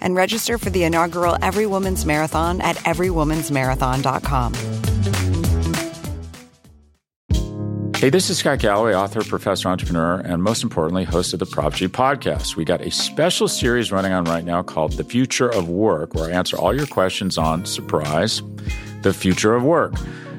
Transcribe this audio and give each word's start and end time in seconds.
and 0.00 0.14
register 0.14 0.58
for 0.58 0.70
the 0.70 0.84
inaugural 0.84 1.36
Every 1.42 1.66
Woman's 1.66 2.04
Marathon 2.04 2.60
at 2.60 2.76
everywomansmarathon.com. 2.78 4.54
Hey, 7.98 8.10
this 8.10 8.30
is 8.30 8.38
Scott 8.38 8.60
Galloway, 8.60 8.94
author, 8.94 9.24
professor, 9.24 9.68
entrepreneur, 9.68 10.20
and 10.20 10.40
most 10.40 10.62
importantly, 10.62 11.02
host 11.02 11.32
of 11.32 11.40
the 11.40 11.46
Prop 11.46 11.74
G 11.74 11.88
podcast. 11.88 12.54
We 12.54 12.64
got 12.64 12.80
a 12.80 12.92
special 12.92 13.48
series 13.48 13.90
running 13.90 14.12
on 14.12 14.22
right 14.22 14.44
now 14.44 14.62
called 14.62 14.92
The 14.92 15.02
Future 15.02 15.48
of 15.48 15.68
Work, 15.68 16.14
where 16.14 16.30
I 16.30 16.32
answer 16.32 16.56
all 16.56 16.72
your 16.72 16.86
questions 16.86 17.36
on 17.36 17.66
surprise, 17.66 18.40
the 19.02 19.12
future 19.12 19.56
of 19.56 19.64
work. 19.64 19.94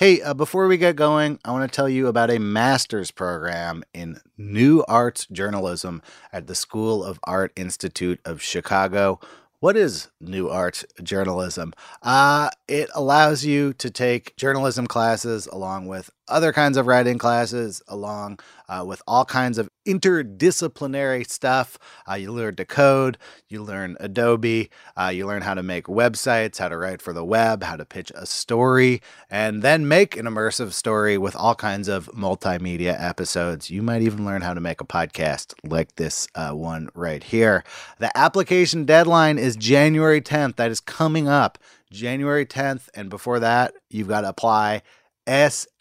Hey, 0.00 0.22
uh, 0.22 0.32
before 0.32 0.66
we 0.66 0.78
get 0.78 0.96
going, 0.96 1.38
I 1.44 1.50
want 1.50 1.70
to 1.70 1.76
tell 1.76 1.86
you 1.86 2.06
about 2.06 2.30
a 2.30 2.38
master's 2.38 3.10
program 3.10 3.84
in 3.92 4.18
new 4.38 4.82
arts 4.88 5.26
journalism 5.26 6.00
at 6.32 6.46
the 6.46 6.54
School 6.54 7.04
of 7.04 7.20
Art 7.24 7.52
Institute 7.54 8.18
of 8.24 8.40
Chicago. 8.40 9.20
What 9.58 9.76
is 9.76 10.08
new 10.18 10.48
Arts 10.48 10.86
journalism? 11.02 11.74
Uh, 12.02 12.48
it 12.66 12.88
allows 12.94 13.44
you 13.44 13.74
to 13.74 13.90
take 13.90 14.34
journalism 14.36 14.86
classes 14.86 15.46
along 15.48 15.86
with 15.86 16.08
other 16.28 16.50
kinds 16.50 16.78
of 16.78 16.86
writing 16.86 17.18
classes, 17.18 17.82
along 17.86 18.38
uh, 18.70 18.84
with 18.86 19.02
all 19.06 19.24
kinds 19.24 19.58
of 19.58 19.68
interdisciplinary 19.86 21.28
stuff. 21.28 21.76
Uh, 22.08 22.14
you 22.14 22.32
learn 22.32 22.54
to 22.54 22.64
code, 22.64 23.18
you 23.48 23.62
learn 23.62 23.96
Adobe, 23.98 24.70
uh, 24.96 25.08
you 25.08 25.26
learn 25.26 25.42
how 25.42 25.54
to 25.54 25.62
make 25.62 25.86
websites, 25.86 26.58
how 26.58 26.68
to 26.68 26.78
write 26.78 27.02
for 27.02 27.12
the 27.12 27.24
web, 27.24 27.64
how 27.64 27.76
to 27.76 27.84
pitch 27.84 28.12
a 28.14 28.24
story, 28.24 29.02
and 29.28 29.62
then 29.62 29.88
make 29.88 30.16
an 30.16 30.26
immersive 30.26 30.72
story 30.72 31.18
with 31.18 31.34
all 31.34 31.56
kinds 31.56 31.88
of 31.88 32.06
multimedia 32.14 32.96
episodes. 32.98 33.70
You 33.70 33.82
might 33.82 34.02
even 34.02 34.24
learn 34.24 34.42
how 34.42 34.54
to 34.54 34.60
make 34.60 34.80
a 34.80 34.86
podcast 34.86 35.52
like 35.64 35.96
this 35.96 36.28
uh, 36.36 36.52
one 36.52 36.88
right 36.94 37.22
here. 37.22 37.64
The 37.98 38.16
application 38.16 38.84
deadline 38.84 39.38
is 39.38 39.56
January 39.56 40.20
10th. 40.20 40.56
That 40.56 40.70
is 40.70 40.80
coming 40.80 41.26
up. 41.26 41.58
January 41.90 42.46
10th. 42.46 42.88
And 42.94 43.10
before 43.10 43.40
that, 43.40 43.74
you've 43.88 44.06
got 44.06 44.20
to 44.20 44.28
apply 44.28 44.82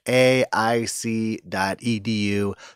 saic.edu 0.09 1.43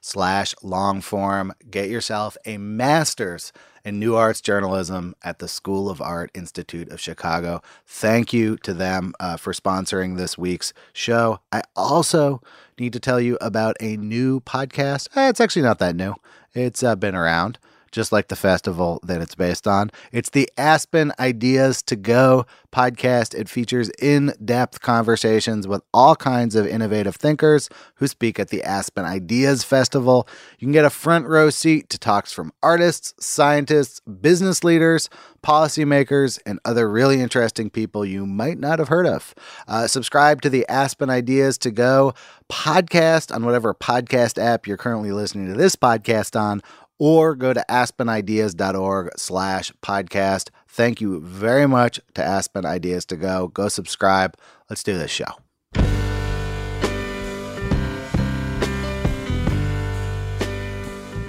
slash 0.02 0.54
longform. 0.56 1.52
Get 1.70 1.90
yourself 1.90 2.38
a 2.46 2.58
master's 2.58 3.52
in 3.84 4.00
New 4.00 4.16
Arts 4.16 4.40
Journalism 4.40 5.16
at 5.24 5.40
the 5.40 5.48
School 5.48 5.90
of 5.90 6.00
Art 6.02 6.32
Institute 6.34 6.90
of 6.90 7.02
Chicago. 7.02 7.62
Thank 7.86 8.32
you 8.32 8.58
to 8.58 8.74
them 8.74 9.14
uh, 9.20 9.38
for 9.38 9.52
sponsoring 9.52 10.16
this 10.16 10.38
week's 10.38 10.74
show. 10.94 11.40
I 11.52 11.64
also 11.76 12.42
need 12.80 12.94
to 12.94 13.00
tell 13.00 13.20
you 13.20 13.38
about 13.42 13.76
a 13.80 13.98
new 13.98 14.40
podcast. 14.40 15.10
Eh, 15.16 15.28
it's 15.30 15.42
actually 15.42 15.64
not 15.64 15.80
that 15.80 15.96
new, 15.96 16.16
it's 16.54 16.84
uh, 16.84 16.96
been 16.96 17.16
around 17.16 17.58
just 17.94 18.12
like 18.12 18.28
the 18.28 18.36
festival 18.36 19.00
that 19.04 19.22
it's 19.22 19.36
based 19.36 19.68
on. 19.68 19.92
It's 20.12 20.32
the 20.32 20.50
Aspen 20.58 21.14
Ideas 21.20 21.82
to 21.84 21.96
Go 21.96 22.46
podcast. 22.74 23.36
It 23.36 23.48
features 23.48 23.90
in 24.00 24.34
depth 24.44 24.82
conversations 24.82 25.68
with 25.68 25.84
all 25.94 26.16
kinds 26.16 26.56
of 26.56 26.68
innovative 26.68 27.16
thinkers 27.16 27.70
who 27.96 28.08
speak 28.08 28.40
at 28.40 28.50
the 28.50 28.64
Aspen 28.64 29.06
Ideas 29.06 29.64
Festival. 29.64 30.28
You 30.60 30.66
can 30.66 30.74
get 30.74 30.84
a 30.84 30.90
front 30.90 31.28
row 31.28 31.52
seat 31.52 31.90
to 31.90 32.00
talks 32.00 32.34
from 32.34 32.52
artists, 32.64 33.14
scientists, 33.24 34.02
business 34.02 34.64
leaders, 34.64 35.08
policymakers, 35.44 36.40
and 36.46 36.60
other 36.66 36.90
really 36.90 37.22
interesting 37.22 37.70
people 37.70 38.04
you 38.04 38.26
might 38.26 38.58
not 38.58 38.80
have 38.80 38.88
heard 38.88 39.06
of. 39.06 39.36
Uh, 39.68 39.86
subscribe 39.88 40.42
to 40.42 40.50
the 40.50 40.68
Aspen 40.68 41.12
Ideas 41.12 41.58
to 41.60 41.70
Go 41.70 42.14
podcast 42.50 43.34
on 43.34 43.46
whatever 43.46 43.74
podcast 43.74 44.42
app 44.42 44.68
you're 44.68 44.78
currently 44.78 45.12
listening 45.12 45.48
to 45.48 45.54
this 45.54 45.76
podcast 45.76 46.40
on 46.40 46.62
or 47.00 47.36
go 47.36 47.54
to 47.54 47.64
aspenideas.org 47.70 49.12
slash 49.18 49.72
podcast. 49.82 50.50
Thank 50.68 51.02
you 51.02 51.20
very 51.22 51.68
much 51.68 52.00
to 52.16 52.24
Aspen 52.24 52.66
Ideas 52.66 53.06
to 53.08 53.16
Go. 53.16 53.48
Go 53.48 53.68
subscribe. 53.68 54.38
Let's 54.70 54.84
do 54.84 54.98
this 54.98 55.12
show. 55.12 55.26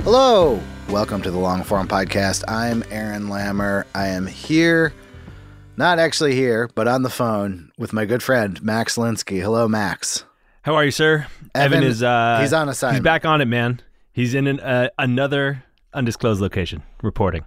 Hello. 0.02 0.60
Welcome 0.91 1.22
to 1.22 1.30
the 1.30 1.38
Long 1.38 1.64
Form 1.64 1.88
Podcast. 1.88 2.44
I'm 2.46 2.84
Aaron 2.91 3.25
Lammer. 3.28 3.84
I 3.94 4.08
am 4.08 4.26
here, 4.26 4.92
not 5.78 5.98
actually 5.98 6.34
here, 6.34 6.69
but 6.75 6.86
on 6.86 7.02
the 7.02 7.10
phone 7.10 7.72
with 7.78 7.92
my 7.94 8.04
good 8.04 8.22
friend, 8.22 8.62
Max 8.62 8.96
Linsky. 8.96 9.41
Hello, 9.41 9.66
Max. 9.66 10.25
How 10.62 10.75
are 10.75 10.84
you, 10.84 10.91
sir? 10.91 11.26
Evan, 11.54 11.78
Evan 11.78 11.84
is 11.84 12.02
uh 12.02 12.38
he's 12.42 12.52
on 12.52 12.69
assignment. 12.69 12.98
He's 12.98 13.04
back 13.04 13.25
on 13.25 13.41
it, 13.41 13.46
man. 13.46 13.81
He's 14.14 14.32
in 14.32 14.47
an, 14.47 14.60
uh, 14.60 14.91
another 14.97 15.64
undisclosed 15.92 16.41
location 16.41 16.84
reporting. 17.02 17.44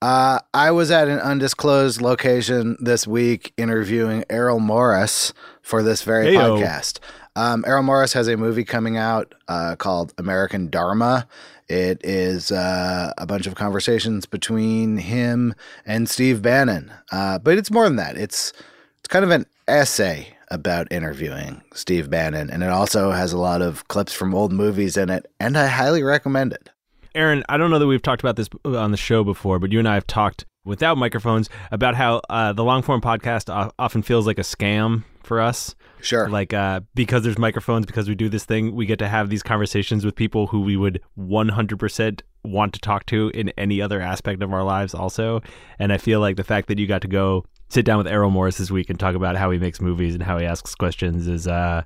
Uh, 0.00 0.38
I 0.54 0.70
was 0.70 0.90
at 0.90 1.08
an 1.08 1.18
undisclosed 1.18 2.00
location 2.00 2.78
this 2.80 3.06
week 3.06 3.52
interviewing 3.58 4.24
Errol 4.30 4.60
Morris 4.60 5.34
for 5.60 5.82
this 5.82 6.02
very 6.02 6.28
Heyo. 6.28 6.58
podcast. 6.58 7.00
Um, 7.36 7.64
Errol 7.66 7.82
Morris 7.82 8.14
has 8.14 8.28
a 8.28 8.36
movie 8.38 8.64
coming 8.64 8.96
out 8.96 9.34
uh, 9.46 9.76
called 9.76 10.14
American 10.16 10.70
Dharma. 10.70 11.28
It 11.68 12.00
is 12.02 12.50
uh, 12.50 13.12
a 13.18 13.26
bunch 13.26 13.46
of 13.46 13.54
conversations 13.54 14.24
between 14.24 14.96
him 14.96 15.54
and 15.84 16.08
Steve 16.08 16.40
Bannon, 16.40 16.92
uh, 17.12 17.38
but 17.40 17.58
it's 17.58 17.70
more 17.70 17.84
than 17.84 17.96
that. 17.96 18.16
It's 18.16 18.54
it's 19.00 19.08
kind 19.08 19.24
of 19.24 19.30
an 19.30 19.44
essay 19.68 20.33
about 20.48 20.90
interviewing 20.90 21.62
Steve 21.74 22.10
Bannon, 22.10 22.50
and 22.50 22.62
it 22.62 22.70
also 22.70 23.10
has 23.10 23.32
a 23.32 23.38
lot 23.38 23.62
of 23.62 23.86
clips 23.88 24.12
from 24.12 24.34
old 24.34 24.52
movies 24.52 24.96
in 24.96 25.10
it, 25.10 25.30
and 25.40 25.56
I 25.56 25.66
highly 25.66 26.02
recommend 26.02 26.52
it. 26.52 26.70
Aaron, 27.14 27.44
I 27.48 27.56
don't 27.56 27.70
know 27.70 27.78
that 27.78 27.86
we've 27.86 28.02
talked 28.02 28.22
about 28.22 28.36
this 28.36 28.48
on 28.64 28.90
the 28.90 28.96
show 28.96 29.22
before, 29.22 29.58
but 29.58 29.70
you 29.70 29.78
and 29.78 29.88
I 29.88 29.94
have 29.94 30.06
talked 30.06 30.46
without 30.64 30.98
microphones 30.98 31.48
about 31.70 31.94
how 31.94 32.20
uh, 32.28 32.52
the 32.52 32.64
long 32.64 32.82
form 32.82 33.00
podcast 33.00 33.72
often 33.78 34.02
feels 34.02 34.26
like 34.26 34.38
a 34.38 34.42
scam 34.42 35.04
for 35.22 35.40
us. 35.40 35.74
Sure. 36.00 36.28
Like 36.28 36.52
uh, 36.52 36.80
because 36.94 37.22
there's 37.22 37.38
microphones, 37.38 37.86
because 37.86 38.08
we 38.08 38.14
do 38.14 38.28
this 38.28 38.44
thing, 38.44 38.74
we 38.74 38.84
get 38.84 38.98
to 38.98 39.08
have 39.08 39.30
these 39.30 39.42
conversations 39.42 40.04
with 40.04 40.14
people 40.14 40.48
who 40.48 40.60
we 40.60 40.76
would 40.76 41.00
100% 41.18 42.20
want 42.42 42.74
to 42.74 42.80
talk 42.80 43.06
to 43.06 43.30
in 43.34 43.50
any 43.50 43.80
other 43.80 44.00
aspect 44.00 44.42
of 44.42 44.52
our 44.52 44.62
lives, 44.62 44.94
also. 44.94 45.40
And 45.78 45.92
I 45.92 45.98
feel 45.98 46.20
like 46.20 46.36
the 46.36 46.44
fact 46.44 46.68
that 46.68 46.78
you 46.78 46.86
got 46.86 47.00
to 47.02 47.08
go 47.08 47.44
sit 47.68 47.84
down 47.84 47.98
with 47.98 48.06
Errol 48.06 48.30
Morris 48.30 48.58
this 48.58 48.70
week 48.70 48.90
and 48.90 48.98
talk 48.98 49.14
about 49.14 49.36
how 49.36 49.50
he 49.50 49.58
makes 49.58 49.80
movies 49.80 50.14
and 50.14 50.22
how 50.22 50.38
he 50.38 50.46
asks 50.46 50.74
questions 50.74 51.26
is, 51.28 51.46
uh, 51.46 51.82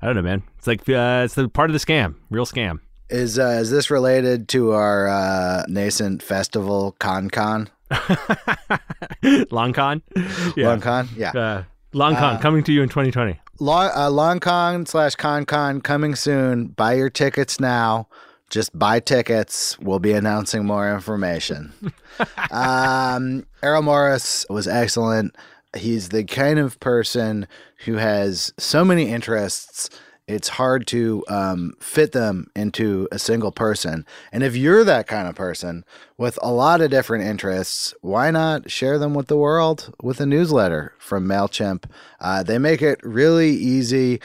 I 0.00 0.06
don't 0.06 0.14
know, 0.16 0.22
man. 0.22 0.42
It's 0.58 0.66
like 0.66 0.80
uh, 0.88 1.22
it's 1.24 1.34
the 1.34 1.48
part 1.48 1.70
of 1.70 1.74
the 1.74 1.80
scam, 1.80 2.16
real 2.30 2.46
scam. 2.46 2.80
Is 3.10 3.38
uh, 3.38 3.58
is 3.60 3.70
this 3.70 3.90
related 3.90 4.48
to 4.50 4.72
our 4.72 5.08
uh, 5.08 5.64
nascent 5.68 6.22
festival 6.22 6.96
Con 6.98 7.28
Con? 7.28 7.68
Long 9.50 9.72
Con? 9.72 10.02
Yeah. 10.56 10.68
Long 10.68 10.80
Con, 10.80 11.08
yeah. 11.16 11.30
Uh, 11.30 11.64
Long 11.92 12.16
Con 12.16 12.40
coming 12.40 12.64
to 12.64 12.72
you 12.72 12.82
in 12.82 12.88
2020. 12.88 13.38
Long 13.60 13.90
uh, 13.94 14.10
Long 14.10 14.40
Con 14.40 14.86
slash 14.86 15.14
ConCon 15.14 15.84
coming 15.84 16.14
soon. 16.14 16.68
Buy 16.68 16.94
your 16.94 17.10
tickets 17.10 17.60
now. 17.60 18.08
Just 18.52 18.78
buy 18.78 19.00
tickets. 19.00 19.78
We'll 19.78 19.98
be 19.98 20.12
announcing 20.12 20.66
more 20.66 20.92
information. 20.92 21.72
um, 22.50 23.46
Errol 23.62 23.80
Morris 23.80 24.44
was 24.50 24.68
excellent. 24.68 25.34
He's 25.74 26.10
the 26.10 26.22
kind 26.24 26.58
of 26.58 26.78
person 26.78 27.48
who 27.86 27.94
has 27.94 28.52
so 28.58 28.84
many 28.84 29.08
interests. 29.08 29.88
It's 30.28 30.48
hard 30.48 30.86
to 30.88 31.24
um, 31.28 31.72
fit 31.80 32.12
them 32.12 32.50
into 32.54 33.08
a 33.10 33.18
single 33.18 33.52
person. 33.52 34.04
And 34.32 34.42
if 34.42 34.54
you're 34.54 34.84
that 34.84 35.06
kind 35.06 35.26
of 35.26 35.34
person 35.34 35.82
with 36.18 36.38
a 36.42 36.52
lot 36.52 36.82
of 36.82 36.90
different 36.90 37.24
interests, 37.24 37.94
why 38.02 38.30
not 38.30 38.70
share 38.70 38.98
them 38.98 39.14
with 39.14 39.28
the 39.28 39.36
world 39.38 39.94
with 40.02 40.20
a 40.20 40.26
newsletter 40.26 40.92
from 40.98 41.26
MailChimp? 41.26 41.84
Uh, 42.20 42.42
they 42.42 42.58
make 42.58 42.82
it 42.82 43.00
really 43.02 43.52
easy. 43.52 44.20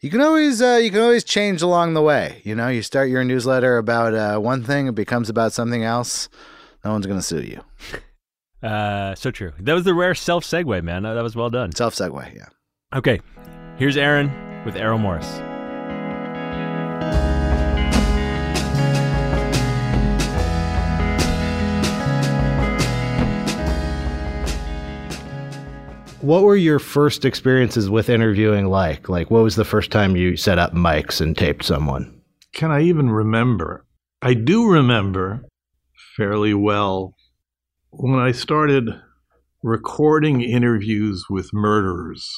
You 0.00 0.10
can 0.10 0.20
always 0.20 0.60
uh, 0.60 0.78
you 0.82 0.90
can 0.90 1.00
always 1.00 1.24
change 1.24 1.62
along 1.62 1.94
the 1.94 2.02
way. 2.02 2.42
You 2.44 2.54
know, 2.54 2.68
you 2.68 2.82
start 2.82 3.08
your 3.08 3.24
newsletter 3.24 3.78
about 3.78 4.14
uh, 4.14 4.38
one 4.38 4.62
thing, 4.62 4.88
it 4.88 4.94
becomes 4.94 5.28
about 5.28 5.52
something 5.52 5.84
else. 5.84 6.28
No 6.84 6.92
one's 6.92 7.06
gonna 7.06 7.22
sue 7.22 7.42
you. 7.42 7.60
Uh, 8.62 9.14
so 9.14 9.30
true. 9.30 9.52
That 9.58 9.74
was 9.74 9.84
the 9.84 9.94
rare 9.94 10.14
self 10.14 10.44
segue, 10.44 10.82
man. 10.82 11.02
That 11.02 11.22
was 11.22 11.36
well 11.36 11.50
done. 11.50 11.72
Self 11.72 11.94
segue, 11.94 12.34
yeah. 12.34 12.46
Okay, 12.94 13.20
here's 13.76 13.96
Aaron 13.96 14.64
with 14.64 14.76
Errol 14.76 14.98
Morris. 14.98 15.40
What 26.26 26.42
were 26.42 26.56
your 26.56 26.80
first 26.80 27.24
experiences 27.24 27.88
with 27.88 28.08
interviewing 28.08 28.66
like? 28.66 29.08
Like, 29.08 29.30
what 29.30 29.44
was 29.44 29.54
the 29.54 29.64
first 29.64 29.92
time 29.92 30.16
you 30.16 30.36
set 30.36 30.58
up 30.58 30.72
mics 30.72 31.20
and 31.20 31.38
taped 31.38 31.64
someone? 31.64 32.20
Can 32.52 32.72
I 32.72 32.82
even 32.82 33.10
remember? 33.10 33.86
I 34.20 34.34
do 34.34 34.68
remember 34.68 35.44
fairly 36.16 36.52
well 36.52 37.14
when 37.90 38.18
I 38.18 38.32
started 38.32 38.88
recording 39.62 40.40
interviews 40.40 41.26
with 41.30 41.52
murderers. 41.52 42.28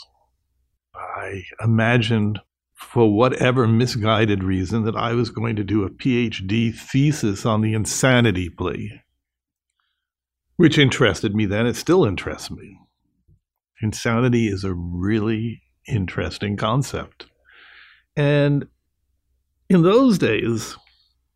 I 0.94 1.44
imagined, 1.64 2.41
for 2.75 3.11
whatever 3.11 3.67
misguided 3.67 4.44
reason, 4.44 4.84
that 4.84 4.96
I 4.96 5.14
was 5.14 5.31
going 5.31 5.56
to 5.56 5.64
do 5.64 5.84
a 5.84 5.91
PhD 5.91 6.75
thesis 6.75 7.46
on 7.46 7.62
the 7.62 7.73
insanity 7.73 8.50
plea, 8.50 9.00
which 10.56 10.76
interested 10.76 11.34
me 11.34 11.46
then. 11.46 11.67
It 11.67 11.76
still 11.76 12.05
interests 12.05 12.50
me. 12.50 12.76
Insanity 13.80 14.48
is 14.48 14.64
a 14.64 14.75
really 14.75 15.62
interesting 15.86 16.56
concept. 16.56 17.26
And 18.16 18.66
in 19.69 19.82
those 19.82 20.19
days, 20.19 20.76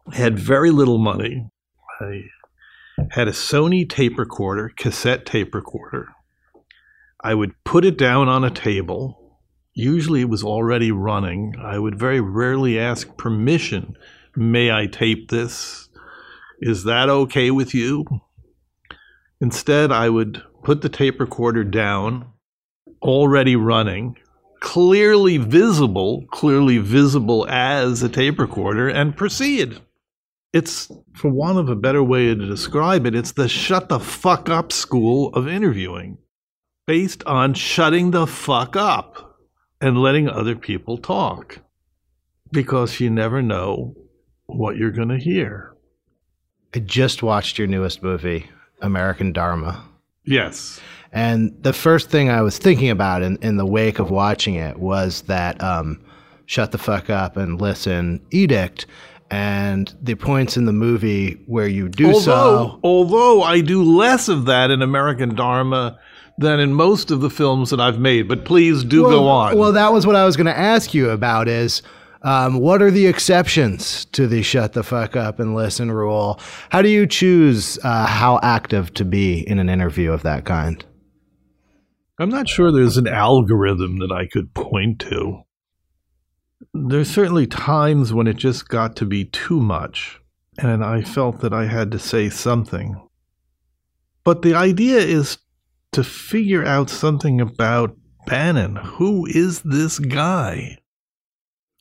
I 0.09 0.17
had 0.17 0.39
very 0.39 0.71
little 0.71 0.99
money. 0.99 1.49
I 2.01 2.25
had 3.11 3.29
a 3.29 3.33
Sony 3.33 3.89
tape 3.89 4.19
recorder, 4.19 4.73
cassette 4.77 5.25
tape 5.25 5.55
recorder. 5.55 6.09
I 7.23 7.35
would 7.35 7.53
put 7.65 7.85
it 7.85 7.97
down 7.97 8.29
on 8.29 8.43
a 8.43 8.51
table. 8.51 9.39
Usually 9.75 10.23
it 10.23 10.29
was 10.29 10.43
already 10.43 10.91
running. 10.91 11.55
I 11.63 11.79
would 11.79 11.99
very 11.99 12.21
rarely 12.21 12.79
ask 12.79 13.17
permission. 13.17 13.97
May 14.35 14.73
I 14.73 14.87
tape 14.87 15.31
this? 15.31 15.89
Is 16.61 16.85
that 16.85 17.09
okay 17.09 17.51
with 17.51 17.75
you? 17.75 18.05
Instead, 19.41 19.93
I 19.93 20.09
would 20.09 20.43
put 20.65 20.83
the 20.83 20.89
tape 20.89 21.21
recorder 21.21 21.65
down 21.65 22.32
already 23.03 23.57
running, 23.57 24.17
clearly 24.61 25.37
visible, 25.37 26.25
clearly 26.31 26.79
visible 26.79 27.47
as 27.49 28.03
a 28.03 28.09
tape 28.09 28.39
recorder, 28.39 28.89
and 28.89 29.17
proceed. 29.17 29.81
It's, 30.53 30.91
for 31.15 31.31
want 31.31 31.59
of 31.59 31.69
a 31.69 31.77
better 31.77 32.03
way 32.03 32.27
to 32.27 32.35
describe 32.35 33.07
it, 33.07 33.15
it's 33.15 33.33
the 33.33 33.49
shut 33.49 33.89
the 33.89 33.99
fuck 33.99 34.49
up 34.49 34.73
school 34.73 35.33
of 35.35 35.49
interviewing, 35.49 36.19
based 36.87 37.25
on 37.25 37.55
shutting 37.55 38.11
the 38.11 38.27
fuck 38.27 38.77
up 38.77 39.39
and 39.81 39.99
letting 39.99 40.29
other 40.29 40.55
people 40.55 40.99
talk. 40.99 41.59
Because 42.53 43.01
you 43.01 43.09
never 43.09 43.41
know 43.41 43.97
what 44.45 44.77
you're 44.77 44.91
going 44.91 45.09
to 45.09 45.19
hear. 45.19 45.75
I 46.75 46.81
just 46.81 47.23
watched 47.23 47.59
your 47.59 47.67
newest 47.67 48.03
movie, 48.03 48.51
American 48.83 49.33
Dharma. 49.33 49.83
Yes. 50.25 50.81
And 51.13 51.55
the 51.63 51.73
first 51.73 52.11
thing 52.11 52.31
I 52.31 52.41
was 52.41 52.59
thinking 52.59 52.89
about 52.89 53.23
in, 53.23 53.37
in 53.43 53.59
the 53.59 53.67
wake 53.67 53.99
of 53.99 54.11
watching 54.11 54.55
it 54.55 54.79
was 54.79 55.23
that 55.23 55.63
um, 55.63 56.01
shut 56.47 56.73
the 56.73 56.79
fuck 56.79 57.11
up 57.11 57.37
and 57.37 57.61
listen 57.61 58.21
edict 58.31 58.87
and 59.31 59.95
the 60.03 60.15
points 60.15 60.59
in 60.59 60.67
the 60.67 60.73
movie 60.73 61.43
where 61.47 61.67
you 61.67 61.89
do 61.89 62.09
although, 62.09 62.21
so. 62.21 62.81
Although 62.85 63.43
I 63.43 63.63
do 63.63 63.83
less 63.83 64.29
of 64.29 64.45
that 64.45 64.71
in 64.71 64.83
American 64.83 65.35
Dharma 65.35 65.99
than 66.37 66.61
in 66.61 66.75
most 66.75 67.11
of 67.11 67.21
the 67.21 67.31
films 67.31 67.71
that 67.71 67.81
I've 67.81 67.99
made, 67.99 68.29
but 68.29 68.45
please 68.45 68.85
do 68.85 69.03
well, 69.03 69.11
go 69.11 69.29
on. 69.29 69.59
Well, 69.59 69.73
that 69.73 69.93
was 69.93 70.07
what 70.07 70.17
I 70.17 70.27
was 70.27 70.37
going 70.37 70.47
to 70.47 70.57
ask 70.57 70.93
you 70.93 71.11
about 71.11 71.49
is 71.49 71.83
um, 72.23 72.59
what 72.59 72.83
are 72.83 72.91
the 72.91 73.07
exceptions 73.07 74.05
to 74.07 74.27
the 74.27 74.43
shut 74.43 74.75
the 74.75 74.83
fuck 74.83 75.17
up 75.17 75.41
and 75.41 75.55
listen 75.55 75.91
rule? 75.91 76.39
How 76.69 76.83
do 76.83 76.89
you 76.89 77.07
choose 77.07 77.79
uh, 77.83 78.07
how 78.07 78.39
active 78.43 78.93
to 78.95 79.05
be 79.05 79.49
in 79.49 79.59
an 79.59 79.71
interview 79.71 80.13
of 80.13 80.23
that 80.25 80.45
kind? 80.45 80.85
I'm 82.23 82.31
not 82.31 82.49
sure 82.49 82.71
there's 82.71 82.99
an 82.99 83.09
algorithm 83.09 83.99
that 83.99 84.13
I 84.13 84.29
could 84.29 84.55
point 84.55 85.01
to. 85.01 85.43
There's 86.73 87.11
certainly 87.11 87.49
times 87.49 88.15
when 88.15 88.29
it 88.29 88.37
just 88.37 88.69
got 88.69 88.95
to 88.97 89.05
be 89.05 89.25
too 89.25 89.59
much, 89.59 90.21
and 90.57 90.85
I 90.85 91.03
felt 91.03 91.41
that 91.41 91.53
I 91.53 91.67
had 91.67 91.91
to 91.91 91.99
say 91.99 92.29
something. 92.29 92.95
But 94.23 94.43
the 94.43 94.55
idea 94.55 94.99
is 94.99 95.39
to 95.91 96.05
figure 96.05 96.65
out 96.65 96.91
something 96.91 97.41
about 97.41 97.97
Bannon. 98.29 98.77
Who 98.77 99.27
is 99.27 99.63
this 99.63 99.99
guy? 99.99 100.79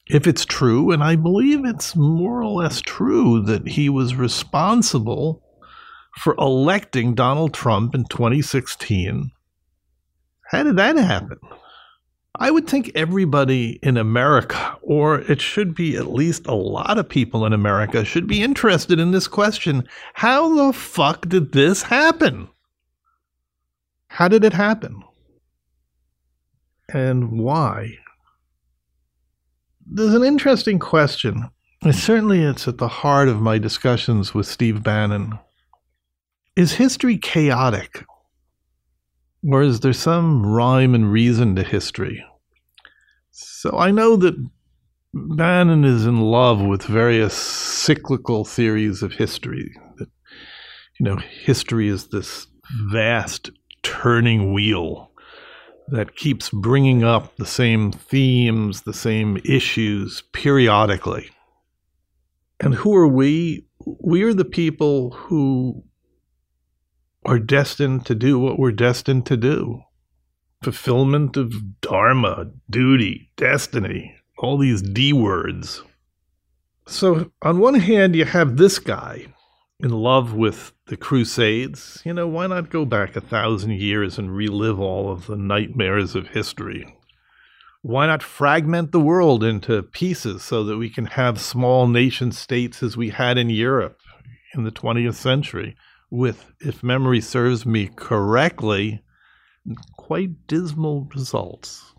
If 0.08 0.26
it's 0.26 0.44
true, 0.44 0.90
and 0.90 1.04
I 1.04 1.18
believe 1.18 1.66
it's 1.66 1.96
more 1.96 2.42
or 2.42 2.64
less 2.64 2.82
true 2.82 3.44
that 3.44 3.68
he 3.68 3.90
was 3.90 4.16
responsible 4.16 5.44
for 6.18 6.34
electing 6.40 7.14
Donald 7.14 7.54
Trump 7.54 7.94
in 7.94 8.06
2016 8.06 9.30
how 10.52 10.64
did 10.64 10.76
that 10.76 10.98
happen? 10.98 11.40
I 12.36 12.52
would 12.52 12.68
think 12.68 12.92
everybody 12.94 13.80
in 13.82 13.96
America, 13.96 14.78
or 14.82 15.22
it 15.22 15.40
should 15.40 15.74
be 15.74 15.96
at 15.96 16.12
least 16.12 16.46
a 16.46 16.54
lot 16.54 16.98
of 16.98 17.08
people 17.08 17.46
in 17.46 17.54
America, 17.54 18.04
should 18.04 18.28
be 18.28 18.44
interested 18.44 19.00
in 19.00 19.12
this 19.12 19.30
question 19.30 19.88
How 20.14 20.54
the 20.54 20.74
fuck 20.74 21.30
did 21.30 21.54
this 21.54 21.84
happen? 21.84 22.50
How 24.10 24.28
did 24.28 24.44
it 24.44 24.52
happen? 24.52 25.04
And 26.94 27.40
why? 27.40 27.98
There's 29.86 30.14
an 30.14 30.24
interesting 30.24 30.80
question. 30.80 31.50
And 31.82 31.96
certainly 31.96 32.44
it's 32.44 32.68
at 32.68 32.78
the 32.78 32.90
heart 32.90 33.30
of 33.30 33.42
my 33.42 33.58
discussions 33.58 34.34
with 34.34 34.48
Steve 34.48 34.84
Bannon. 34.84 35.40
Is 36.58 36.74
history 36.74 37.18
chaotic? 37.18 38.04
Or 39.50 39.62
is 39.62 39.80
there 39.80 39.94
some 39.94 40.46
rhyme 40.46 40.94
and 40.94 41.12
reason 41.12 41.56
to 41.56 41.64
history? 41.64 42.24
So 43.32 43.78
I 43.78 43.92
know 43.92 44.16
that 44.18 44.36
Bannon 45.14 45.84
is 45.84 46.06
in 46.06 46.22
love 46.22 46.62
with 46.62 46.84
various 46.84 47.34
cyclical 47.34 48.46
theories 48.46 49.02
of 49.02 49.14
history. 49.14 49.72
That, 49.98 50.10
you 51.00 51.06
know, 51.06 51.18
history 51.18 51.88
is 51.88 52.08
this 52.08 52.48
vast 52.92 53.50
turning 53.84 54.54
wheel 54.54 55.12
that 55.88 56.16
keeps 56.16 56.50
bringing 56.50 57.04
up 57.04 57.36
the 57.36 57.46
same 57.46 57.92
themes, 57.92 58.84
the 58.84 58.94
same 58.94 59.38
issues 59.44 60.24
periodically. 60.34 61.30
And 62.60 62.74
who 62.74 62.96
are 62.96 63.08
we? 63.08 63.66
We 63.86 64.24
are 64.24 64.34
the 64.34 64.46
people 64.46 65.12
who 65.12 65.84
are 67.26 67.40
destined 67.40 68.06
to 68.06 68.16
do 68.16 68.40
what 68.40 68.58
we're 68.58 68.72
destined 68.72 69.26
to 69.28 69.38
do 69.38 69.84
fulfillment 70.64 71.38
of 71.38 71.82
dharma, 71.82 72.52
duty, 72.70 73.32
destiny, 73.36 74.16
all 74.38 74.58
these 74.58 74.82
D 74.82 75.12
words. 75.12 75.84
So, 76.86 77.32
on 77.42 77.60
one 77.60 77.76
hand, 77.76 78.16
you 78.16 78.26
have 78.26 78.58
this 78.58 78.80
guy 78.80 79.28
in 79.80 79.90
love 79.90 80.34
with 80.34 80.74
the 80.88 80.98
Crusades. 80.98 82.02
You 82.06 82.14
know, 82.14 82.28
why 82.28 82.48
not 82.48 82.70
go 82.70 82.86
back 82.86 83.16
a 83.16 83.22
thousand 83.22 83.72
years 83.72 84.18
and 84.18 84.36
relive 84.36 84.80
all 84.80 85.12
of 85.12 85.28
the 85.28 85.38
nightmares 85.38 86.16
of 86.16 86.28
history? 86.30 86.96
Why 87.82 88.06
not 88.06 88.22
fragment 88.22 88.92
the 88.92 89.00
world 89.00 89.44
into 89.44 89.82
pieces 89.82 90.44
so 90.44 90.64
that 90.66 90.78
we 90.78 90.90
can 90.90 91.06
have 91.06 91.42
small 91.42 91.88
nation 91.88 92.32
states 92.32 92.84
as 92.84 92.96
we 92.96 93.10
had 93.10 93.40
in 93.40 93.50
Europe 93.50 94.00
in 94.54 94.64
the 94.64 94.72
20th 94.72 95.16
century? 95.16 95.76
With, 96.12 96.52
if 96.60 96.84
memory 96.84 97.22
serves 97.22 97.66
me 97.66 97.90
correctly, 97.96 99.02
quite 99.98 100.46
dismal 100.46 101.10
results. 101.16 101.94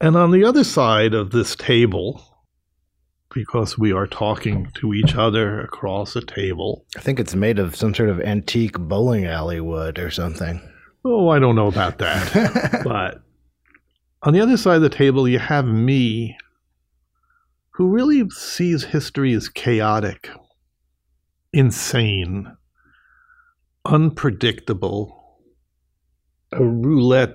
And 0.00 0.16
on 0.16 0.30
the 0.30 0.44
other 0.44 0.64
side 0.64 1.12
of 1.12 1.30
this 1.30 1.56
table, 1.56 2.36
because 3.36 3.78
we 3.78 3.92
are 3.92 4.06
talking 4.06 4.70
to 4.74 4.94
each 4.94 5.14
other 5.14 5.60
across 5.60 6.16
a 6.16 6.22
table. 6.22 6.86
I 6.96 7.00
think 7.00 7.20
it's 7.20 7.34
made 7.34 7.58
of 7.58 7.76
some 7.76 7.94
sort 7.94 8.08
of 8.08 8.18
antique 8.20 8.78
bowling 8.78 9.26
alley 9.26 9.60
wood 9.60 9.98
or 9.98 10.10
something. 10.10 10.66
Oh, 11.04 11.28
I 11.28 11.38
don't 11.38 11.54
know 11.54 11.66
about 11.66 11.98
that. 11.98 12.80
but 12.84 13.22
on 14.22 14.32
the 14.32 14.40
other 14.40 14.56
side 14.56 14.76
of 14.76 14.82
the 14.82 14.88
table, 14.88 15.28
you 15.28 15.38
have 15.38 15.66
me, 15.66 16.38
who 17.72 17.88
really 17.88 18.28
sees 18.30 18.84
history 18.84 19.34
as 19.34 19.50
chaotic, 19.50 20.30
insane, 21.52 22.56
unpredictable, 23.86 25.40
a 26.52 26.64
roulette 26.64 27.34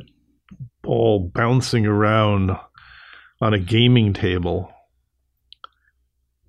ball 0.81 1.31
bouncing 1.33 1.85
around 1.85 2.51
on 3.41 3.53
a 3.53 3.59
gaming 3.59 4.13
table. 4.13 4.71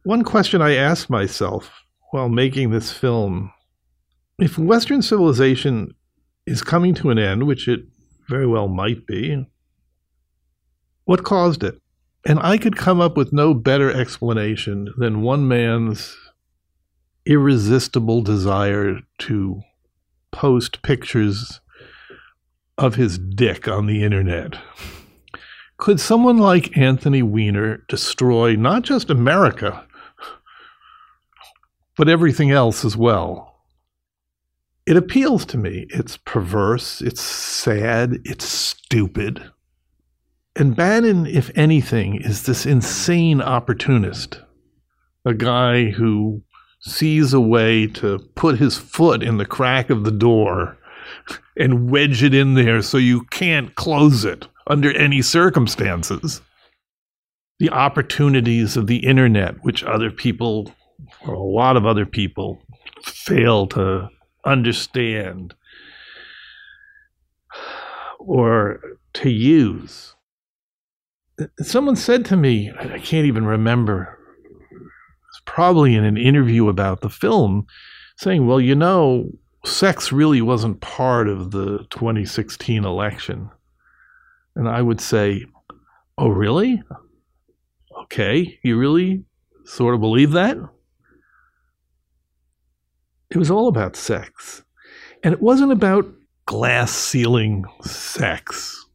One 0.04 0.24
question 0.24 0.60
I 0.60 0.74
asked 0.74 1.08
myself 1.08 1.70
while 2.10 2.28
making 2.28 2.70
this 2.70 2.92
film 2.92 3.52
if 4.38 4.58
Western 4.58 5.02
civilization 5.02 5.94
is 6.46 6.62
coming 6.62 6.94
to 6.94 7.10
an 7.10 7.18
end, 7.18 7.46
which 7.46 7.68
it 7.68 7.80
very 8.28 8.46
well 8.46 8.68
might 8.68 9.06
be, 9.06 9.46
what 11.04 11.24
caused 11.24 11.62
it? 11.62 11.80
And 12.24 12.38
I 12.40 12.58
could 12.58 12.76
come 12.76 13.00
up 13.00 13.16
with 13.16 13.32
no 13.32 13.54
better 13.54 13.90
explanation 13.92 14.92
than 14.96 15.22
one 15.22 15.46
man's 15.46 16.16
irresistible 17.26 18.22
desire 18.22 19.00
to 19.18 19.62
post 20.32 20.82
pictures 20.82 21.60
of 22.76 22.96
his 22.96 23.18
dick 23.18 23.68
on 23.68 23.86
the 23.86 24.02
internet. 24.02 24.56
Could 25.76 26.00
someone 26.00 26.38
like 26.38 26.76
Anthony 26.76 27.22
Weiner 27.22 27.84
destroy 27.88 28.56
not 28.56 28.82
just 28.82 29.10
America, 29.10 29.86
but 31.96 32.08
everything 32.08 32.50
else 32.50 32.84
as 32.84 32.96
well? 32.96 33.60
It 34.86 34.96
appeals 34.96 35.44
to 35.46 35.58
me. 35.58 35.86
It's 35.90 36.16
perverse, 36.16 37.00
it's 37.00 37.20
sad, 37.20 38.20
it's 38.24 38.44
stupid. 38.44 39.50
And 40.56 40.76
Bannon, 40.76 41.26
if 41.26 41.50
anything, 41.54 42.20
is 42.20 42.42
this 42.42 42.66
insane 42.66 43.40
opportunist, 43.40 44.40
a 45.24 45.34
guy 45.34 45.90
who 45.90 46.42
sees 46.82 47.32
a 47.32 47.40
way 47.40 47.86
to 47.86 48.18
put 48.34 48.58
his 48.58 48.76
foot 48.76 49.22
in 49.22 49.38
the 49.38 49.46
crack 49.46 49.88
of 49.88 50.04
the 50.04 50.10
door 50.10 50.76
and 51.56 51.90
wedge 51.90 52.22
it 52.22 52.34
in 52.34 52.54
there 52.54 52.82
so 52.82 52.98
you 52.98 53.22
can't 53.24 53.74
close 53.76 54.24
it 54.24 54.46
under 54.66 54.92
any 54.96 55.22
circumstances. 55.22 56.40
The 57.58 57.70
opportunities 57.70 58.76
of 58.76 58.88
the 58.88 58.98
internet, 59.06 59.62
which 59.62 59.84
other 59.84 60.10
people, 60.10 60.72
or 61.26 61.34
a 61.34 61.42
lot 61.42 61.76
of 61.76 61.86
other 61.86 62.06
people, 62.06 62.60
fail 63.04 63.66
to 63.68 64.08
understand 64.44 65.54
or 68.18 68.80
to 69.14 69.30
use. 69.30 70.16
Someone 71.60 71.96
said 71.96 72.24
to 72.26 72.36
me, 72.36 72.72
I 72.76 72.98
can't 72.98 73.26
even 73.26 73.44
remember 73.44 74.18
probably 75.44 75.94
in 75.94 76.04
an 76.04 76.16
interview 76.16 76.68
about 76.68 77.00
the 77.00 77.10
film, 77.10 77.66
saying, 78.16 78.46
well, 78.46 78.60
you 78.60 78.74
know, 78.74 79.30
sex 79.64 80.12
really 80.12 80.42
wasn't 80.42 80.80
part 80.80 81.28
of 81.28 81.50
the 81.50 81.78
2016 81.90 82.84
election. 82.84 83.50
And 84.54 84.68
I 84.68 84.82
would 84.82 85.00
say, 85.00 85.44
oh, 86.18 86.28
really? 86.28 86.82
Okay, 88.02 88.58
you 88.62 88.78
really 88.78 89.24
sort 89.64 89.94
of 89.94 90.00
believe 90.00 90.32
that? 90.32 90.56
It 93.30 93.38
was 93.38 93.50
all 93.50 93.68
about 93.68 93.96
sex. 93.96 94.62
And 95.22 95.32
it 95.32 95.40
wasn't 95.40 95.72
about 95.72 96.06
glass 96.46 96.92
ceiling 96.92 97.64
sex. 97.82 98.86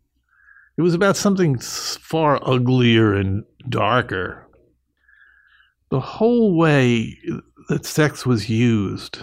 It 0.77 0.81
was 0.81 0.93
about 0.93 1.17
something 1.17 1.57
far 1.57 2.39
uglier 2.47 3.15
and 3.15 3.43
darker 3.67 4.46
the 5.89 5.99
whole 5.99 6.55
way 6.57 7.17
that 7.69 7.85
sex 7.85 8.25
was 8.25 8.49
used, 8.49 9.19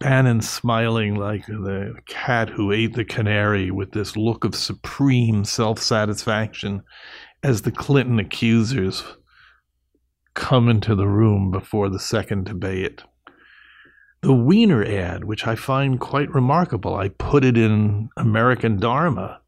Bannon 0.00 0.40
smiling 0.40 1.16
like 1.16 1.46
the 1.46 1.94
cat 2.06 2.48
who 2.48 2.70
ate 2.70 2.94
the 2.94 3.04
canary 3.04 3.70
with 3.70 3.92
this 3.92 4.16
look 4.16 4.44
of 4.44 4.54
supreme 4.54 5.44
self 5.44 5.80
satisfaction 5.80 6.82
as 7.42 7.62
the 7.62 7.72
Clinton 7.72 8.18
accusers 8.18 9.02
come 10.34 10.68
into 10.68 10.94
the 10.94 11.08
room 11.08 11.50
before 11.50 11.88
the 11.88 11.98
second 11.98 12.44
debate. 12.46 13.02
The 14.22 14.32
Weiner 14.32 14.84
ad, 14.84 15.24
which 15.24 15.46
I 15.46 15.54
find 15.54 16.00
quite 16.00 16.32
remarkable, 16.32 16.94
I 16.94 17.08
put 17.08 17.44
it 17.44 17.58
in 17.58 18.08
American 18.16 18.78
Dharma, 18.78 19.40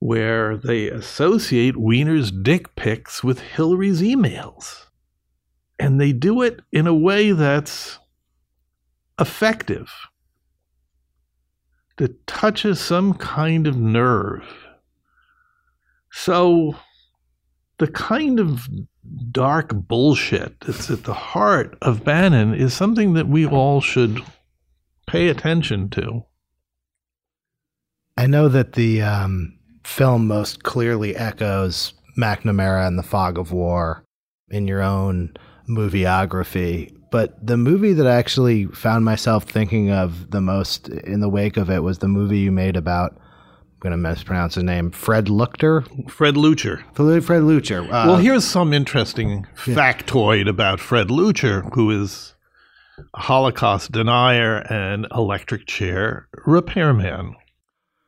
where 0.00 0.56
they 0.56 0.88
associate 0.88 1.76
Weiner's 1.76 2.30
dick 2.30 2.76
pics 2.76 3.24
with 3.24 3.40
Hillary's 3.40 4.02
emails 4.02 4.84
and 5.78 6.00
they 6.00 6.12
do 6.12 6.42
it 6.42 6.60
in 6.72 6.86
a 6.86 6.94
way 6.94 7.32
that's 7.32 7.98
effective, 9.20 9.90
that 11.96 12.26
touches 12.26 12.80
some 12.80 13.14
kind 13.14 13.66
of 13.66 13.76
nerve. 13.76 14.44
So, 16.10 16.76
the 17.78 17.88
kind 17.88 18.38
of 18.38 18.68
dark 19.30 19.70
bullshit 19.74 20.60
that's 20.60 20.90
at 20.90 21.04
the 21.04 21.14
heart 21.14 21.76
of 21.82 22.04
Bannon 22.04 22.54
is 22.54 22.72
something 22.72 23.14
that 23.14 23.28
we 23.28 23.46
all 23.46 23.80
should 23.80 24.22
pay 25.06 25.28
attention 25.28 25.90
to. 25.90 26.24
I 28.16 28.26
know 28.26 28.48
that 28.48 28.74
the 28.74 29.02
um, 29.02 29.58
film 29.84 30.28
most 30.28 30.62
clearly 30.62 31.16
echoes 31.16 31.94
McNamara 32.16 32.86
and 32.86 32.98
the 32.98 33.02
Fog 33.02 33.38
of 33.38 33.52
War 33.52 34.04
in 34.48 34.68
your 34.68 34.82
own 34.82 35.34
movieography. 35.68 36.94
But 37.10 37.44
the 37.44 37.56
movie 37.56 37.92
that 37.92 38.06
I 38.06 38.16
actually 38.16 38.66
found 38.66 39.04
myself 39.04 39.44
thinking 39.44 39.90
of 39.90 40.30
the 40.30 40.40
most 40.40 40.88
in 40.88 41.20
the 41.20 41.28
wake 41.28 41.56
of 41.56 41.70
it 41.70 41.82
was 41.82 41.98
the 41.98 42.08
movie 42.08 42.40
you 42.40 42.50
made 42.50 42.76
about. 42.76 43.12
I'm 43.12 43.78
going 43.80 43.92
to 43.92 43.96
mispronounce 43.96 44.54
his 44.54 44.64
name. 44.64 44.90
Fred 44.90 45.26
Luchter. 45.26 46.10
Fred 46.10 46.34
Leuchter. 46.34 46.82
Fred 46.94 47.42
Leuchter. 47.42 47.84
Uh, 47.86 48.08
well, 48.08 48.16
here's 48.16 48.44
some 48.44 48.72
interesting 48.72 49.46
yeah. 49.66 49.74
factoid 49.74 50.48
about 50.48 50.80
Fred 50.80 51.08
Leuchter, 51.08 51.72
who 51.74 51.90
is 51.90 52.34
a 53.14 53.20
Holocaust 53.20 53.92
denier 53.92 54.58
and 54.70 55.06
electric 55.12 55.66
chair 55.66 56.28
repairman 56.46 57.36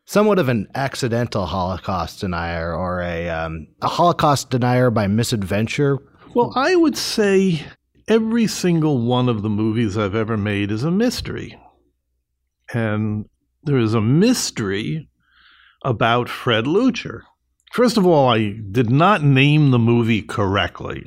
somewhat 0.06 0.38
of 0.38 0.48
an 0.48 0.68
accidental 0.74 1.44
Holocaust 1.46 2.20
denier 2.20 2.72
or 2.72 3.02
a, 3.02 3.28
um, 3.28 3.66
a 3.82 3.88
Holocaust 3.88 4.50
denier 4.50 4.90
by 4.90 5.06
misadventure. 5.08 5.98
Well, 6.34 6.52
I 6.54 6.76
would 6.76 6.96
say 6.96 7.64
every 8.08 8.46
single 8.46 9.00
one 9.00 9.28
of 9.28 9.42
the 9.42 9.50
movies 9.50 9.96
I've 9.96 10.14
ever 10.14 10.36
made 10.36 10.70
is 10.70 10.84
a 10.84 10.90
mystery. 10.90 11.58
And 12.72 13.26
there 13.62 13.78
is 13.78 13.94
a 13.94 14.00
mystery 14.00 15.08
about 15.84 16.28
Fred 16.28 16.64
Leuchter. 16.64 17.22
First 17.72 17.96
of 17.96 18.06
all, 18.06 18.28
I 18.28 18.54
did 18.70 18.90
not 18.90 19.22
name 19.22 19.70
the 19.70 19.78
movie 19.78 20.22
correctly. 20.22 21.04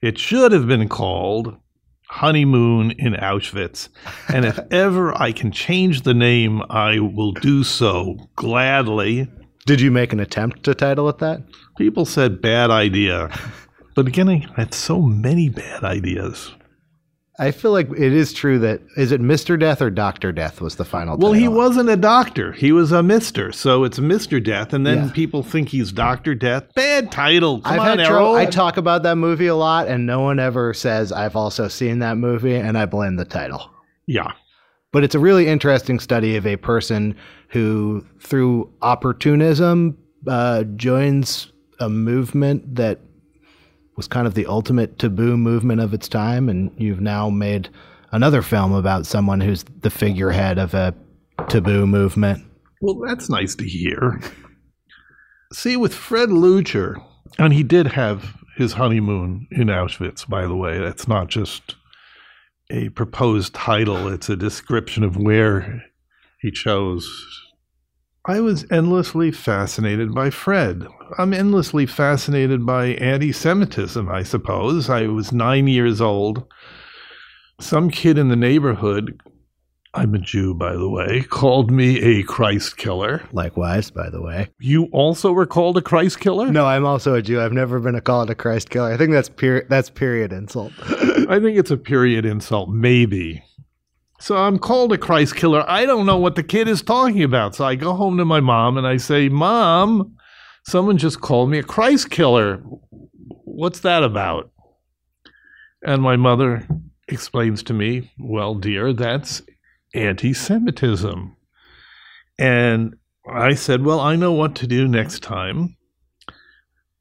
It 0.00 0.18
should 0.18 0.52
have 0.52 0.66
been 0.66 0.88
called 0.88 1.56
Honeymoon 2.08 2.92
in 2.98 3.14
Auschwitz. 3.14 3.88
And 4.28 4.44
if 4.44 4.58
ever 4.70 5.16
I 5.20 5.32
can 5.32 5.52
change 5.52 6.02
the 6.02 6.14
name, 6.14 6.62
I 6.68 6.98
will 6.98 7.32
do 7.32 7.64
so 7.64 8.16
gladly. 8.36 9.28
Did 9.64 9.80
you 9.80 9.90
make 9.90 10.12
an 10.12 10.20
attempt 10.20 10.64
to 10.64 10.74
title 10.74 11.08
it 11.08 11.18
that? 11.18 11.42
People 11.78 12.04
said 12.04 12.42
bad 12.42 12.70
idea. 12.70 13.30
But 13.94 14.08
again, 14.08 14.28
I 14.28 14.46
had 14.56 14.74
so 14.74 15.00
many 15.00 15.48
bad 15.48 15.84
ideas. 15.84 16.52
I 17.38 17.50
feel 17.50 17.72
like 17.72 17.90
it 17.90 18.12
is 18.12 18.32
true 18.32 18.58
that 18.58 18.82
is 18.96 19.10
it 19.10 19.20
Mr. 19.20 19.58
Death 19.58 19.80
or 19.80 19.90
Doctor 19.90 20.32
Death 20.32 20.60
was 20.60 20.76
the 20.76 20.84
final. 20.84 21.16
Well, 21.16 21.32
title? 21.32 21.40
he 21.40 21.48
wasn't 21.48 21.88
a 21.88 21.96
doctor; 21.96 22.52
he 22.52 22.72
was 22.72 22.92
a 22.92 23.02
Mister. 23.02 23.52
So 23.52 23.84
it's 23.84 23.98
Mr. 23.98 24.42
Death, 24.42 24.74
and 24.74 24.86
then 24.86 25.06
yeah. 25.06 25.12
people 25.12 25.42
think 25.42 25.70
he's 25.70 25.92
Doctor 25.92 26.34
Death. 26.34 26.72
Bad 26.74 27.10
title. 27.10 27.60
Come 27.62 27.80
I've 27.80 27.92
on, 27.92 28.00
Errol. 28.00 28.34
I 28.34 28.46
talk 28.46 28.76
about 28.76 29.02
that 29.04 29.16
movie 29.16 29.46
a 29.46 29.54
lot, 29.54 29.88
and 29.88 30.06
no 30.06 30.20
one 30.20 30.38
ever 30.38 30.74
says 30.74 31.10
I've 31.10 31.34
also 31.34 31.68
seen 31.68 32.00
that 32.00 32.18
movie, 32.18 32.54
and 32.54 32.76
I 32.76 32.84
blame 32.84 33.16
the 33.16 33.24
title. 33.24 33.70
Yeah, 34.06 34.32
but 34.92 35.02
it's 35.02 35.14
a 35.14 35.18
really 35.20 35.48
interesting 35.48 36.00
study 36.00 36.36
of 36.36 36.46
a 36.46 36.56
person 36.56 37.16
who, 37.48 38.06
through 38.20 38.72
opportunism, 38.82 39.96
uh, 40.28 40.64
joins 40.76 41.50
a 41.80 41.88
movement 41.88 42.76
that 42.76 43.00
was 43.96 44.08
kind 44.08 44.26
of 44.26 44.34
the 44.34 44.46
ultimate 44.46 44.98
taboo 44.98 45.36
movement 45.36 45.80
of 45.80 45.92
its 45.94 46.08
time, 46.08 46.48
and 46.48 46.70
you've 46.76 47.00
now 47.00 47.30
made 47.30 47.68
another 48.10 48.42
film 48.42 48.72
about 48.72 49.06
someone 49.06 49.40
who's 49.40 49.64
the 49.80 49.90
figurehead 49.90 50.58
of 50.58 50.74
a 50.74 50.94
taboo 51.48 51.86
movement. 51.86 52.44
Well, 52.80 53.00
that's 53.06 53.28
nice 53.28 53.54
to 53.56 53.64
hear. 53.64 54.20
See, 55.52 55.76
with 55.76 55.94
Fred 55.94 56.30
Leuchter, 56.30 57.02
and 57.38 57.52
he 57.52 57.62
did 57.62 57.88
have 57.88 58.36
his 58.56 58.74
honeymoon 58.74 59.46
in 59.50 59.68
Auschwitz, 59.68 60.28
by 60.28 60.46
the 60.46 60.56
way. 60.56 60.78
That's 60.78 61.08
not 61.08 61.28
just 61.28 61.76
a 62.70 62.88
proposed 62.90 63.54
title, 63.54 64.08
it's 64.08 64.28
a 64.28 64.36
description 64.36 65.04
of 65.04 65.16
where 65.16 65.84
he 66.40 66.50
chose 66.50 67.06
I 68.24 68.40
was 68.40 68.64
endlessly 68.70 69.32
fascinated 69.32 70.14
by 70.14 70.30
Fred. 70.30 70.86
I'm 71.18 71.32
endlessly 71.32 71.86
fascinated 71.86 72.64
by 72.64 72.86
anti 72.86 73.32
Semitism, 73.32 74.08
I 74.08 74.22
suppose. 74.22 74.90
I 74.90 75.06
was 75.06 75.32
nine 75.32 75.66
years 75.66 76.00
old. 76.00 76.44
Some 77.60 77.90
kid 77.90 78.18
in 78.18 78.28
the 78.28 78.36
neighborhood 78.36 79.20
I'm 79.94 80.14
a 80.14 80.18
Jew, 80.18 80.54
by 80.54 80.72
the 80.72 80.88
way, 80.88 81.22
called 81.22 81.70
me 81.70 82.00
a 82.00 82.22
Christ 82.22 82.78
killer. 82.78 83.28
Likewise, 83.32 83.90
by 83.90 84.08
the 84.08 84.22
way. 84.22 84.48
You 84.58 84.84
also 84.84 85.32
were 85.32 85.44
called 85.44 85.76
a 85.76 85.82
Christ 85.82 86.18
killer? 86.18 86.50
No, 86.50 86.64
I'm 86.64 86.86
also 86.86 87.14
a 87.14 87.20
Jew. 87.20 87.42
I've 87.42 87.52
never 87.52 87.78
been 87.78 88.00
called 88.00 88.30
a 88.30 88.34
Christ 88.34 88.70
killer. 88.70 88.90
I 88.90 88.96
think 88.96 89.12
that's 89.12 89.28
period. 89.28 89.66
That's 89.68 89.90
period 89.90 90.32
insult. 90.32 90.72
I 91.28 91.38
think 91.40 91.58
it's 91.58 91.70
a 91.70 91.76
period 91.76 92.24
insult, 92.24 92.70
maybe. 92.70 93.44
So 94.18 94.38
I'm 94.38 94.58
called 94.58 94.94
a 94.94 94.98
Christ 94.98 95.36
killer. 95.36 95.62
I 95.68 95.84
don't 95.84 96.06
know 96.06 96.16
what 96.16 96.36
the 96.36 96.42
kid 96.42 96.68
is 96.68 96.80
talking 96.80 97.22
about. 97.22 97.54
So 97.54 97.66
I 97.66 97.74
go 97.74 97.92
home 97.92 98.16
to 98.16 98.24
my 98.24 98.40
mom 98.40 98.78
and 98.78 98.86
I 98.86 98.96
say, 98.96 99.28
Mom, 99.28 100.16
someone 100.64 100.98
just 100.98 101.20
called 101.20 101.50
me 101.50 101.58
a 101.58 101.62
Christ 101.62 102.10
killer. 102.10 102.62
What's 103.44 103.80
that 103.80 104.02
about? 104.02 104.50
And 105.84 106.02
my 106.02 106.16
mother 106.16 106.66
explains 107.08 107.62
to 107.64 107.72
me, 107.72 108.12
Well, 108.18 108.54
dear, 108.54 108.92
that's 108.92 109.42
anti 109.94 110.32
Semitism. 110.32 111.36
And 112.38 112.96
I 113.28 113.54
said, 113.54 113.84
Well, 113.84 114.00
I 114.00 114.16
know 114.16 114.32
what 114.32 114.54
to 114.56 114.66
do 114.66 114.88
next 114.88 115.22
time. 115.22 115.76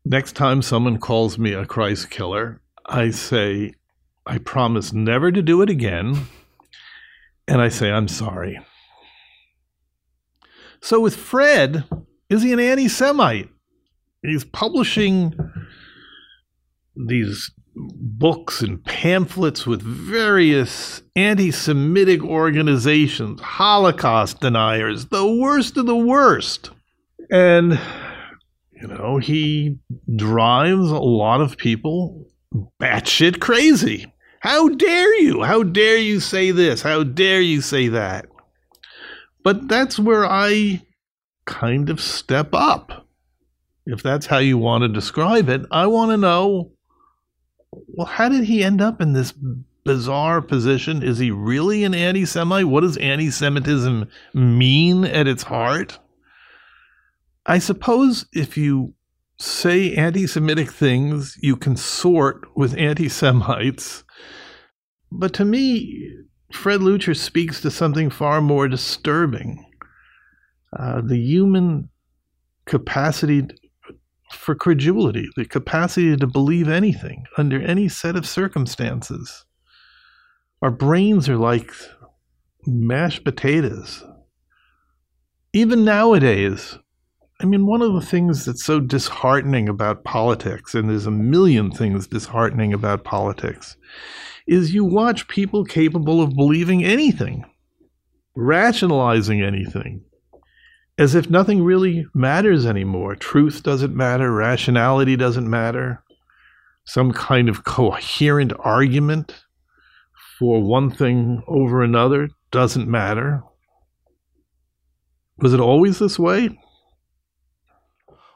Next 0.04 0.34
time 0.34 0.62
someone 0.62 0.98
calls 0.98 1.38
me 1.38 1.54
a 1.54 1.66
Christ 1.66 2.10
killer, 2.10 2.62
I 2.86 3.12
say, 3.12 3.74
I 4.26 4.40
promise 4.40 4.94
never 4.94 5.32
to 5.32 5.42
do 5.42 5.62
it 5.62 5.70
again. 5.70 6.28
And 7.48 7.62
I 7.62 7.70
say, 7.70 7.92
I'm 7.92 8.08
sorry. 8.08 8.60
So 10.82 11.00
with 11.00 11.16
Fred, 11.16 11.84
is 12.32 12.42
he 12.42 12.54
an 12.54 12.62
anti 12.62 12.88
Semite? 12.88 13.50
He's 14.24 14.46
publishing 14.46 15.36
these 16.96 17.52
books 17.76 18.62
and 18.62 18.84
pamphlets 18.86 19.68
with 19.68 19.82
various 19.82 21.02
anti 21.18 21.52
Semitic 21.52 22.24
organizations, 22.24 23.42
Holocaust 23.42 24.40
deniers, 24.40 25.08
the 25.08 25.28
worst 25.28 25.76
of 25.76 25.88
the 25.88 25.96
worst. 25.96 26.70
And, 27.30 27.78
you 28.72 28.88
know, 28.88 29.18
he 29.18 29.78
drives 30.16 30.90
a 30.90 31.00
lot 31.00 31.42
of 31.42 31.58
people 31.58 32.28
batshit 32.82 33.42
crazy. 33.42 34.14
How 34.40 34.70
dare 34.70 35.22
you? 35.22 35.44
How 35.44 35.64
dare 35.64 35.98
you 35.98 36.22
say 36.22 36.52
this? 36.52 36.82
How 36.82 37.04
dare 37.04 37.42
you 37.42 37.60
say 37.60 37.90
that? 37.90 38.28
But 39.44 39.68
that's 39.68 40.00
where 40.00 40.26
I 40.26 40.82
kind 41.46 41.90
of 41.90 42.00
step 42.00 42.50
up. 42.54 43.08
If 43.86 44.04
that's 44.04 44.28
how 44.28 44.38
you 44.38 44.58
want 44.58 44.84
to 44.84 44.88
describe 44.88 45.50
it, 45.50 45.62
I 45.72 45.88
want 45.88 46.12
to 46.12 46.18
know 46.18 46.72
well, 47.72 48.08
how 48.08 48.30
did 48.30 48.44
he 48.44 48.64
end 48.64 48.82
up 48.82 49.02
in 49.02 49.14
this 49.14 49.34
bizarre 49.84 50.42
position? 50.42 51.04
Is 51.04 51.18
he 51.18 51.32
really 51.32 51.84
an 51.84 51.94
anti 51.94 52.26
Semite? 52.26 52.66
What 52.66 52.82
does 52.82 52.98
anti 52.98 53.30
Semitism 53.30 54.08
mean 54.34 55.06
at 55.06 55.28
its 55.28 55.44
heart? 55.44 56.00
I 57.46 57.60
suppose 57.60 58.26
if 58.34 58.58
you 58.58 58.94
say 59.40 59.96
anti 59.96 60.28
Semitic 60.28 60.72
things, 60.72 61.38
you 61.42 61.56
consort 61.56 62.46
with 62.56 62.78
anti 62.78 63.10
Semites. 63.10 64.04
But 65.12 65.34
to 65.34 65.46
me, 65.46 66.10
Fred 66.52 66.82
Leuchter 66.82 67.16
speaks 67.16 67.62
to 67.62 67.72
something 67.72 68.10
far 68.10 68.42
more 68.42 68.68
disturbing 68.68 69.66
uh, 70.78 71.02
the 71.02 71.18
human 71.18 71.90
capacity 72.66 73.48
for 74.32 74.56
credulity, 74.56 75.28
the 75.36 75.46
capacity 75.46 76.16
to 76.16 76.28
believe 76.28 76.70
anything 76.70 77.26
under 77.38 77.62
any 77.62 77.90
set 77.90 78.16
of 78.16 78.26
circumstances. 78.26 79.46
Our 80.62 80.72
brains 80.72 81.28
are 81.28 81.38
like 81.38 81.72
mashed 82.66 83.24
potatoes. 83.24 84.04
Even 85.54 85.84
nowadays, 85.84 86.78
I 87.42 87.46
mean, 87.46 87.66
one 87.66 87.82
of 87.82 87.94
the 87.94 88.06
things 88.06 88.46
that's 88.46 88.64
so 88.64 88.80
disheartening 88.80 89.68
about 89.68 90.04
politics, 90.04 90.76
and 90.76 90.90
there's 90.90 91.08
a 91.08 91.12
million 91.12 91.72
things 91.72 92.08
disheartening 92.08 92.72
about 92.72 93.04
politics, 93.04 93.76
is 94.48 94.74
you 94.74 94.86
watch 94.86 95.28
people 95.28 95.66
capable 95.66 96.22
of 96.22 96.36
believing 96.36 96.86
anything, 96.86 97.44
rationalizing 98.36 99.42
anything, 99.42 100.04
as 101.02 101.16
if 101.16 101.32
nothing 101.32 101.64
really 101.64 102.06
matters 102.14 102.64
anymore. 102.64 103.16
Truth 103.16 103.64
doesn't 103.64 103.96
matter, 103.96 104.32
rationality 104.32 105.16
doesn't 105.16 105.50
matter, 105.50 106.04
some 106.86 107.12
kind 107.12 107.50
of 107.50 107.64
coherent 107.64 108.54
argument 108.60 109.44
for 110.38 110.62
one 110.62 110.92
thing 110.92 111.42
over 111.48 111.82
another 111.82 112.30
doesn't 112.52 112.88
matter. 112.88 113.42
Was 115.40 115.56
it 115.56 115.60
always 115.60 115.98
this 115.98 116.20
way? 116.20 116.50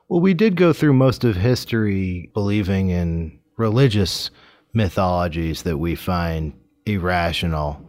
Well, 0.10 0.22
we 0.22 0.34
did 0.34 0.56
go 0.56 0.74
through 0.74 0.94
most 0.94 1.24
of 1.24 1.36
history 1.36 2.32
believing 2.34 2.90
in 2.90 3.40
religious 3.58 4.32
mythologies 4.74 5.62
that 5.64 5.78
we 5.78 5.94
find 5.94 6.54
irrational. 6.88 7.80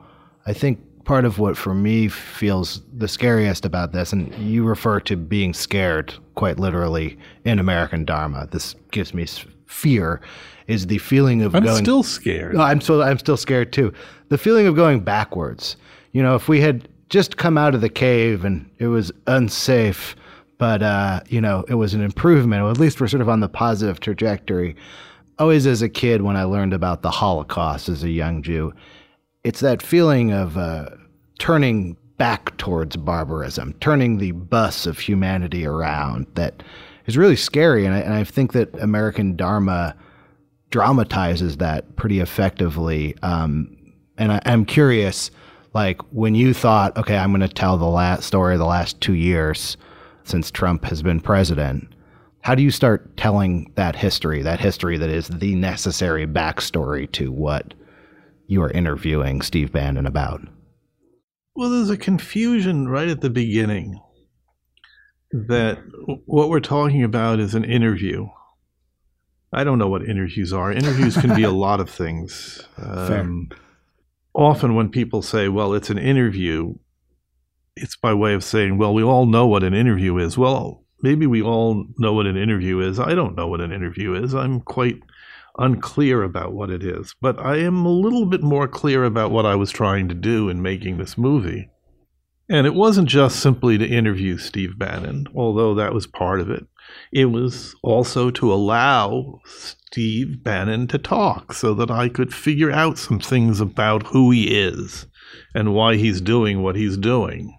I 0.47 0.53
think 0.53 0.81
part 1.07 1.25
of 1.25 1.39
what 1.39 1.57
for 1.57 1.73
me 1.73 2.09
feels 2.09 2.83
the 2.93 3.09
scariest 3.09 3.65
about 3.65 3.93
this, 3.93 4.13
and 4.13 4.35
you 4.35 4.65
refer 4.65 5.01
to 5.01 5.17
being 5.17 5.55
scared 5.55 6.13
quite 6.35 6.59
literally 6.59 7.17
in 7.45 7.59
American 7.59 8.05
Dharma. 8.05 8.49
This 8.51 8.75
gives 8.91 9.15
me 9.15 9.27
fear. 9.67 10.21
Is 10.67 10.89
the 10.89 10.99
feeling 10.99 11.43
of 11.43 11.55
I'm 11.55 11.65
going? 11.65 11.83
still 11.83 12.03
scared. 12.03 12.55
No, 12.55 12.61
I'm 12.61 12.81
still 12.81 13.03
I'm 13.03 13.19
still 13.19 13.37
scared 13.37 13.73
too. 13.73 13.93
The 14.29 14.37
feeling 14.37 14.67
of 14.67 14.75
going 14.75 15.01
backwards. 15.01 15.77
You 16.13 16.23
know, 16.23 16.35
if 16.35 16.49
we 16.49 16.61
had 16.61 16.89
just 17.09 17.37
come 17.37 17.57
out 17.57 17.75
of 17.75 17.81
the 17.81 17.89
cave 17.89 18.45
and 18.45 18.69
it 18.79 18.89
was 18.89 19.13
unsafe, 19.29 20.17
but 20.59 20.83
uh, 20.83 21.21
you 21.29 21.41
know, 21.41 21.65
it 21.69 21.75
was 21.75 21.95
an 21.95 22.03
improvement. 22.03 22.63
Or 22.63 22.71
at 22.71 22.79
least 22.79 23.01
we're 23.01 23.09
sort 23.09 23.21
of 23.21 23.29
on 23.29 23.41
the 23.41 23.49
positive 23.49 24.01
trajectory. 24.01 24.75
Always 25.39 25.67
as 25.67 25.83
a 25.83 25.89
kid, 25.89 26.23
when 26.23 26.35
I 26.35 26.45
learned 26.45 26.73
about 26.73 27.03
the 27.03 27.11
Holocaust 27.11 27.89
as 27.89 28.03
a 28.03 28.11
young 28.11 28.43
Jew, 28.43 28.73
it's 29.47 29.61
that 29.61 29.81
feeling 29.81 30.33
of 30.33 30.59
uh, 30.59 30.87
turning 31.39 31.97
back 32.17 32.57
towards 32.57 32.97
barbarism, 32.97 33.75
turning 33.75 34.19
the 34.19 34.33
bus 34.33 34.87
of 34.87 34.99
humanity 34.99 35.65
around 35.65 36.27
that 36.35 36.65
is 37.07 37.17
really 37.17 37.37
scary. 37.37 37.87
And 37.87 37.95
I, 37.95 37.99
and 38.01 38.13
I 38.13 38.25
think 38.25 38.55
that 38.55 38.75
American 38.81 39.37
Dharma 39.37 39.95
dramatizes 40.71 41.59
that 41.59 41.95
pretty 41.95 42.19
effectively. 42.19 43.15
Um, 43.23 43.77
and 44.19 44.33
I, 44.33 44.43
I'm 44.47 44.65
curious, 44.65 45.31
like 45.75 46.03
when 46.11 46.35
you 46.35 46.53
thought, 46.53 46.97
okay, 46.97 47.17
I'm 47.17 47.31
going 47.31 47.49
to 47.49 47.49
tell 47.49 47.77
the 47.77 47.85
last 47.85 48.25
story 48.25 48.55
of 48.55 48.59
the 48.59 48.67
last 48.67 49.01
two 49.01 49.15
years 49.15 49.77
since 50.25 50.51
Trump 50.51 50.85
has 50.87 51.05
been 51.05 51.21
president. 51.21 51.87
How 52.41 52.57
do 52.57 52.65
you 52.65 52.73
start 52.73 53.17
telling 53.17 53.71
that 53.77 53.95
history, 53.95 54.43
that 54.43 54.59
history 54.59 54.99
that 54.99 55.09
is 55.09 55.29
the 55.29 55.55
necessary 55.55 56.27
backstory 56.27 57.09
to 57.13 57.31
what 57.31 57.75
you 58.47 58.63
are 58.63 58.71
interviewing 58.71 59.43
Steve 59.43 59.73
Bannon 59.73 60.07
about? 60.07 60.41
Well, 61.55 61.71
there's 61.71 61.91
a 61.91 61.97
confusion 61.97 62.89
right 62.89 63.09
at 63.09 63.21
the 63.21 63.31
beginning 63.31 64.01
that 65.33 65.79
what 66.27 66.49
we're 66.49 66.61
talking 66.61 67.03
about 67.03 67.41
is 67.41 67.55
an 67.55 67.65
interview. 67.65 68.29
I 69.53 69.65
don't 69.65 69.79
know 69.79 69.89
what 69.89 70.03
interviews 70.03 70.53
are. 70.53 70.73
Interviews 70.73 71.17
can 71.17 71.35
be 71.35 71.43
a 71.43 71.51
lot 71.67 71.81
of 71.81 71.89
things. 71.89 72.63
Um, 72.77 73.49
often, 74.35 74.75
when 74.75 74.91
people 74.91 75.23
say, 75.23 75.49
well, 75.49 75.73
it's 75.73 75.91
an 75.91 75.99
interview, 75.99 76.75
it's 77.75 77.97
by 77.97 78.13
way 78.13 78.35
of 78.35 78.45
saying, 78.45 78.79
well, 78.79 78.93
we 78.93 79.03
all 79.03 79.27
know 79.27 79.47
what 79.47 79.63
an 79.63 79.75
interview 79.75 80.19
is. 80.19 80.37
Well, 80.37 80.85
maybe 81.03 81.27
we 81.27 81.43
all 81.43 81.87
know 81.99 82.13
what 82.13 82.27
an 82.27 82.37
interview 82.37 82.81
is. 82.81 83.01
I 83.01 83.15
don't 83.15 83.37
know 83.37 83.49
what 83.49 83.61
an 83.61 83.73
interview 83.73 84.15
is. 84.15 84.35
I'm 84.35 84.61
quite 84.61 85.01
unclear 85.59 86.23
about 86.23 86.53
what 86.53 86.71
it 86.71 86.83
is, 86.83 87.15
but 87.21 87.39
I 87.39 87.57
am 87.59 87.85
a 87.85 87.91
little 87.91 88.27
bit 88.27 88.43
more 88.43 88.69
clear 88.69 89.05
about 89.05 89.31
what 89.31 89.47
I 89.47 89.55
was 89.55 89.71
trying 89.71 90.09
to 90.09 90.15
do 90.15 90.49
in 90.49 90.63
making 90.63 90.99
this 90.99 91.17
movie. 91.17 91.71
And 92.49 92.67
it 92.67 92.75
wasn't 92.75 93.09
just 93.09 93.41
simply 93.41 93.77
to 93.79 93.87
interview 93.87 94.39
Steve 94.39 94.79
Bannon, 94.79 95.27
although 95.35 95.75
that 95.75 95.93
was 95.93 96.07
part 96.07 96.41
of 96.41 96.49
it. 96.49 96.65
It 97.13 97.27
was 97.27 97.75
also 97.83 98.31
to 98.31 98.53
allow 98.53 99.41
Steve 99.45 100.45
Bannon 100.45 100.87
to 100.89 100.99
talk 100.99 101.53
so 101.53 101.75
that 101.75 101.91
I 101.91 102.09
could 102.09 102.33
figure 102.33 102.71
out 102.71 102.99
some 102.99 103.19
things 103.19 103.61
about 103.61 104.07
who 104.07 104.31
he 104.31 104.57
is 104.57 105.07
and 105.55 105.75
why 105.75 105.97
he's 105.97 106.21
doing 106.21 106.63
what 106.63 106.77
he's 106.77 106.97
doing. 106.97 107.59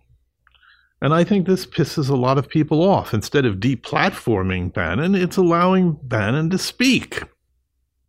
And 1.02 1.14
I 1.14 1.26
think 1.26 1.46
this 1.46 1.66
pisses 1.66 2.10
a 2.10 2.16
lot 2.16 2.38
of 2.38 2.48
people 2.48 2.82
off. 2.82 3.14
Instead 3.14 3.46
of 3.46 3.58
deplatforming 3.58 4.74
Bannon, 4.74 5.16
it's 5.16 5.38
allowing 5.38 6.00
Bannon 6.02 6.50
to 6.52 6.58
speak. 6.58 7.24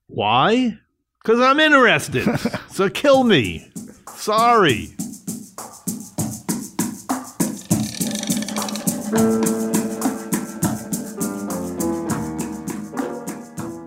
Why? 0.09 0.79
Because 1.23 1.39
I'm 1.41 1.61
interested. 1.61 2.27
so 2.71 2.89
kill 2.89 3.25
me. 3.25 3.71
Sorry. 4.15 4.89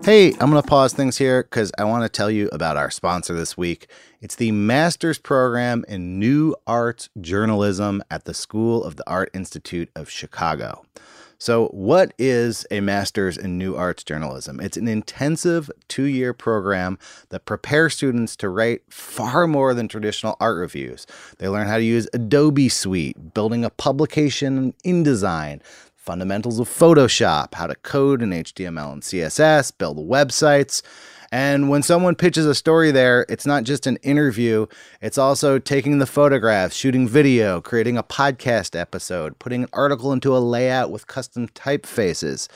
Hey 0.04 0.30
Hey, 0.30 0.32
I'm 0.40 0.50
going 0.50 0.62
to 0.62 0.68
pause 0.68 0.92
things 0.92 1.16
here 1.16 1.42
because 1.44 1.70
I 1.78 1.84
want 1.84 2.04
to 2.04 2.08
tell 2.08 2.30
you 2.30 2.48
about 2.52 2.76
our 2.76 2.90
sponsor 2.90 3.34
this 3.34 3.56
week. 3.56 3.88
It's 4.20 4.34
the 4.34 4.50
Master's 4.52 5.18
Program 5.18 5.84
in 5.88 6.18
New 6.18 6.56
Arts 6.66 7.08
Journalism 7.20 8.02
at 8.10 8.24
the 8.24 8.34
School 8.34 8.84
of 8.84 8.96
the 8.96 9.08
Art 9.08 9.30
Institute 9.32 9.90
of 9.94 10.10
Chicago. 10.10 10.84
So, 11.42 11.66
what 11.70 12.14
is 12.20 12.64
a 12.70 12.78
Master's 12.78 13.36
in 13.36 13.58
New 13.58 13.74
Arts 13.74 14.04
Journalism? 14.04 14.60
It's 14.60 14.76
an 14.76 14.86
intensive 14.86 15.72
two 15.88 16.04
year 16.04 16.32
program 16.32 17.00
that 17.30 17.46
prepares 17.46 17.96
students 17.96 18.36
to 18.36 18.48
write 18.48 18.82
far 18.88 19.48
more 19.48 19.74
than 19.74 19.88
traditional 19.88 20.36
art 20.38 20.56
reviews. 20.56 21.04
They 21.38 21.48
learn 21.48 21.66
how 21.66 21.78
to 21.78 21.82
use 21.82 22.06
Adobe 22.12 22.68
Suite, 22.68 23.34
building 23.34 23.64
a 23.64 23.70
publication 23.70 24.72
in 24.84 25.04
InDesign, 25.04 25.62
fundamentals 25.96 26.60
of 26.60 26.68
Photoshop, 26.68 27.54
how 27.54 27.66
to 27.66 27.74
code 27.74 28.22
in 28.22 28.30
HTML 28.30 28.92
and 28.92 29.02
CSS, 29.02 29.76
build 29.76 29.96
websites. 29.98 30.80
And 31.32 31.70
when 31.70 31.82
someone 31.82 32.14
pitches 32.14 32.44
a 32.44 32.54
story 32.54 32.90
there, 32.90 33.24
it's 33.26 33.46
not 33.46 33.64
just 33.64 33.86
an 33.86 33.96
interview, 34.02 34.66
it's 35.00 35.16
also 35.16 35.58
taking 35.58 35.98
the 35.98 36.06
photographs, 36.06 36.76
shooting 36.76 37.08
video, 37.08 37.62
creating 37.62 37.96
a 37.96 38.02
podcast 38.02 38.78
episode, 38.78 39.38
putting 39.38 39.62
an 39.62 39.70
article 39.72 40.12
into 40.12 40.36
a 40.36 40.38
layout 40.38 40.90
with 40.90 41.06
custom 41.06 41.48
typefaces. 41.48 42.48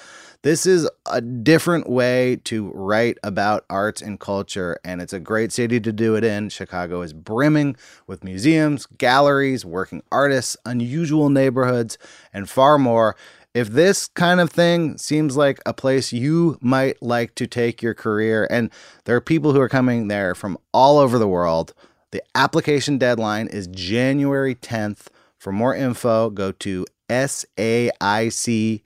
This 0.42 0.66
is 0.66 0.88
a 1.06 1.20
different 1.22 1.88
way 1.88 2.36
to 2.44 2.70
write 2.72 3.18
about 3.24 3.64
arts 3.70 4.02
and 4.02 4.20
culture, 4.20 4.78
and 4.84 5.00
it's 5.00 5.14
a 5.14 5.18
great 5.18 5.50
city 5.52 5.80
to 5.80 5.92
do 5.92 6.14
it 6.14 6.22
in. 6.22 6.50
Chicago 6.50 7.00
is 7.00 7.14
brimming 7.14 7.76
with 8.06 8.22
museums, 8.22 8.86
galleries, 8.98 9.64
working 9.64 10.02
artists, 10.12 10.56
unusual 10.66 11.30
neighborhoods, 11.30 11.96
and 12.32 12.48
far 12.48 12.78
more. 12.78 13.16
If 13.56 13.70
this 13.70 14.08
kind 14.08 14.38
of 14.38 14.50
thing 14.50 14.98
seems 14.98 15.34
like 15.34 15.60
a 15.64 15.72
place 15.72 16.12
you 16.12 16.58
might 16.60 17.00
like 17.00 17.34
to 17.36 17.46
take 17.46 17.80
your 17.80 17.94
career, 17.94 18.46
and 18.50 18.70
there 19.06 19.16
are 19.16 19.20
people 19.22 19.54
who 19.54 19.62
are 19.62 19.68
coming 19.70 20.08
there 20.08 20.34
from 20.34 20.58
all 20.74 20.98
over 20.98 21.18
the 21.18 21.26
world, 21.26 21.72
the 22.10 22.22
application 22.34 22.98
deadline 22.98 23.46
is 23.46 23.66
January 23.68 24.54
10th. 24.54 25.06
For 25.38 25.52
more 25.52 25.74
info, 25.74 26.28
go 26.28 26.52
to 26.52 26.84
saic.edu 27.08 28.82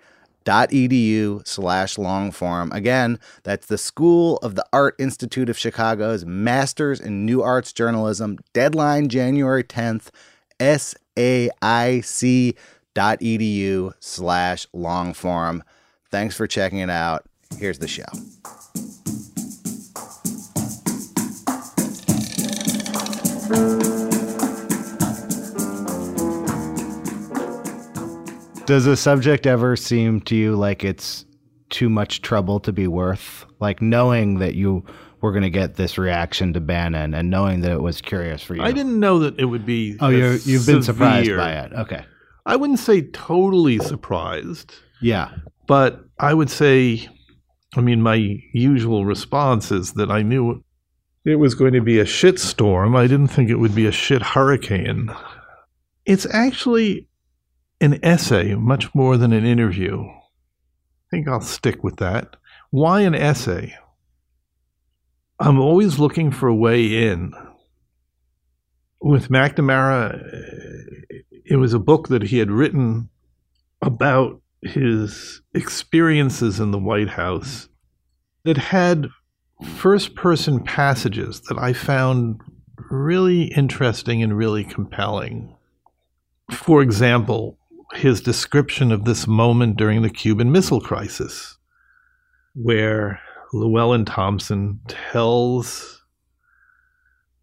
slash 1.48 1.96
longform. 1.96 2.72
Again, 2.72 3.18
that's 3.42 3.66
the 3.66 3.76
School 3.76 4.36
of 4.36 4.54
the 4.54 4.66
Art 4.72 4.94
Institute 5.00 5.48
of 5.48 5.58
Chicago's 5.58 6.24
Masters 6.24 7.00
in 7.00 7.26
New 7.26 7.42
Arts 7.42 7.72
Journalism. 7.72 8.38
Deadline 8.52 9.08
January 9.08 9.64
10th, 9.64 10.10
SAIC 10.60 12.54
edu 13.00 13.92
slash 14.00 14.66
longform. 14.74 15.62
Thanks 16.10 16.36
for 16.36 16.46
checking 16.46 16.78
it 16.78 16.90
out. 16.90 17.24
Here's 17.58 17.78
the 17.78 17.88
show. 17.88 18.04
Does 28.66 28.86
a 28.86 28.96
subject 28.96 29.46
ever 29.46 29.74
seem 29.74 30.20
to 30.22 30.36
you 30.36 30.54
like 30.54 30.84
it's 30.84 31.24
too 31.70 31.88
much 31.88 32.22
trouble 32.22 32.60
to 32.60 32.72
be 32.72 32.86
worth? 32.86 33.44
Like 33.58 33.82
knowing 33.82 34.38
that 34.38 34.54
you 34.54 34.84
were 35.20 35.32
going 35.32 35.42
to 35.42 35.50
get 35.50 35.74
this 35.74 35.98
reaction 35.98 36.52
to 36.52 36.60
Bannon 36.60 37.12
and 37.12 37.30
knowing 37.30 37.62
that 37.62 37.72
it 37.72 37.82
was 37.82 38.00
curious 38.00 38.42
for 38.42 38.54
you. 38.54 38.62
I 38.62 38.72
didn't 38.72 39.00
know 39.00 39.18
that 39.20 39.38
it 39.40 39.46
would 39.46 39.66
be. 39.66 39.96
Oh, 40.00 40.08
you're, 40.08 40.36
you've 40.36 40.66
been 40.66 40.82
surprised 40.82 41.36
by 41.36 41.52
it. 41.52 41.72
Okay. 41.72 42.04
I 42.50 42.56
wouldn't 42.56 42.80
say 42.80 43.02
totally 43.02 43.78
surprised. 43.78 44.74
Yeah. 45.00 45.30
But 45.68 46.04
I 46.18 46.34
would 46.34 46.50
say, 46.50 47.08
I 47.76 47.80
mean, 47.80 48.02
my 48.02 48.40
usual 48.52 49.04
response 49.04 49.70
is 49.70 49.92
that 49.92 50.10
I 50.10 50.22
knew 50.22 50.64
it 51.24 51.36
was 51.36 51.54
going 51.54 51.74
to 51.74 51.80
be 51.80 52.00
a 52.00 52.04
shit 52.04 52.40
storm. 52.40 52.96
I 52.96 53.06
didn't 53.06 53.28
think 53.28 53.50
it 53.50 53.60
would 53.60 53.72
be 53.72 53.86
a 53.86 53.92
shit 53.92 54.20
hurricane. 54.20 55.14
It's 56.06 56.26
actually 56.34 57.06
an 57.80 58.04
essay 58.04 58.56
much 58.56 58.92
more 58.96 59.16
than 59.16 59.32
an 59.32 59.44
interview. 59.44 60.02
I 60.02 61.08
think 61.12 61.28
I'll 61.28 61.40
stick 61.40 61.84
with 61.84 61.98
that. 61.98 62.34
Why 62.70 63.02
an 63.02 63.14
essay? 63.14 63.76
I'm 65.38 65.60
always 65.60 66.00
looking 66.00 66.32
for 66.32 66.48
a 66.48 66.54
way 66.54 67.06
in. 67.10 67.32
With 69.00 69.28
McNamara, 69.28 70.20
it 71.50 71.56
was 71.56 71.74
a 71.74 71.80
book 71.80 72.08
that 72.08 72.22
he 72.22 72.38
had 72.38 72.50
written 72.50 73.10
about 73.82 74.40
his 74.62 75.42
experiences 75.52 76.60
in 76.60 76.70
the 76.70 76.78
White 76.78 77.08
House 77.08 77.68
that 78.44 78.56
had 78.56 79.08
first 79.76 80.14
person 80.14 80.62
passages 80.62 81.40
that 81.48 81.58
I 81.58 81.72
found 81.72 82.40
really 82.88 83.44
interesting 83.44 84.22
and 84.22 84.36
really 84.36 84.62
compelling. 84.62 85.56
For 86.52 86.82
example, 86.82 87.58
his 87.94 88.20
description 88.20 88.92
of 88.92 89.04
this 89.04 89.26
moment 89.26 89.76
during 89.76 90.02
the 90.02 90.10
Cuban 90.10 90.52
Missile 90.52 90.80
Crisis, 90.80 91.58
where 92.54 93.20
Llewellyn 93.52 94.04
Thompson 94.04 94.80
tells 94.86 96.04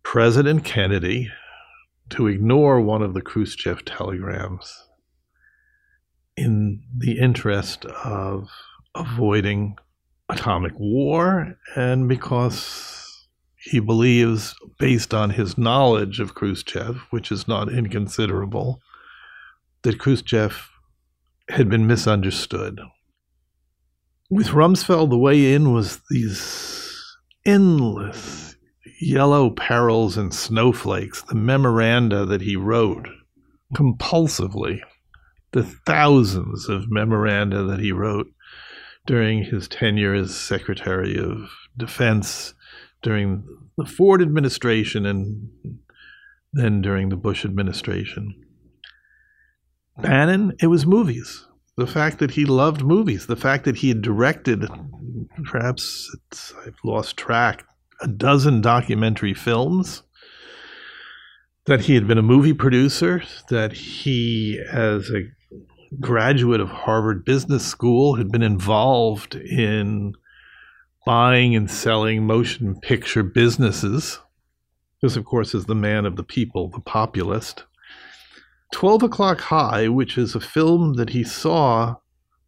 President 0.04 0.64
Kennedy 0.64 1.30
to 2.10 2.28
ignore 2.28 2.82
one 2.82 3.02
of 3.02 3.14
the 3.14 3.22
Khrushchev 3.22 3.86
telegrams 3.86 4.88
in 6.36 6.84
the 6.96 7.20
interest 7.20 7.86
of 7.86 8.50
avoiding 8.96 9.78
atomic 10.30 10.74
war 10.78 11.58
and 11.76 12.08
because 12.08 13.28
he 13.58 13.80
believes, 13.80 14.56
based 14.80 15.14
on 15.14 15.32
his 15.32 15.58
knowledge 15.58 16.20
of 16.20 16.36
Khrushchev, 16.36 17.02
which 17.10 17.32
is 17.32 17.48
not 17.48 17.72
inconsiderable, 17.72 18.82
that 19.82 20.00
Khrushchev 20.00 20.70
had 21.50 21.70
been 21.70 21.88
misunderstood. 21.88 22.80
With 24.30 24.48
Rumsfeld, 24.48 25.10
the 25.10 25.18
way 25.18 25.54
in 25.54 25.74
was 25.74 26.02
these 26.10 27.18
endless 27.46 28.47
yellow 29.00 29.50
perils 29.50 30.18
and 30.18 30.34
snowflakes, 30.34 31.22
the 31.24 31.36
memoranda 31.36 32.26
that 32.26 32.42
he 32.42 32.56
wrote 32.56 33.08
compulsively, 33.76 34.80
the 35.52 35.64
thousands 35.64 36.70
of 36.70 36.92
memoranda 36.92 37.64
that 37.64 37.80
he 37.80 37.92
wrote 37.92 38.28
during 39.06 39.44
his 39.44 39.68
tenure 39.68 40.14
as 40.14 40.36
Secretary 40.36 41.18
of 41.18 41.50
Defense, 41.78 42.54
during 43.02 43.44
the 43.78 43.86
Ford 43.86 44.22
administration, 44.22 45.06
and 45.06 45.50
then 46.54 46.82
during 46.82 47.10
the 47.10 47.16
Bush 47.16 47.46
administration. 47.46 48.36
Bannon, 49.98 50.54
it 50.62 50.68
was 50.68 50.86
movies. 50.86 51.46
The 51.76 51.88
fact 51.88 52.20
that 52.20 52.32
he 52.32 52.46
loved 52.46 52.84
movies, 52.84 53.28
the 53.28 53.36
fact 53.36 53.66
that 53.66 53.78
he 53.78 53.90
had 53.90 54.02
directed, 54.02 54.68
perhaps 55.46 56.10
I've 56.66 56.80
lost 56.84 57.18
track, 57.18 57.66
a 58.02 58.08
dozen 58.08 58.62
documentary 58.62 59.34
films, 59.34 60.04
that 61.66 61.82
he 61.82 61.96
had 61.96 62.08
been 62.08 62.18
a 62.18 62.24
movie 62.24 62.54
producer, 62.54 63.24
that 63.50 63.74
he, 63.74 64.60
as 64.72 65.10
a 65.10 65.24
graduate 66.00 66.62
of 66.62 66.70
Harvard 66.70 67.26
Business 67.26 67.66
School, 67.66 68.16
had 68.16 68.32
been 68.32 68.44
involved 68.44 69.36
in 69.36 70.14
buying 71.06 71.56
and 71.56 71.70
selling 71.70 72.26
motion 72.26 72.80
picture 72.80 73.24
businesses. 73.24 74.20
This, 75.02 75.16
of 75.16 75.26
course, 75.26 75.54
is 75.54 75.66
the 75.66 75.76
man 75.76 76.06
of 76.06 76.16
the 76.16 76.24
people, 76.24 76.70
the 76.70 76.80
populist. 76.80 77.66
12 78.74 79.04
O'Clock 79.04 79.40
High, 79.40 79.88
which 79.88 80.18
is 80.18 80.36
a 80.36 80.40
film 80.40 80.96
that 80.96 81.12
he 81.12 81.24
saw 81.24 81.96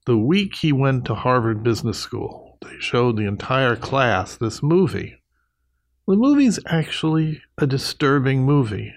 the 0.06 0.18
week 0.18 0.56
he 0.56 0.74
went 0.74 1.06
to 1.06 1.16
Harvard 1.16 1.64
Business 1.64 2.00
School. 2.00 2.58
They 2.62 2.80
showed 2.80 3.16
the 3.16 3.28
entire 3.28 3.76
class 3.76 4.36
this 4.36 4.62
movie. 4.64 5.19
The 6.10 6.16
movie's 6.16 6.58
actually 6.66 7.44
a 7.60 7.68
disturbing 7.68 8.42
movie. 8.42 8.96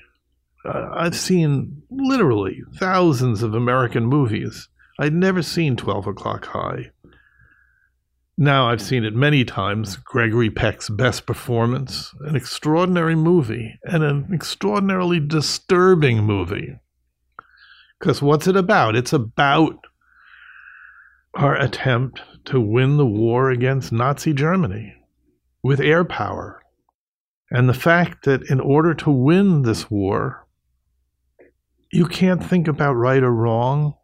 Uh, 0.65 0.89
I've 0.95 1.15
seen 1.15 1.83
literally 1.91 2.63
thousands 2.77 3.43
of 3.43 3.55
American 3.55 4.07
movies. 4.07 4.71
I'd 4.99 5.13
never 5.13 5.43
seen 5.43 5.77
12 5.77 6.07
O'Clock 6.07 6.47
High. 6.47 6.91
Now 8.39 8.71
I've 8.71 8.81
seen 8.81 9.05
it 9.05 9.15
many 9.15 9.45
times. 9.45 9.97
Gregory 9.97 10.49
Peck's 10.49 10.89
best 10.89 11.27
performance, 11.27 12.15
an 12.21 12.35
extraordinary 12.35 13.15
movie, 13.15 13.79
and 13.85 14.03
an 14.03 14.31
extraordinarily 14.33 15.21
disturbing 15.21 16.25
movie. 16.25 16.79
Because 18.01 18.23
what's 18.23 18.47
it 18.47 18.57
about? 18.57 18.97
It's 18.97 19.13
about 19.13 19.79
our 21.35 21.61
attempt 21.61 22.23
to 22.47 22.59
win 22.59 22.97
the 22.97 23.05
war 23.05 23.51
against 23.51 23.93
Nazi 23.93 24.33
Germany 24.33 24.95
with 25.63 25.79
air 25.79 26.07
power 26.07 26.62
and 27.53 27.69
the 27.69 27.75
fact 27.75 28.25
that 28.25 28.49
in 28.51 28.61
order 28.61 28.95
to 28.95 29.11
win 29.11 29.61
this 29.63 29.91
war, 29.91 30.47
you 31.93 32.07
can't 32.07 32.43
think 32.43 32.67
about 32.67 32.95
right 32.95 33.23
or 33.23 33.31
wrong. 33.31 33.95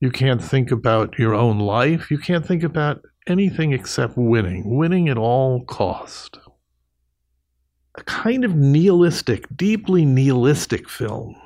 You 0.00 0.10
can't 0.10 0.42
think 0.42 0.70
about 0.70 1.18
your 1.18 1.34
own 1.34 1.58
life. 1.58 2.10
You 2.10 2.16
can't 2.16 2.46
think 2.46 2.62
about 2.62 3.02
anything 3.26 3.72
except 3.72 4.16
winning, 4.16 4.78
winning 4.78 5.10
at 5.10 5.18
all 5.18 5.66
cost. 5.66 6.38
A 7.98 8.02
kind 8.04 8.42
of 8.42 8.54
nihilistic, 8.54 9.44
deeply 9.54 10.06
nihilistic 10.06 10.88
film. 10.88 11.36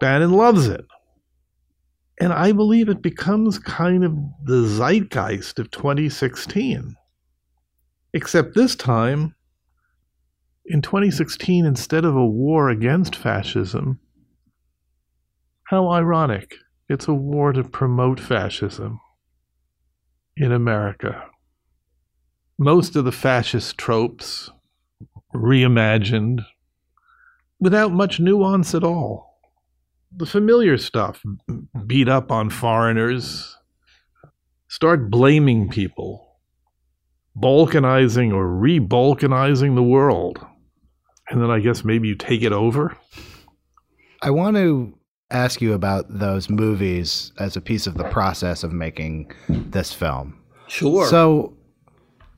Bannon 0.00 0.32
loves 0.32 0.66
it. 0.66 0.84
And 2.20 2.32
I 2.32 2.50
believe 2.50 2.88
it 2.88 3.00
becomes 3.00 3.60
kind 3.60 4.04
of 4.04 4.16
the 4.44 4.66
zeitgeist 4.66 5.60
of 5.60 5.70
2016. 5.70 6.96
Except 8.12 8.54
this 8.54 8.74
time, 8.74 9.33
in 10.66 10.80
2016, 10.80 11.66
instead 11.66 12.04
of 12.04 12.16
a 12.16 12.26
war 12.26 12.70
against 12.70 13.14
fascism, 13.14 14.00
how 15.64 15.90
ironic, 15.90 16.54
it's 16.88 17.08
a 17.08 17.14
war 17.14 17.52
to 17.52 17.64
promote 17.64 18.20
fascism 18.20 19.00
in 20.36 20.52
America. 20.52 21.24
Most 22.58 22.96
of 22.96 23.04
the 23.04 23.12
fascist 23.12 23.76
tropes 23.76 24.50
reimagined 25.34 26.44
without 27.58 27.92
much 27.92 28.20
nuance 28.20 28.74
at 28.74 28.84
all. 28.84 29.38
The 30.16 30.26
familiar 30.26 30.78
stuff 30.78 31.22
beat 31.86 32.08
up 32.08 32.30
on 32.30 32.50
foreigners, 32.50 33.56
start 34.68 35.10
blaming 35.10 35.68
people, 35.68 36.38
balkanizing 37.36 38.32
or 38.32 38.46
re 38.46 38.78
balkanizing 38.78 39.74
the 39.74 39.82
world. 39.82 40.46
And 41.28 41.40
then 41.40 41.50
I 41.50 41.60
guess 41.60 41.84
maybe 41.84 42.08
you 42.08 42.14
take 42.14 42.42
it 42.42 42.52
over. 42.52 42.96
I 44.22 44.30
want 44.30 44.56
to 44.56 44.96
ask 45.30 45.60
you 45.60 45.72
about 45.72 46.06
those 46.08 46.48
movies 46.48 47.32
as 47.38 47.56
a 47.56 47.60
piece 47.60 47.86
of 47.86 47.94
the 47.94 48.04
process 48.04 48.62
of 48.62 48.72
making 48.72 49.32
this 49.48 49.92
film. 49.92 50.38
Sure. 50.68 51.06
So, 51.06 51.56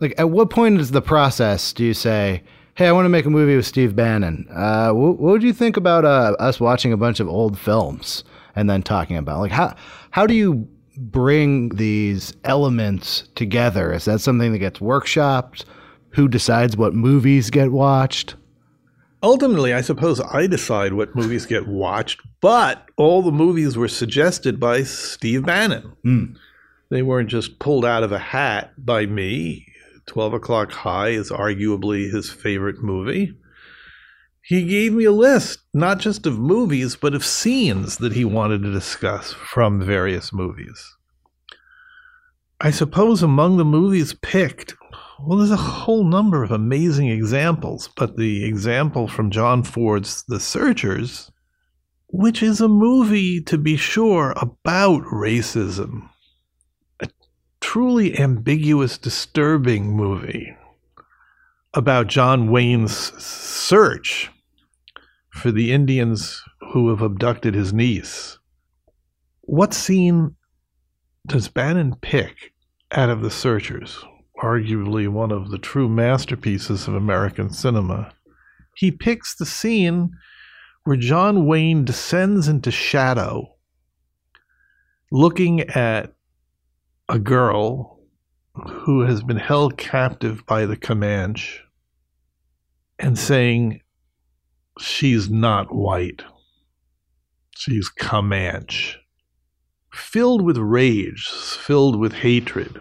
like, 0.00 0.14
at 0.18 0.30
what 0.30 0.50
point 0.50 0.80
is 0.80 0.90
the 0.90 1.02
process 1.02 1.72
do 1.72 1.84
you 1.84 1.94
say, 1.94 2.42
"Hey, 2.74 2.88
I 2.88 2.92
want 2.92 3.04
to 3.06 3.10
make 3.10 3.24
a 3.24 3.30
movie 3.30 3.56
with 3.56 3.66
Steve 3.66 3.94
Bannon"? 3.94 4.46
Uh, 4.50 4.90
what, 4.92 5.18
what 5.18 5.32
would 5.32 5.42
you 5.42 5.52
think 5.52 5.76
about 5.76 6.04
uh, 6.04 6.34
us 6.38 6.60
watching 6.60 6.92
a 6.92 6.96
bunch 6.96 7.20
of 7.20 7.28
old 7.28 7.58
films 7.58 8.24
and 8.54 8.68
then 8.68 8.82
talking 8.82 9.16
about 9.16 9.40
like 9.40 9.52
how 9.52 9.74
how 10.10 10.26
do 10.26 10.34
you 10.34 10.68
bring 10.96 11.68
these 11.70 12.34
elements 12.44 13.28
together? 13.34 13.92
Is 13.92 14.06
that 14.06 14.20
something 14.20 14.52
that 14.52 14.58
gets 14.58 14.80
workshopped? 14.80 15.64
Who 16.10 16.28
decides 16.28 16.76
what 16.76 16.94
movies 16.94 17.50
get 17.50 17.70
watched? 17.70 18.34
Ultimately, 19.26 19.74
I 19.74 19.80
suppose 19.80 20.20
I 20.20 20.46
decide 20.46 20.92
what 20.92 21.16
movies 21.16 21.46
get 21.46 21.66
watched, 21.66 22.20
but 22.40 22.88
all 22.96 23.22
the 23.22 23.32
movies 23.32 23.76
were 23.76 23.88
suggested 23.88 24.60
by 24.60 24.84
Steve 24.84 25.44
Bannon. 25.44 25.96
Mm. 26.06 26.36
They 26.90 27.02
weren't 27.02 27.28
just 27.28 27.58
pulled 27.58 27.84
out 27.84 28.04
of 28.04 28.12
a 28.12 28.20
hat 28.20 28.72
by 28.78 29.04
me. 29.04 29.66
12 30.06 30.34
O'Clock 30.34 30.70
High 30.70 31.08
is 31.08 31.32
arguably 31.32 32.08
his 32.08 32.30
favorite 32.30 32.84
movie. 32.84 33.36
He 34.42 34.62
gave 34.62 34.92
me 34.92 35.06
a 35.06 35.10
list, 35.10 35.58
not 35.74 35.98
just 35.98 36.24
of 36.24 36.38
movies, 36.38 36.94
but 36.94 37.12
of 37.12 37.24
scenes 37.24 37.96
that 37.96 38.12
he 38.12 38.24
wanted 38.24 38.62
to 38.62 38.72
discuss 38.72 39.32
from 39.32 39.84
various 39.84 40.32
movies. 40.32 40.94
I 42.60 42.70
suppose 42.70 43.24
among 43.24 43.56
the 43.56 43.64
movies 43.64 44.14
picked, 44.22 44.76
well, 45.20 45.38
there's 45.38 45.50
a 45.50 45.56
whole 45.56 46.04
number 46.04 46.42
of 46.42 46.50
amazing 46.50 47.08
examples, 47.08 47.88
but 47.96 48.16
the 48.16 48.44
example 48.44 49.08
from 49.08 49.30
John 49.30 49.62
Ford's 49.62 50.24
The 50.24 50.40
Searchers, 50.40 51.30
which 52.08 52.42
is 52.42 52.60
a 52.60 52.68
movie, 52.68 53.40
to 53.42 53.56
be 53.56 53.76
sure, 53.76 54.34
about 54.36 55.02
racism 55.04 56.10
a 57.00 57.08
truly 57.60 58.18
ambiguous, 58.18 58.98
disturbing 58.98 59.96
movie 59.96 60.56
about 61.74 62.06
John 62.06 62.50
Wayne's 62.50 62.96
search 63.22 64.30
for 65.30 65.50
the 65.50 65.72
Indians 65.72 66.42
who 66.72 66.88
have 66.88 67.02
abducted 67.02 67.54
his 67.54 67.72
niece. 67.72 68.38
What 69.42 69.74
scene 69.74 70.36
does 71.26 71.48
Bannon 71.48 71.96
pick 72.00 72.54
out 72.92 73.10
of 73.10 73.20
The 73.20 73.30
Searchers? 73.30 74.02
Arguably 74.42 75.08
one 75.08 75.32
of 75.32 75.50
the 75.50 75.58
true 75.58 75.88
masterpieces 75.88 76.86
of 76.86 76.94
American 76.94 77.50
cinema. 77.50 78.12
He 78.74 78.90
picks 78.90 79.34
the 79.34 79.46
scene 79.46 80.10
where 80.84 80.96
John 80.96 81.46
Wayne 81.46 81.84
descends 81.84 82.46
into 82.46 82.70
shadow, 82.70 83.56
looking 85.10 85.62
at 85.62 86.14
a 87.08 87.18
girl 87.18 88.00
who 88.52 89.02
has 89.02 89.22
been 89.22 89.38
held 89.38 89.76
captive 89.76 90.44
by 90.46 90.66
the 90.66 90.76
Comanche 90.76 91.60
and 92.98 93.18
saying 93.18 93.80
she's 94.78 95.28
not 95.30 95.74
white, 95.74 96.22
she's 97.56 97.88
Comanche. 97.88 98.96
Filled 99.92 100.42
with 100.42 100.58
rage, 100.58 101.26
filled 101.26 101.98
with 101.98 102.12
hatred. 102.12 102.80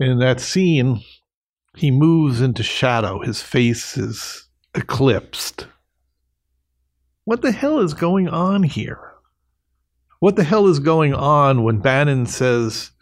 In 0.00 0.18
that 0.18 0.40
scene, 0.40 1.02
he 1.76 1.90
moves 1.90 2.40
into 2.40 2.62
shadow. 2.62 3.20
His 3.20 3.42
face 3.42 3.98
is 3.98 4.48
eclipsed. 4.74 5.66
What 7.24 7.42
the 7.42 7.52
hell 7.52 7.80
is 7.80 7.92
going 7.92 8.26
on 8.26 8.62
here? 8.62 9.12
What 10.18 10.36
the 10.36 10.44
hell 10.44 10.66
is 10.66 10.78
going 10.78 11.12
on 11.12 11.62
when 11.62 11.80
Bannon 11.80 12.24
says, 12.24 12.92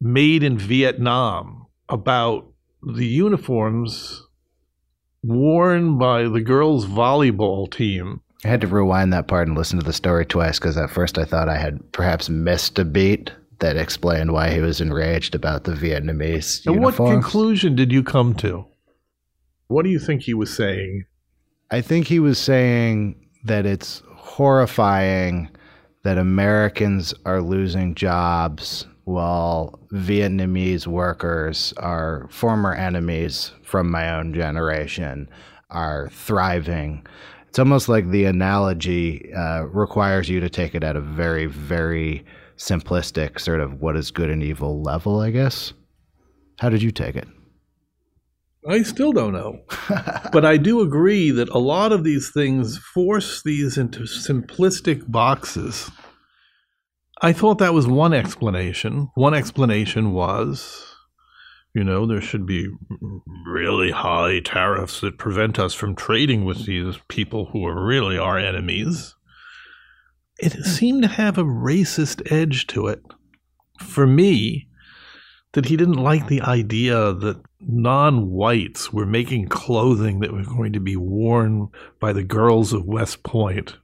made 0.00 0.42
in 0.42 0.58
Vietnam 0.58 1.66
about 1.88 2.52
the 2.82 3.06
uniforms 3.06 4.26
worn 5.22 5.98
by 5.98 6.24
the 6.24 6.40
girls' 6.40 6.86
volleyball 6.86 7.70
team. 7.70 8.22
I 8.44 8.48
had 8.48 8.62
to 8.62 8.66
rewind 8.66 9.12
that 9.12 9.28
part 9.28 9.46
and 9.46 9.56
listen 9.56 9.78
to 9.78 9.84
the 9.84 9.92
story 9.92 10.24
twice 10.24 10.58
because 10.58 10.76
at 10.76 10.90
first 10.90 11.16
I 11.18 11.24
thought 11.24 11.48
I 11.48 11.58
had 11.58 11.92
perhaps 11.92 12.28
missed 12.28 12.78
a 12.78 12.84
beat 12.84 13.32
that 13.60 13.76
explained 13.76 14.32
why 14.32 14.50
he 14.50 14.60
was 14.60 14.80
enraged 14.80 15.34
about 15.34 15.64
the 15.64 15.72
Vietnamese 15.72 16.66
And 16.66 16.82
what 16.82 16.96
conclusion 16.96 17.76
did 17.76 17.92
you 17.92 18.02
come 18.02 18.34
to? 18.36 18.66
What 19.68 19.84
do 19.84 19.90
you 19.90 19.98
think 19.98 20.22
he 20.22 20.34
was 20.34 20.52
saying? 20.52 21.04
I 21.70 21.80
think 21.80 22.08
he 22.08 22.18
was 22.18 22.38
saying 22.38 23.14
that 23.44 23.64
it's 23.64 24.02
horrifying 24.08 25.48
that 26.02 26.18
Americans 26.18 27.14
are 27.24 27.40
losing 27.40 27.94
jobs 27.94 28.86
while 29.04 29.78
Vietnamese 29.92 30.86
workers 30.86 31.72
are 31.76 32.26
former 32.30 32.74
enemies 32.74 33.52
from 33.62 33.90
my 33.90 34.14
own 34.14 34.32
generation 34.34 35.28
are 35.70 36.08
thriving. 36.12 37.06
It's 37.48 37.58
almost 37.58 37.88
like 37.88 38.08
the 38.08 38.24
analogy 38.24 39.32
uh, 39.34 39.64
requires 39.64 40.28
you 40.28 40.40
to 40.40 40.48
take 40.48 40.74
it 40.74 40.84
at 40.84 40.96
a 40.96 41.00
very, 41.00 41.46
very 41.46 42.24
simplistic 42.60 43.40
sort 43.40 43.60
of 43.60 43.80
what 43.80 43.96
is 43.96 44.10
good 44.10 44.30
and 44.30 44.42
evil 44.42 44.82
level, 44.82 45.20
I 45.20 45.30
guess. 45.30 45.72
How 46.60 46.68
did 46.68 46.82
you 46.82 46.90
take 46.90 47.16
it? 47.16 47.26
I 48.68 48.82
still 48.82 49.12
don't 49.12 49.32
know. 49.32 49.60
but 50.32 50.44
I 50.44 50.58
do 50.58 50.82
agree 50.82 51.30
that 51.30 51.48
a 51.48 51.58
lot 51.58 51.92
of 51.92 52.04
these 52.04 52.30
things 52.30 52.76
force 52.76 53.42
these 53.42 53.78
into 53.78 54.00
simplistic 54.00 55.10
boxes. 55.10 55.90
I 57.22 57.32
thought 57.32 57.58
that 57.58 57.74
was 57.74 57.86
one 57.86 58.12
explanation. 58.12 59.10
One 59.14 59.34
explanation 59.34 60.12
was, 60.12 60.94
you 61.74 61.82
know, 61.82 62.06
there 62.06 62.20
should 62.20 62.44
be 62.44 62.68
really 63.46 63.90
high 63.90 64.40
tariffs 64.40 65.00
that 65.00 65.18
prevent 65.18 65.58
us 65.58 65.72
from 65.72 65.96
trading 65.96 66.44
with 66.44 66.66
these 66.66 66.98
people 67.08 67.46
who 67.46 67.64
are 67.66 67.86
really 67.86 68.18
our 68.18 68.38
enemies. 68.38 69.14
It 70.42 70.64
seemed 70.64 71.02
to 71.02 71.08
have 71.08 71.38
a 71.38 71.44
racist 71.44 72.30
edge 72.32 72.66
to 72.68 72.86
it. 72.86 73.02
For 73.78 74.06
me, 74.06 74.68
that 75.52 75.66
he 75.66 75.76
didn't 75.76 75.94
like 75.94 76.28
the 76.28 76.42
idea 76.42 77.12
that 77.12 77.42
non 77.60 78.30
whites 78.30 78.92
were 78.92 79.06
making 79.06 79.48
clothing 79.48 80.20
that 80.20 80.32
was 80.32 80.46
going 80.46 80.72
to 80.72 80.80
be 80.80 80.96
worn 80.96 81.68
by 81.98 82.12
the 82.12 82.22
girls 82.22 82.72
of 82.72 82.86
West 82.86 83.22
Point. 83.22 83.76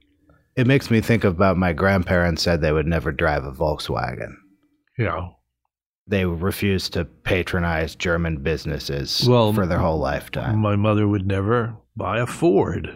It 0.55 0.67
makes 0.67 0.89
me 0.89 1.01
think 1.01 1.23
about 1.23 1.57
my 1.57 1.73
grandparents 1.73 2.41
said 2.41 2.61
they 2.61 2.71
would 2.71 2.87
never 2.87 3.11
drive 3.11 3.43
a 3.43 3.51
Volkswagen. 3.51 4.35
Yeah. 4.97 5.29
They 6.07 6.25
refused 6.25 6.93
to 6.93 7.05
patronize 7.05 7.93
German 7.93 8.41
businesses 8.41 9.27
Well, 9.27 9.51
for 9.51 9.65
their 9.67 9.79
whole 9.79 9.99
lifetime. 9.99 10.59
My 10.59 10.75
mother 10.77 11.07
would 11.07 11.27
never 11.27 11.75
buy 11.95 12.19
a 12.19 12.25
Ford 12.25 12.89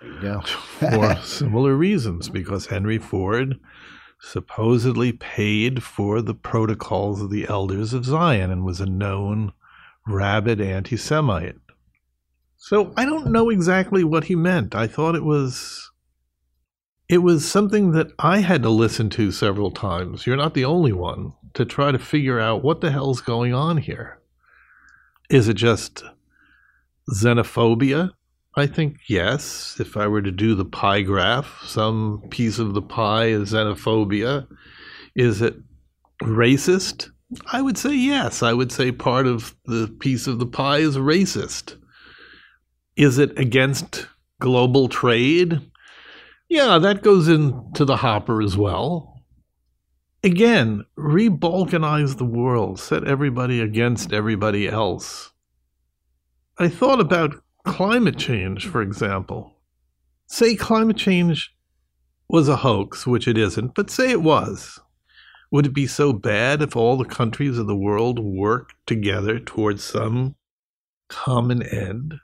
For 0.78 1.16
similar 1.22 1.74
reasons 1.74 2.28
because 2.28 2.66
Henry 2.66 2.98
Ford 2.98 3.58
supposedly 4.20 5.12
paid 5.12 5.82
for 5.82 6.20
the 6.20 6.34
protocols 6.34 7.22
of 7.22 7.30
the 7.30 7.46
elders 7.48 7.92
of 7.92 8.04
Zion 8.04 8.50
and 8.50 8.64
was 8.64 8.80
a 8.80 8.86
known 8.86 9.52
rabid 10.06 10.60
anti 10.60 10.96
Semite. 10.96 11.56
So 12.56 12.92
I 12.96 13.04
don't 13.04 13.30
know 13.30 13.50
exactly 13.50 14.02
what 14.02 14.24
he 14.24 14.34
meant. 14.34 14.74
I 14.74 14.86
thought 14.88 15.14
it 15.14 15.24
was 15.24 15.90
it 17.08 17.18
was 17.18 17.50
something 17.50 17.92
that 17.92 18.08
I 18.18 18.40
had 18.40 18.62
to 18.64 18.70
listen 18.70 19.08
to 19.10 19.32
several 19.32 19.70
times. 19.70 20.26
You're 20.26 20.36
not 20.36 20.54
the 20.54 20.64
only 20.64 20.92
one. 20.92 21.34
to 21.54 21.64
try 21.64 21.90
to 21.90 21.98
figure 21.98 22.38
out 22.38 22.62
what 22.62 22.80
the 22.82 22.90
hell's 22.90 23.20
going 23.20 23.54
on 23.54 23.78
here. 23.78 24.20
Is 25.30 25.48
it 25.48 25.54
just 25.54 26.04
xenophobia? 27.10 28.12
I 28.56 28.66
think 28.66 28.96
yes. 29.08 29.76
If 29.78 29.96
I 29.96 30.06
were 30.06 30.22
to 30.22 30.30
do 30.30 30.54
the 30.54 30.64
pie 30.64 31.02
graph, 31.02 31.62
some 31.64 32.22
piece 32.30 32.58
of 32.58 32.74
the 32.74 32.82
pie 32.82 33.26
is 33.26 33.52
xenophobia. 33.52 34.46
Is 35.14 35.42
it 35.42 35.54
racist? 36.22 37.10
I 37.52 37.60
would 37.62 37.78
say 37.78 37.94
yes. 37.94 38.42
I 38.42 38.52
would 38.52 38.72
say 38.72 38.90
part 38.90 39.26
of 39.26 39.54
the 39.66 39.94
piece 40.00 40.26
of 40.26 40.38
the 40.38 40.46
pie 40.46 40.78
is 40.78 40.96
racist. 40.96 41.76
Is 42.96 43.18
it 43.18 43.38
against 43.38 44.08
global 44.40 44.88
trade? 44.88 45.60
Yeah, 46.48 46.78
that 46.78 47.02
goes 47.02 47.28
into 47.28 47.84
the 47.84 47.96
hopper 47.96 48.42
as 48.42 48.56
well. 48.56 49.22
Again, 50.24 50.84
re 50.96 51.28
balkanize 51.28 52.16
the 52.16 52.24
world, 52.24 52.80
set 52.80 53.06
everybody 53.06 53.60
against 53.60 54.12
everybody 54.12 54.66
else. 54.68 55.30
I 56.58 56.68
thought 56.68 57.00
about 57.00 57.36
climate 57.68 58.16
change, 58.18 58.66
for 58.66 58.82
example. 58.82 59.52
Say 60.26 60.56
climate 60.56 60.96
change 60.96 61.54
was 62.28 62.48
a 62.48 62.56
hoax, 62.56 63.06
which 63.06 63.28
it 63.28 63.38
isn't, 63.38 63.74
but 63.74 63.90
say 63.90 64.10
it 64.10 64.22
was. 64.22 64.80
Would 65.50 65.66
it 65.66 65.74
be 65.74 65.86
so 65.86 66.12
bad 66.12 66.60
if 66.62 66.76
all 66.76 66.96
the 66.96 67.04
countries 67.04 67.56
of 67.58 67.66
the 67.66 67.76
world 67.76 68.18
worked 68.18 68.74
together 68.86 69.38
towards 69.38 69.84
some 69.84 70.34
common 71.08 71.62
end 71.62 72.14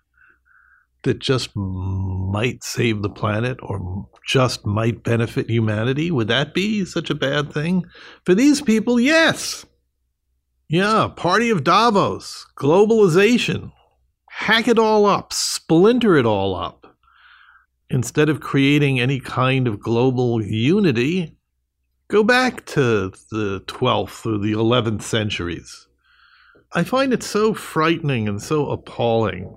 that 1.05 1.19
just 1.19 1.55
might 1.55 2.65
save 2.65 3.03
the 3.03 3.11
planet 3.11 3.59
or 3.63 4.09
just 4.27 4.67
might 4.67 5.05
benefit 5.05 5.49
humanity? 5.49 6.11
Would 6.11 6.29
that 6.29 6.55
be 6.55 6.85
such 6.85 7.11
a 7.11 7.15
bad 7.15 7.53
thing? 7.53 7.85
For 8.25 8.35
these 8.35 8.61
people, 8.61 8.99
yes. 8.99 9.65
Yeah, 10.69 11.09
party 11.15 11.51
of 11.51 11.65
Davos, 11.65 12.47
globalization, 12.57 13.73
hack 14.37 14.69
it 14.69 14.79
all 14.79 15.07
up, 15.07 15.33
splinter 15.33 16.17
it 16.17 16.27
all 16.27 16.55
up. 16.55 16.97
Instead 17.91 18.29
of 18.29 18.41
creating 18.41 18.99
any 18.99 19.21
kind 19.21 19.69
of 19.69 19.81
global 19.81 20.43
unity, 20.43 21.37
Go 22.09 22.23
back 22.23 22.67
to 22.67 23.11
the 23.31 23.65
12th 23.67 24.27
or 24.27 24.39
the 24.39 24.53
11th 24.53 25.03
centuries. 25.03 25.89
I 26.73 26.85
find 26.85 27.13
it 27.13 27.23
so 27.23 27.55
frightening 27.55 28.29
and 28.29 28.43
so 28.43 28.69
appalling. 28.71 29.57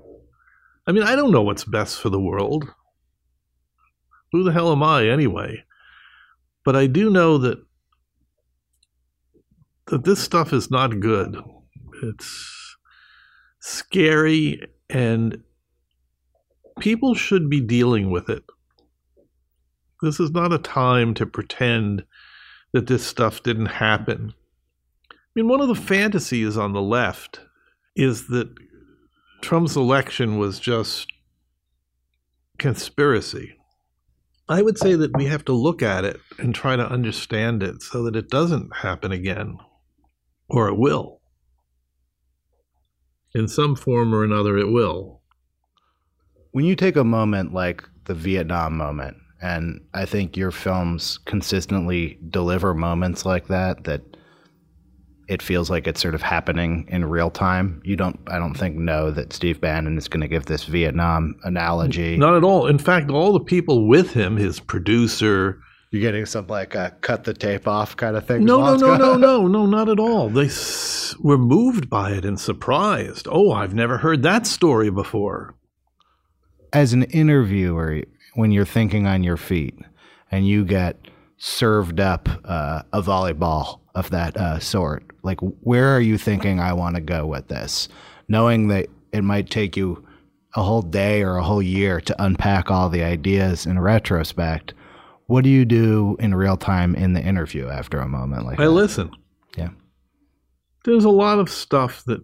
I 0.85 0.93
mean, 0.93 1.03
I 1.03 1.15
don't 1.15 1.31
know 1.31 1.41
what's 1.41 1.65
best 1.65 1.99
for 1.99 2.09
the 2.09 2.19
world. 2.19 2.65
Who 4.31 4.43
the 4.43 4.53
hell 4.53 4.71
am 4.71 4.81
I 4.81 5.07
anyway? 5.07 5.65
But 6.63 6.75
I 6.75 6.87
do 6.87 7.09
know 7.09 7.37
that 7.37 7.59
that 9.87 10.03
this 10.03 10.21
stuff 10.21 10.51
is 10.51 10.69
not 10.69 10.99
good. 10.99 11.41
It's 12.03 12.56
scary 13.67 14.61
and 14.89 15.43
people 16.79 17.13
should 17.13 17.49
be 17.49 17.59
dealing 17.59 18.09
with 18.09 18.29
it. 18.29 18.43
This 20.01 20.19
is 20.19 20.31
not 20.31 20.53
a 20.53 20.57
time 20.57 21.13
to 21.15 21.25
pretend 21.25 22.05
that 22.71 22.87
this 22.87 23.05
stuff 23.05 23.43
didn't 23.43 23.65
happen. 23.65 24.33
I 25.11 25.15
mean, 25.35 25.49
one 25.49 25.59
of 25.59 25.67
the 25.67 25.75
fantasies 25.75 26.57
on 26.57 26.71
the 26.71 26.81
left 26.81 27.41
is 27.95 28.27
that 28.27 28.49
Trump's 29.41 29.75
election 29.75 30.37
was 30.37 30.59
just 30.59 31.11
conspiracy. 32.57 33.53
I 34.47 34.61
would 34.61 34.77
say 34.77 34.95
that 34.95 35.15
we 35.17 35.25
have 35.25 35.43
to 35.45 35.53
look 35.53 35.83
at 35.83 36.05
it 36.05 36.21
and 36.39 36.55
try 36.55 36.77
to 36.77 36.89
understand 36.89 37.61
it 37.63 37.81
so 37.81 38.03
that 38.03 38.15
it 38.15 38.29
doesn't 38.29 38.77
happen 38.77 39.11
again, 39.11 39.57
or 40.47 40.69
it 40.69 40.77
will. 40.77 41.16
In 43.37 43.47
some 43.47 43.75
form 43.75 44.15
or 44.15 44.23
another, 44.23 44.57
it 44.57 44.71
will. 44.71 45.21
When 46.53 46.65
you 46.65 46.75
take 46.75 46.95
a 46.95 47.03
moment 47.03 47.53
like 47.53 47.83
the 48.05 48.15
Vietnam 48.15 48.75
moment, 48.75 49.17
and 49.39 49.79
I 49.93 50.05
think 50.05 50.35
your 50.35 50.49
films 50.49 51.19
consistently 51.25 52.17
deliver 52.29 52.73
moments 52.73 53.27
like 53.27 53.45
that 53.47 53.83
that 53.83 54.01
it 55.27 55.43
feels 55.43 55.69
like 55.69 55.85
it's 55.85 56.01
sort 56.01 56.15
of 56.15 56.23
happening 56.23 56.87
in 56.89 57.05
real 57.05 57.29
time. 57.29 57.79
You 57.85 57.95
don't, 57.95 58.19
I 58.25 58.39
don't 58.39 58.55
think, 58.55 58.75
know 58.75 59.11
that 59.11 59.33
Steve 59.33 59.61
Bannon 59.61 59.99
is 59.99 60.07
going 60.07 60.21
to 60.21 60.27
give 60.27 60.47
this 60.47 60.63
Vietnam 60.63 61.35
analogy. 61.43 62.17
Not 62.17 62.37
at 62.37 62.43
all. 62.43 62.65
In 62.65 62.79
fact, 62.79 63.11
all 63.11 63.33
the 63.33 63.39
people 63.39 63.87
with 63.87 64.13
him, 64.13 64.35
his 64.35 64.59
producer, 64.59 65.61
you're 65.91 66.01
getting 66.01 66.25
some 66.25 66.47
like 66.47 66.75
a 66.75 66.95
cut 67.01 67.23
the 67.23 67.33
tape 67.33 67.67
off 67.67 67.95
kind 67.95 68.15
of 68.15 68.25
thing. 68.25 68.43
No, 68.45 68.75
no, 68.75 68.95
no, 68.95 68.97
no, 68.97 69.15
no, 69.17 69.47
no, 69.47 69.65
not 69.65 69.89
at 69.89 69.99
all. 69.99 70.29
They 70.29 70.45
s- 70.45 71.15
were 71.19 71.37
moved 71.37 71.89
by 71.89 72.11
it 72.11 72.25
and 72.25 72.39
surprised. 72.39 73.27
Oh, 73.29 73.51
I've 73.51 73.73
never 73.73 73.97
heard 73.97 74.23
that 74.23 74.45
story 74.47 74.89
before. 74.89 75.55
As 76.73 76.93
an 76.93 77.03
interviewer, 77.03 78.03
when 78.35 78.51
you're 78.51 78.65
thinking 78.65 79.07
on 79.07 79.23
your 79.23 79.37
feet 79.37 79.77
and 80.31 80.47
you 80.47 80.65
get 80.65 80.97
served 81.37 81.99
up 81.99 82.27
uh, 82.45 82.81
a 82.91 83.01
volleyball 83.01 83.79
of 83.95 84.09
that 84.11 84.35
uh, 84.37 84.59
sort? 84.59 85.03
Like, 85.23 85.39
where 85.39 85.95
are 85.95 86.01
you 86.01 86.17
thinking 86.17 86.59
I 86.59 86.73
want 86.73 86.95
to 86.95 87.01
go 87.01 87.25
with 87.25 87.47
this? 87.47 87.87
Knowing 88.27 88.67
that 88.67 88.87
it 89.13 89.23
might 89.23 89.49
take 89.49 89.77
you 89.77 90.05
a 90.55 90.61
whole 90.63 90.81
day 90.81 91.23
or 91.23 91.37
a 91.37 91.43
whole 91.43 91.61
year 91.61 92.01
to 92.01 92.23
unpack 92.23 92.69
all 92.71 92.89
the 92.89 93.03
ideas 93.03 93.65
in 93.65 93.79
retrospect. 93.79 94.73
What 95.27 95.43
do 95.43 95.49
you 95.49 95.65
do 95.65 96.15
in 96.19 96.33
real 96.33 96.57
time 96.57 96.95
in 96.95 97.13
the 97.13 97.21
interview 97.21 97.67
after 97.67 97.99
a 97.99 98.07
moment 98.07 98.45
like 98.45 98.59
I 98.59 98.65
that? 98.65 98.71
listen. 98.71 99.11
Yeah. 99.57 99.69
There's 100.85 101.03
a 101.03 101.09
lot 101.09 101.39
of 101.39 101.49
stuff 101.49 102.03
that 102.05 102.21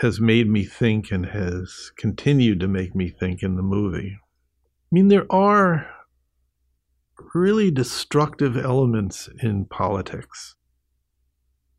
has 0.00 0.20
made 0.20 0.48
me 0.48 0.64
think 0.64 1.10
and 1.10 1.26
has 1.26 1.90
continued 1.96 2.60
to 2.60 2.68
make 2.68 2.94
me 2.94 3.08
think 3.08 3.42
in 3.42 3.56
the 3.56 3.62
movie. 3.62 4.18
I 4.20 4.88
mean, 4.90 5.08
there 5.08 5.30
are 5.30 5.88
really 7.34 7.70
destructive 7.70 8.56
elements 8.56 9.28
in 9.42 9.64
politics. 9.64 10.54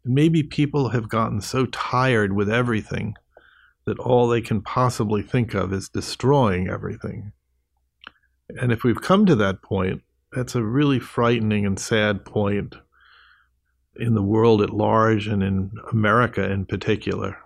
Maybe 0.03 0.41
people 0.41 0.89
have 0.89 1.09
gotten 1.09 1.41
so 1.41 1.67
tired 1.67 2.33
with 2.33 2.49
everything 2.49 3.15
that 3.85 3.99
all 3.99 4.27
they 4.27 4.41
can 4.41 4.61
possibly 4.61 5.21
think 5.21 5.53
of 5.53 5.71
is 5.71 5.89
destroying 5.89 6.67
everything. 6.67 7.33
And 8.59 8.71
if 8.71 8.83
we've 8.83 9.01
come 9.01 9.25
to 9.25 9.35
that 9.35 9.61
point, 9.61 10.01
that's 10.31 10.55
a 10.55 10.63
really 10.63 10.99
frightening 10.99 11.65
and 11.65 11.79
sad 11.79 12.25
point 12.25 12.75
in 13.95 14.15
the 14.15 14.23
world 14.23 14.61
at 14.61 14.71
large 14.71 15.27
and 15.27 15.43
in 15.43 15.71
America 15.91 16.49
in 16.49 16.65
particular. 16.65 17.37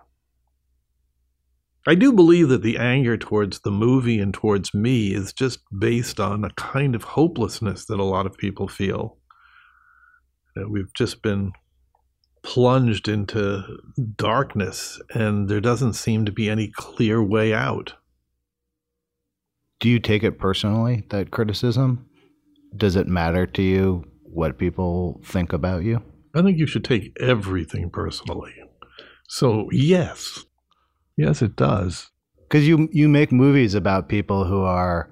I 1.86 1.94
do 1.94 2.12
believe 2.12 2.48
that 2.48 2.62
the 2.62 2.76
anger 2.76 3.16
towards 3.16 3.60
the 3.60 3.70
movie 3.70 4.18
and 4.18 4.34
towards 4.34 4.74
me 4.74 5.14
is 5.14 5.32
just 5.32 5.60
based 5.76 6.20
on 6.20 6.44
a 6.44 6.50
kind 6.50 6.94
of 6.94 7.02
hopelessness 7.02 7.86
that 7.86 7.98
a 7.98 8.04
lot 8.04 8.26
of 8.26 8.36
people 8.36 8.68
feel. 8.68 9.16
That 10.54 10.70
we've 10.70 10.92
just 10.94 11.22
been 11.22 11.52
plunged 12.42 13.08
into 13.08 13.62
darkness 14.16 15.00
and 15.14 15.48
there 15.48 15.60
doesn't 15.60 15.94
seem 15.94 16.24
to 16.26 16.32
be 16.32 16.50
any 16.50 16.68
clear 16.68 17.22
way 17.22 17.54
out. 17.54 17.94
Do 19.80 19.88
you 19.88 19.98
take 19.98 20.22
it 20.22 20.38
personally, 20.38 21.04
that 21.10 21.30
criticism? 21.30 22.06
Does 22.76 22.96
it 22.96 23.06
matter 23.06 23.46
to 23.46 23.62
you 23.62 24.04
what 24.24 24.58
people 24.58 25.20
think 25.24 25.52
about 25.52 25.84
you? 25.84 26.02
I 26.34 26.42
think 26.42 26.58
you 26.58 26.66
should 26.66 26.84
take 26.84 27.16
everything 27.20 27.90
personally. 27.90 28.54
So, 29.28 29.68
yes, 29.72 30.44
Yes, 31.18 31.42
it 31.42 31.56
does. 31.56 32.10
Because 32.48 32.66
you 32.66 32.88
you 32.92 33.08
make 33.08 33.32
movies 33.32 33.74
about 33.74 34.08
people 34.08 34.44
who 34.44 34.62
are 34.62 35.10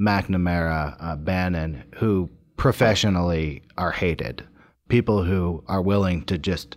McNamara, 0.00 0.96
uh, 0.98 1.16
Bannon, 1.16 1.84
who 1.96 2.30
professionally 2.56 3.62
are 3.76 3.92
hated, 3.92 4.42
people 4.88 5.22
who 5.22 5.62
are 5.68 5.82
willing 5.82 6.24
to 6.24 6.38
just 6.38 6.76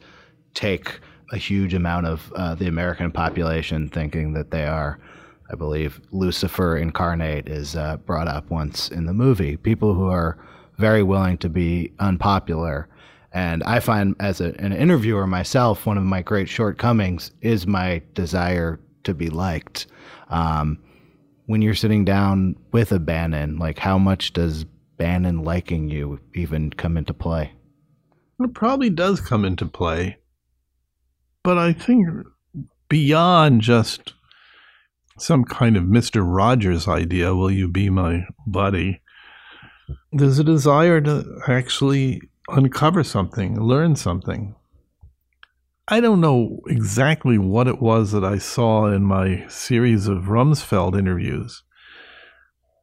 take 0.53 0.99
a 1.31 1.37
huge 1.37 1.73
amount 1.73 2.07
of 2.07 2.31
uh, 2.35 2.55
the 2.55 2.67
American 2.67 3.11
population, 3.11 3.89
thinking 3.89 4.33
that 4.33 4.51
they 4.51 4.65
are. 4.65 4.99
I 5.49 5.55
believe 5.55 6.01
Lucifer 6.11 6.77
incarnate 6.77 7.47
is 7.47 7.75
uh, 7.75 7.97
brought 7.97 8.27
up 8.27 8.49
once 8.49 8.89
in 8.89 9.05
the 9.05 9.13
movie. 9.13 9.57
People 9.57 9.93
who 9.93 10.07
are 10.07 10.37
very 10.77 11.03
willing 11.03 11.37
to 11.39 11.49
be 11.49 11.93
unpopular. 11.99 12.87
And 13.31 13.63
I 13.63 13.79
find, 13.79 14.15
as 14.19 14.41
a, 14.41 14.53
an 14.59 14.73
interviewer 14.73 15.27
myself, 15.27 15.85
one 15.85 15.97
of 15.97 16.03
my 16.03 16.21
great 16.21 16.49
shortcomings 16.49 17.31
is 17.41 17.67
my 17.67 18.01
desire 18.13 18.79
to 19.03 19.13
be 19.13 19.29
liked. 19.29 19.87
Um, 20.29 20.79
when 21.45 21.61
you're 21.61 21.75
sitting 21.75 22.03
down 22.03 22.55
with 22.71 22.91
a 22.91 22.99
Bannon, 22.99 23.57
like 23.57 23.79
how 23.79 23.97
much 23.97 24.33
does 24.33 24.65
Bannon 24.97 25.43
liking 25.43 25.89
you 25.89 26.19
even 26.33 26.71
come 26.71 26.97
into 26.97 27.13
play? 27.13 27.53
It 28.39 28.53
probably 28.53 28.89
does 28.89 29.21
come 29.21 29.45
into 29.45 29.65
play. 29.65 30.17
But 31.43 31.57
I 31.57 31.73
think 31.73 32.07
beyond 32.89 33.61
just 33.61 34.13
some 35.17 35.43
kind 35.43 35.75
of 35.77 35.83
Mr. 35.83 36.23
Rogers 36.25 36.87
idea, 36.87 37.35
will 37.35 37.51
you 37.51 37.67
be 37.67 37.89
my 37.89 38.25
buddy? 38.45 39.01
There's 40.11 40.39
a 40.39 40.43
desire 40.43 41.01
to 41.01 41.39
actually 41.47 42.21
uncover 42.49 43.03
something, 43.03 43.59
learn 43.59 43.95
something. 43.95 44.55
I 45.87 46.01
don't 46.01 46.21
know 46.21 46.59
exactly 46.67 47.37
what 47.37 47.67
it 47.67 47.81
was 47.81 48.11
that 48.11 48.23
I 48.23 48.37
saw 48.37 48.87
in 48.87 49.03
my 49.03 49.45
series 49.47 50.07
of 50.07 50.25
Rumsfeld 50.25 50.97
interviews, 50.97 51.63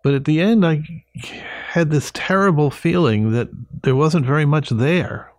but 0.03 0.15
at 0.15 0.25
the 0.25 0.41
end, 0.41 0.67
I 0.67 0.83
had 1.69 1.91
this 1.91 2.11
terrible 2.15 2.71
feeling 2.71 3.33
that 3.33 3.49
there 3.83 3.97
wasn't 3.97 4.25
very 4.25 4.47
much 4.47 4.71
there. 4.71 5.33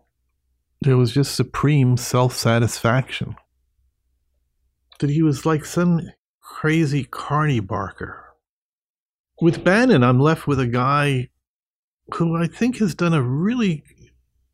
There 0.82 0.98
was 0.98 1.12
just 1.12 1.36
supreme 1.36 1.98
self 1.98 2.36
satisfaction. 2.36 3.36
That 5.00 5.10
he 5.10 5.24
was 5.24 5.46
like 5.46 5.66
some 5.66 6.02
crazy 6.56 7.04
carny 7.04 7.60
barker. 7.60 8.34
With 9.42 9.66
Bannon, 9.66 10.06
I'm 10.06 10.22
left 10.22 10.48
with 10.48 10.58
a 10.58 10.66
guy 10.66 11.28
who 12.14 12.38
I 12.38 12.48
think 12.48 12.78
has 12.78 12.96
done 12.96 13.14
a 13.14 13.22
really 13.22 13.84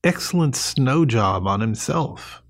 excellent 0.03 0.55
snow 0.55 1.05
job 1.05 1.45
on 1.45 1.61
himself. 1.61 2.41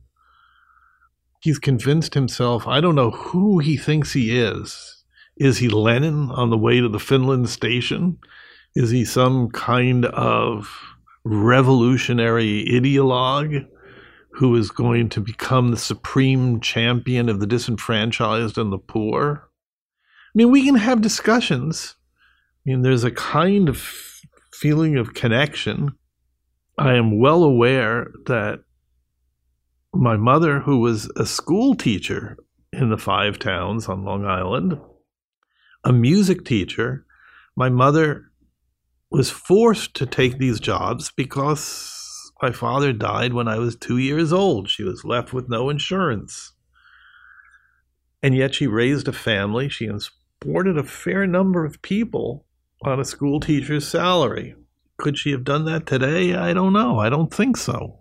He's 1.42 1.60
convinced 1.60 2.14
himself, 2.14 2.66
I 2.66 2.80
don't 2.80 2.96
know 2.96 3.12
who 3.12 3.60
he 3.60 3.76
thinks 3.76 4.14
he 4.14 4.40
is. 4.40 5.04
Is 5.36 5.58
he 5.58 5.68
Lenin 5.68 6.32
on 6.32 6.50
the 6.50 6.58
way 6.58 6.80
to 6.80 6.88
the 6.88 6.98
Finland 6.98 7.50
station? 7.50 8.20
Is 8.74 8.90
he 8.90 9.04
some 9.04 9.50
kind 9.50 10.06
of 10.06 10.74
revolutionary 11.26 12.66
ideologue 12.70 13.68
who 14.34 14.56
is 14.56 14.72
going 14.72 15.10
to 15.10 15.22
become 15.22 15.72
the 15.72 15.78
supreme 15.78 16.60
champion 16.60 17.30
of 17.30 17.40
the 17.40 17.48
disenfranchised 17.48 18.58
and 18.58 18.72
the 18.72 18.78
poor? 18.78 19.50
I 20.28 20.32
mean, 20.36 20.52
we 20.52 20.66
can 20.66 20.76
have 20.76 21.02
discussions. 21.02 21.96
I 22.66 22.70
mean, 22.70 22.82
there's 22.82 23.04
a 23.04 23.12
kind 23.12 23.68
of 23.68 23.78
feeling 24.54 24.98
of 24.98 25.14
connection. 25.14 25.92
I 26.78 26.94
am 26.94 27.20
well 27.20 27.44
aware 27.44 28.12
that 28.28 28.64
my 29.94 30.16
mother, 30.16 30.60
who 30.60 30.80
was 30.80 31.12
a 31.18 31.26
school 31.26 31.76
teacher 31.76 32.38
in 32.72 32.90
the 32.90 32.98
five 32.98 33.40
towns 33.40 33.90
on 33.90 34.06
Long 34.06 34.26
Island, 34.26 34.80
a 35.84 35.92
music 35.92 36.46
teacher, 36.46 37.06
my 37.58 37.70
mother 37.70 38.32
was 39.10 39.30
forced 39.30 39.94
to 39.96 40.06
take 40.06 40.38
these 40.38 40.60
jobs 40.60 41.12
because 41.12 42.01
my 42.42 42.52
father 42.52 42.92
died 42.92 43.34
when 43.34 43.48
I 43.48 43.60
was 43.60 43.76
two 43.76 43.98
years 43.98 44.34
old. 44.34 44.70
She 44.70 44.84
was 44.84 45.06
left 45.06 45.32
with 45.32 45.50
no 45.50 45.70
insurance. 45.70 46.54
And 48.24 48.36
yet 48.36 48.56
she 48.56 48.68
raised 48.68 49.08
a 49.08 49.14
family. 49.14 49.70
She 49.70 49.90
supported 50.42 50.78
a 50.78 50.84
fair 50.84 51.28
number 51.28 51.66
of 51.66 51.82
people 51.82 52.46
on 52.84 53.00
a 53.00 53.06
school 53.06 53.40
teacher's 53.40 53.88
salary. 53.88 54.56
Could 54.98 55.18
she 55.18 55.32
have 55.32 55.44
done 55.44 55.66
that 55.66 55.86
today? 55.86 56.36
I 56.36 56.54
don't 56.54 56.74
know. 56.74 57.00
I 57.00 57.10
don't 57.10 57.34
think 57.34 57.58
so. 57.58 58.00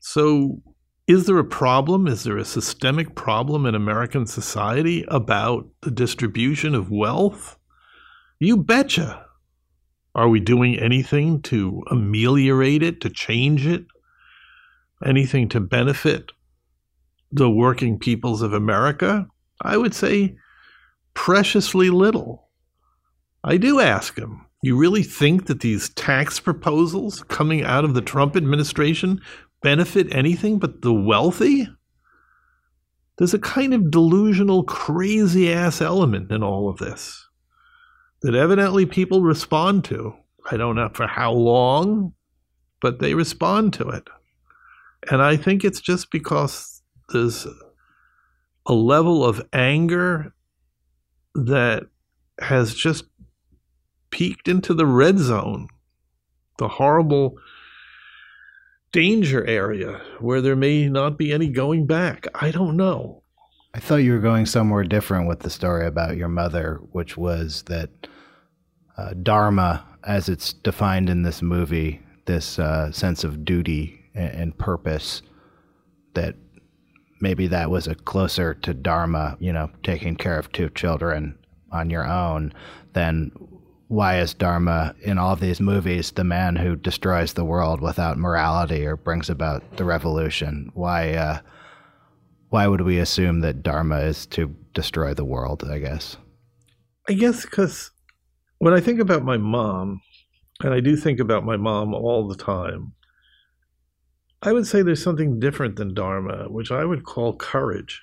So, 0.00 0.62
is 1.06 1.26
there 1.26 1.38
a 1.38 1.44
problem? 1.44 2.06
Is 2.06 2.24
there 2.24 2.36
a 2.36 2.44
systemic 2.44 3.14
problem 3.14 3.64
in 3.64 3.74
American 3.74 4.26
society 4.26 5.04
about 5.08 5.68
the 5.80 5.90
distribution 5.90 6.74
of 6.74 6.90
wealth? 6.90 7.58
You 8.38 8.56
betcha. 8.58 9.27
Are 10.18 10.28
we 10.28 10.40
doing 10.40 10.76
anything 10.80 11.42
to 11.42 11.84
ameliorate 11.92 12.82
it, 12.82 13.00
to 13.02 13.08
change 13.08 13.68
it? 13.68 13.84
Anything 15.06 15.48
to 15.50 15.60
benefit 15.60 16.32
the 17.30 17.48
working 17.48 18.00
peoples 18.00 18.42
of 18.42 18.52
America? 18.52 19.28
I 19.62 19.76
would 19.76 19.94
say 19.94 20.34
preciously 21.14 21.90
little. 21.90 22.48
I 23.44 23.58
do 23.58 23.78
ask 23.78 24.18
him, 24.18 24.44
you 24.60 24.76
really 24.76 25.04
think 25.04 25.46
that 25.46 25.60
these 25.60 25.90
tax 25.90 26.40
proposals 26.40 27.22
coming 27.28 27.62
out 27.62 27.84
of 27.84 27.94
the 27.94 28.02
Trump 28.02 28.34
administration 28.34 29.20
benefit 29.62 30.12
anything 30.12 30.58
but 30.58 30.82
the 30.82 30.92
wealthy? 30.92 31.68
There's 33.18 33.34
a 33.34 33.38
kind 33.38 33.72
of 33.72 33.92
delusional, 33.92 34.64
crazy 34.64 35.52
ass 35.52 35.80
element 35.80 36.32
in 36.32 36.42
all 36.42 36.68
of 36.68 36.78
this 36.78 37.27
that 38.22 38.34
evidently 38.34 38.86
people 38.86 39.22
respond 39.22 39.84
to. 39.84 40.14
I 40.50 40.56
don't 40.56 40.76
know 40.76 40.90
for 40.94 41.06
how 41.06 41.32
long, 41.32 42.14
but 42.80 42.98
they 42.98 43.14
respond 43.14 43.72
to 43.74 43.88
it. 43.88 44.08
And 45.10 45.22
I 45.22 45.36
think 45.36 45.64
it's 45.64 45.80
just 45.80 46.10
because 46.10 46.82
there's 47.10 47.46
a 48.66 48.72
level 48.72 49.24
of 49.24 49.46
anger 49.52 50.34
that 51.34 51.84
has 52.40 52.74
just 52.74 53.04
peaked 54.10 54.48
into 54.48 54.74
the 54.74 54.86
red 54.86 55.18
zone, 55.18 55.68
the 56.58 56.68
horrible 56.68 57.36
danger 58.92 59.44
area 59.44 60.00
where 60.18 60.40
there 60.40 60.56
may 60.56 60.88
not 60.88 61.18
be 61.18 61.32
any 61.32 61.48
going 61.48 61.86
back. 61.86 62.26
I 62.34 62.50
don't 62.50 62.76
know. 62.76 63.22
I 63.74 63.80
thought 63.80 63.96
you 63.96 64.12
were 64.12 64.18
going 64.18 64.46
somewhere 64.46 64.84
different 64.84 65.28
with 65.28 65.40
the 65.40 65.50
story 65.50 65.86
about 65.86 66.16
your 66.16 66.28
mother, 66.28 66.80
which 66.92 67.16
was 67.16 67.62
that 67.64 67.90
uh, 68.96 69.12
dharma, 69.22 69.84
as 70.04 70.28
it's 70.28 70.54
defined 70.54 71.10
in 71.10 71.22
this 71.22 71.42
movie, 71.42 72.00
this 72.24 72.58
uh, 72.58 72.90
sense 72.92 73.24
of 73.24 73.44
duty 73.44 74.00
and, 74.14 74.30
and, 74.30 74.58
purpose, 74.58 75.22
that 76.14 76.34
maybe 77.20 77.46
that 77.46 77.70
was 77.70 77.86
a 77.86 77.94
closer 77.94 78.54
to 78.54 78.72
dharma, 78.72 79.36
you 79.38 79.52
know, 79.52 79.70
taking 79.82 80.16
care 80.16 80.38
of 80.38 80.50
two 80.50 80.70
children 80.70 81.38
on 81.70 81.90
your 81.90 82.08
own, 82.08 82.52
than 82.94 83.30
why 83.88 84.18
is 84.18 84.34
dharma 84.34 84.94
in 85.02 85.18
all 85.18 85.36
these 85.36 85.60
movies 85.60 86.12
the 86.12 86.24
man 86.24 86.56
who 86.56 86.74
destroys 86.74 87.34
the 87.34 87.44
world 87.44 87.80
without 87.80 88.18
morality 88.18 88.86
or 88.86 88.96
brings 88.96 89.28
about 89.28 89.76
the 89.76 89.84
revolution? 89.84 90.70
Why? 90.74 91.12
Uh, 91.12 91.40
why 92.50 92.66
would 92.66 92.80
we 92.80 92.98
assume 92.98 93.40
that 93.40 93.62
dharma 93.62 94.00
is 94.00 94.26
to 94.26 94.54
destroy 94.74 95.14
the 95.14 95.24
world? 95.24 95.64
I 95.68 95.78
guess. 95.78 96.16
I 97.08 97.14
guess 97.14 97.42
because 97.42 97.90
when 98.58 98.74
I 98.74 98.80
think 98.80 99.00
about 99.00 99.24
my 99.24 99.36
mom, 99.36 100.00
and 100.62 100.74
I 100.74 100.80
do 100.80 100.96
think 100.96 101.20
about 101.20 101.44
my 101.44 101.56
mom 101.56 101.94
all 101.94 102.26
the 102.26 102.36
time, 102.36 102.92
I 104.42 104.52
would 104.52 104.66
say 104.66 104.82
there's 104.82 105.02
something 105.02 105.40
different 105.40 105.76
than 105.76 105.94
Dharma, 105.94 106.48
which 106.48 106.70
I 106.70 106.84
would 106.84 107.04
call 107.04 107.34
courage. 107.34 108.02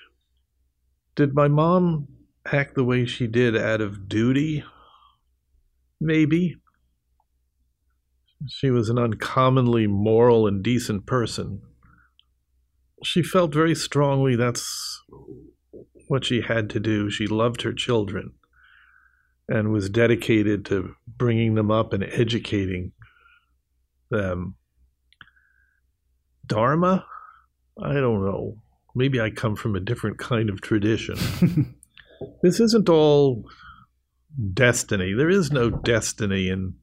Did 1.14 1.34
my 1.34 1.48
mom 1.48 2.08
act 2.52 2.74
the 2.74 2.84
way 2.84 3.06
she 3.06 3.26
did 3.26 3.56
out 3.56 3.80
of 3.80 4.08
duty? 4.08 4.64
Maybe. 6.00 6.56
She 8.48 8.70
was 8.70 8.90
an 8.90 8.98
uncommonly 8.98 9.86
moral 9.86 10.46
and 10.46 10.62
decent 10.62 11.06
person. 11.06 11.62
She 13.04 13.22
felt 13.22 13.52
very 13.52 13.74
strongly 13.74 14.36
that's 14.36 15.02
what 16.08 16.24
she 16.24 16.42
had 16.42 16.70
to 16.70 16.80
do. 16.80 17.10
She 17.10 17.26
loved 17.26 17.62
her 17.62 17.72
children 17.72 18.32
and 19.48 19.72
was 19.72 19.90
dedicated 19.90 20.64
to 20.66 20.94
bringing 21.06 21.54
them 21.54 21.70
up 21.70 21.92
and 21.92 22.04
educating 22.04 22.92
them. 24.10 24.56
Dharma? 26.46 27.06
I 27.80 27.94
don't 27.94 28.24
know. 28.24 28.56
Maybe 28.94 29.20
I 29.20 29.30
come 29.30 29.56
from 29.56 29.76
a 29.76 29.80
different 29.80 30.18
kind 30.18 30.48
of 30.48 30.60
tradition. 30.60 31.76
this 32.42 32.60
isn't 32.60 32.88
all 32.88 33.44
destiny. 34.52 35.12
There 35.12 35.28
is 35.30 35.50
no 35.50 35.70
destiny 35.70 36.48
in 36.48 36.74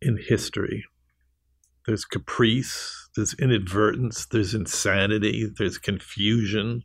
in 0.00 0.18
history. 0.28 0.84
There's 1.86 2.04
caprice, 2.04 2.97
there's 3.18 3.34
inadvertence, 3.34 4.26
there's 4.26 4.54
insanity, 4.54 5.50
there's 5.58 5.76
confusion. 5.76 6.84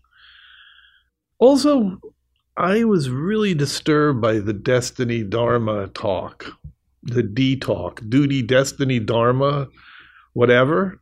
Also, 1.37 1.99
I 2.57 2.83
was 2.85 3.11
really 3.11 3.53
disturbed 3.53 4.19
by 4.19 4.39
the 4.39 4.51
destiny 4.53 5.23
dharma 5.23 5.89
talk, 5.89 6.47
the 7.03 7.21
D 7.21 7.55
talk, 7.55 8.01
duty, 8.09 8.41
destiny, 8.41 8.99
dharma, 8.99 9.67
whatever, 10.33 10.99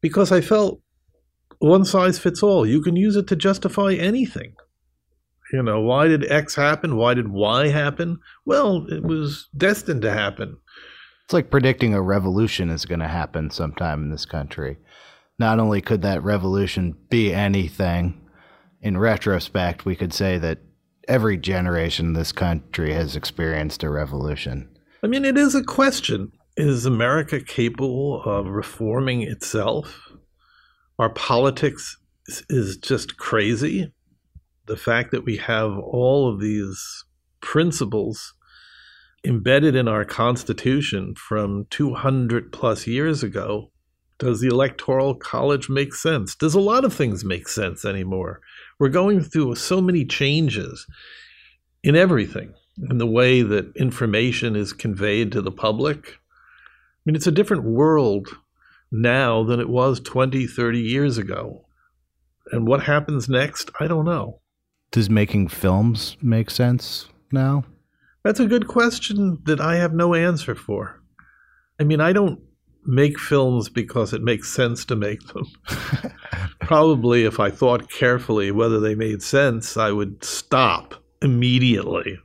because 0.00 0.30
I 0.30 0.40
felt 0.40 0.80
one 1.58 1.84
size 1.84 2.20
fits 2.20 2.44
all. 2.44 2.64
You 2.64 2.80
can 2.80 2.94
use 2.94 3.16
it 3.16 3.26
to 3.26 3.36
justify 3.36 3.94
anything. 3.94 4.54
You 5.52 5.64
know, 5.64 5.80
why 5.80 6.06
did 6.06 6.30
X 6.30 6.54
happen? 6.54 6.96
Why 6.96 7.14
did 7.14 7.26
Y 7.28 7.68
happen? 7.68 8.20
Well, 8.44 8.86
it 8.88 9.02
was 9.02 9.48
destined 9.56 10.02
to 10.02 10.12
happen. 10.12 10.58
It's 11.24 11.34
like 11.34 11.50
predicting 11.50 11.94
a 11.94 12.02
revolution 12.02 12.70
is 12.70 12.84
going 12.84 13.00
to 13.00 13.08
happen 13.08 13.50
sometime 13.50 14.02
in 14.02 14.10
this 14.10 14.26
country. 14.26 14.78
Not 15.38 15.58
only 15.58 15.80
could 15.80 16.02
that 16.02 16.22
revolution 16.22 16.96
be 17.08 17.32
anything, 17.32 18.20
in 18.82 18.98
retrospect, 18.98 19.84
we 19.84 19.96
could 19.96 20.12
say 20.12 20.38
that 20.38 20.58
every 21.08 21.36
generation 21.36 22.06
in 22.06 22.12
this 22.12 22.32
country 22.32 22.92
has 22.92 23.16
experienced 23.16 23.82
a 23.82 23.90
revolution. 23.90 24.68
I 25.02 25.06
mean, 25.06 25.24
it 25.24 25.38
is 25.38 25.54
a 25.54 25.64
question. 25.64 26.32
Is 26.56 26.84
America 26.84 27.40
capable 27.40 28.22
of 28.24 28.46
reforming 28.46 29.22
itself? 29.22 30.12
Our 30.98 31.10
politics 31.10 31.96
is 32.48 32.76
just 32.76 33.16
crazy. 33.16 33.92
The 34.66 34.76
fact 34.76 35.12
that 35.12 35.24
we 35.24 35.38
have 35.38 35.72
all 35.78 36.32
of 36.32 36.40
these 36.40 37.04
principles 37.40 38.34
embedded 39.24 39.76
in 39.76 39.88
our 39.88 40.04
Constitution 40.04 41.14
from 41.14 41.66
200 41.70 42.52
plus 42.52 42.86
years 42.86 43.22
ago. 43.22 43.70
Does 44.18 44.40
the 44.40 44.48
Electoral 44.48 45.14
College 45.14 45.68
make 45.68 45.94
sense? 45.94 46.34
Does 46.34 46.54
a 46.54 46.60
lot 46.60 46.84
of 46.84 46.94
things 46.94 47.24
make 47.24 47.48
sense 47.48 47.84
anymore? 47.84 48.40
We're 48.78 48.88
going 48.88 49.20
through 49.20 49.56
so 49.56 49.80
many 49.80 50.04
changes 50.04 50.86
in 51.82 51.96
everything, 51.96 52.54
in 52.88 52.98
the 52.98 53.06
way 53.06 53.42
that 53.42 53.76
information 53.76 54.54
is 54.54 54.72
conveyed 54.72 55.32
to 55.32 55.42
the 55.42 55.50
public. 55.50 56.06
I 56.08 57.00
mean, 57.04 57.16
it's 57.16 57.26
a 57.26 57.32
different 57.32 57.64
world 57.64 58.28
now 58.92 59.42
than 59.42 59.58
it 59.58 59.68
was 59.68 59.98
20, 60.00 60.46
30 60.46 60.80
years 60.80 61.18
ago. 61.18 61.64
And 62.52 62.66
what 62.66 62.84
happens 62.84 63.28
next, 63.28 63.70
I 63.80 63.86
don't 63.86 64.04
know. 64.04 64.40
Does 64.92 65.08
making 65.08 65.48
films 65.48 66.16
make 66.20 66.50
sense 66.50 67.08
now? 67.32 67.64
That's 68.24 68.40
a 68.40 68.46
good 68.46 68.68
question 68.68 69.38
that 69.44 69.60
I 69.60 69.76
have 69.76 69.92
no 69.92 70.14
answer 70.14 70.54
for. 70.54 71.00
I 71.80 71.84
mean, 71.84 72.00
I 72.00 72.12
don't 72.12 72.40
make 72.84 73.18
films 73.18 73.68
because 73.68 74.12
it 74.12 74.22
makes 74.22 74.48
sense 74.52 74.84
to 74.86 74.96
make 74.96 75.20
them. 75.28 75.46
Probably, 76.60 77.24
if 77.24 77.40
I 77.40 77.50
thought 77.50 77.90
carefully 77.90 78.50
whether 78.50 78.80
they 78.80 78.94
made 78.94 79.22
sense, 79.22 79.76
I 79.76 79.90
would 79.90 80.22
stop 80.24 80.94
immediately. 81.20 82.18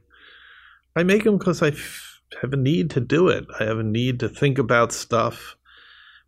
I 0.95 1.03
make 1.03 1.23
them 1.23 1.37
because 1.37 1.61
I 1.61 1.69
f- 1.69 2.21
have 2.41 2.53
a 2.53 2.57
need 2.57 2.89
to 2.91 2.99
do 2.99 3.27
it. 3.27 3.45
I 3.59 3.63
have 3.63 3.79
a 3.79 3.83
need 3.83 4.19
to 4.21 4.29
think 4.29 4.57
about 4.57 4.91
stuff. 4.91 5.55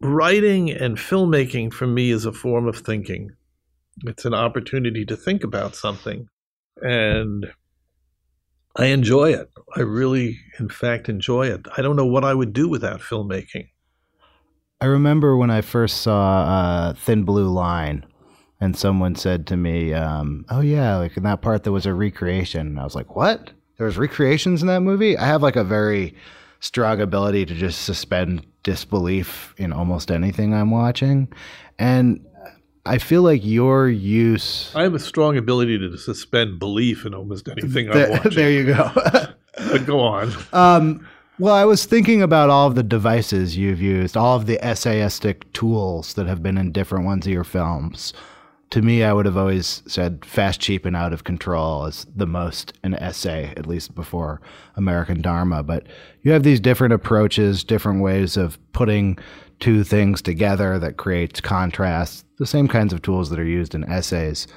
Writing 0.01 0.71
and 0.71 0.97
filmmaking 0.97 1.73
for 1.73 1.87
me 1.87 2.11
is 2.11 2.25
a 2.25 2.31
form 2.31 2.67
of 2.67 2.77
thinking. 2.77 3.31
It's 4.05 4.25
an 4.25 4.33
opportunity 4.33 5.05
to 5.05 5.15
think 5.15 5.43
about 5.43 5.75
something. 5.75 6.27
And 6.81 7.47
I 8.79 8.85
enjoy 8.85 9.33
it. 9.33 9.51
I 9.75 9.81
really, 9.81 10.39
in 10.57 10.69
fact, 10.69 11.09
enjoy 11.09 11.47
it. 11.47 11.65
I 11.75 11.81
don't 11.81 11.97
know 11.97 12.05
what 12.05 12.23
I 12.23 12.33
would 12.33 12.53
do 12.53 12.69
without 12.69 13.01
filmmaking. 13.01 13.67
I 14.79 14.85
remember 14.85 15.35
when 15.35 15.51
I 15.51 15.59
first 15.59 15.97
saw 15.97 16.43
uh, 16.43 16.93
Thin 16.93 17.23
Blue 17.23 17.49
Line, 17.49 18.05
and 18.61 18.77
someone 18.77 19.15
said 19.15 19.45
to 19.47 19.57
me, 19.57 19.93
um, 19.93 20.45
"Oh 20.47 20.61
yeah, 20.61 20.95
like 20.95 21.17
in 21.17 21.23
that 21.23 21.41
part 21.41 21.63
there 21.63 21.73
was 21.73 21.85
a 21.85 21.93
recreation." 21.93 22.67
And 22.67 22.79
I 22.79 22.85
was 22.85 22.95
like, 22.95 23.17
"What? 23.17 23.51
There 23.77 23.85
was 23.85 23.97
recreations 23.97 24.61
in 24.61 24.69
that 24.69 24.79
movie?" 24.79 25.17
I 25.17 25.25
have 25.25 25.43
like 25.43 25.57
a 25.57 25.63
very 25.65 26.15
strong 26.61 27.01
ability 27.01 27.45
to 27.47 27.55
just 27.55 27.81
suspend 27.81 28.45
disbelief 28.63 29.53
in 29.57 29.73
almost 29.73 30.09
anything 30.09 30.53
I'm 30.53 30.71
watching, 30.71 31.27
and 31.77 32.25
I 32.89 32.97
feel 32.97 33.21
like 33.21 33.45
your 33.45 33.87
use. 33.87 34.75
I 34.75 34.81
have 34.81 34.95
a 34.95 34.99
strong 34.99 35.37
ability 35.37 35.77
to 35.77 35.95
suspend 35.95 36.57
belief 36.57 37.05
in 37.05 37.13
almost 37.13 37.47
anything 37.47 37.87
There, 37.87 38.19
there 38.31 38.49
you 38.51 38.65
go. 38.65 38.91
but 39.71 39.85
go 39.85 39.99
on. 39.99 40.33
Um, 40.53 41.07
well, 41.37 41.53
I 41.53 41.65
was 41.65 41.85
thinking 41.85 42.23
about 42.23 42.49
all 42.49 42.67
of 42.67 42.73
the 42.73 42.81
devices 42.81 43.55
you've 43.55 43.79
used, 43.79 44.17
all 44.17 44.35
of 44.35 44.47
the 44.47 44.57
essayistic 44.63 45.43
tools 45.53 46.15
that 46.15 46.25
have 46.25 46.41
been 46.41 46.57
in 46.57 46.71
different 46.71 47.05
ones 47.05 47.27
of 47.27 47.31
your 47.31 47.43
films. 47.43 48.11
To 48.71 48.81
me, 48.81 49.03
I 49.03 49.13
would 49.13 49.27
have 49.27 49.37
always 49.37 49.83
said 49.85 50.25
Fast, 50.25 50.59
Cheap, 50.59 50.83
and 50.83 50.95
Out 50.95 51.13
of 51.13 51.23
Control 51.23 51.85
is 51.85 52.07
the 52.15 52.27
most 52.27 52.73
an 52.83 52.95
essay, 52.95 53.53
at 53.55 53.67
least 53.67 53.93
before 53.93 54.41
American 54.75 55.21
Dharma. 55.21 55.61
But 55.61 55.85
you 56.23 56.31
have 56.31 56.43
these 56.43 56.59
different 56.59 56.93
approaches, 56.95 57.63
different 57.63 58.01
ways 58.01 58.35
of 58.35 58.57
putting 58.73 59.19
two 59.59 59.83
things 59.83 60.21
together 60.21 60.79
that 60.79 60.97
creates 60.97 61.41
contrast, 61.41 62.25
the 62.37 62.45
same 62.45 62.67
kinds 62.67 62.93
of 62.93 63.01
tools 63.01 63.29
that 63.29 63.39
are 63.39 63.45
used 63.45 63.75
in 63.75 63.89
essays. 63.89 64.47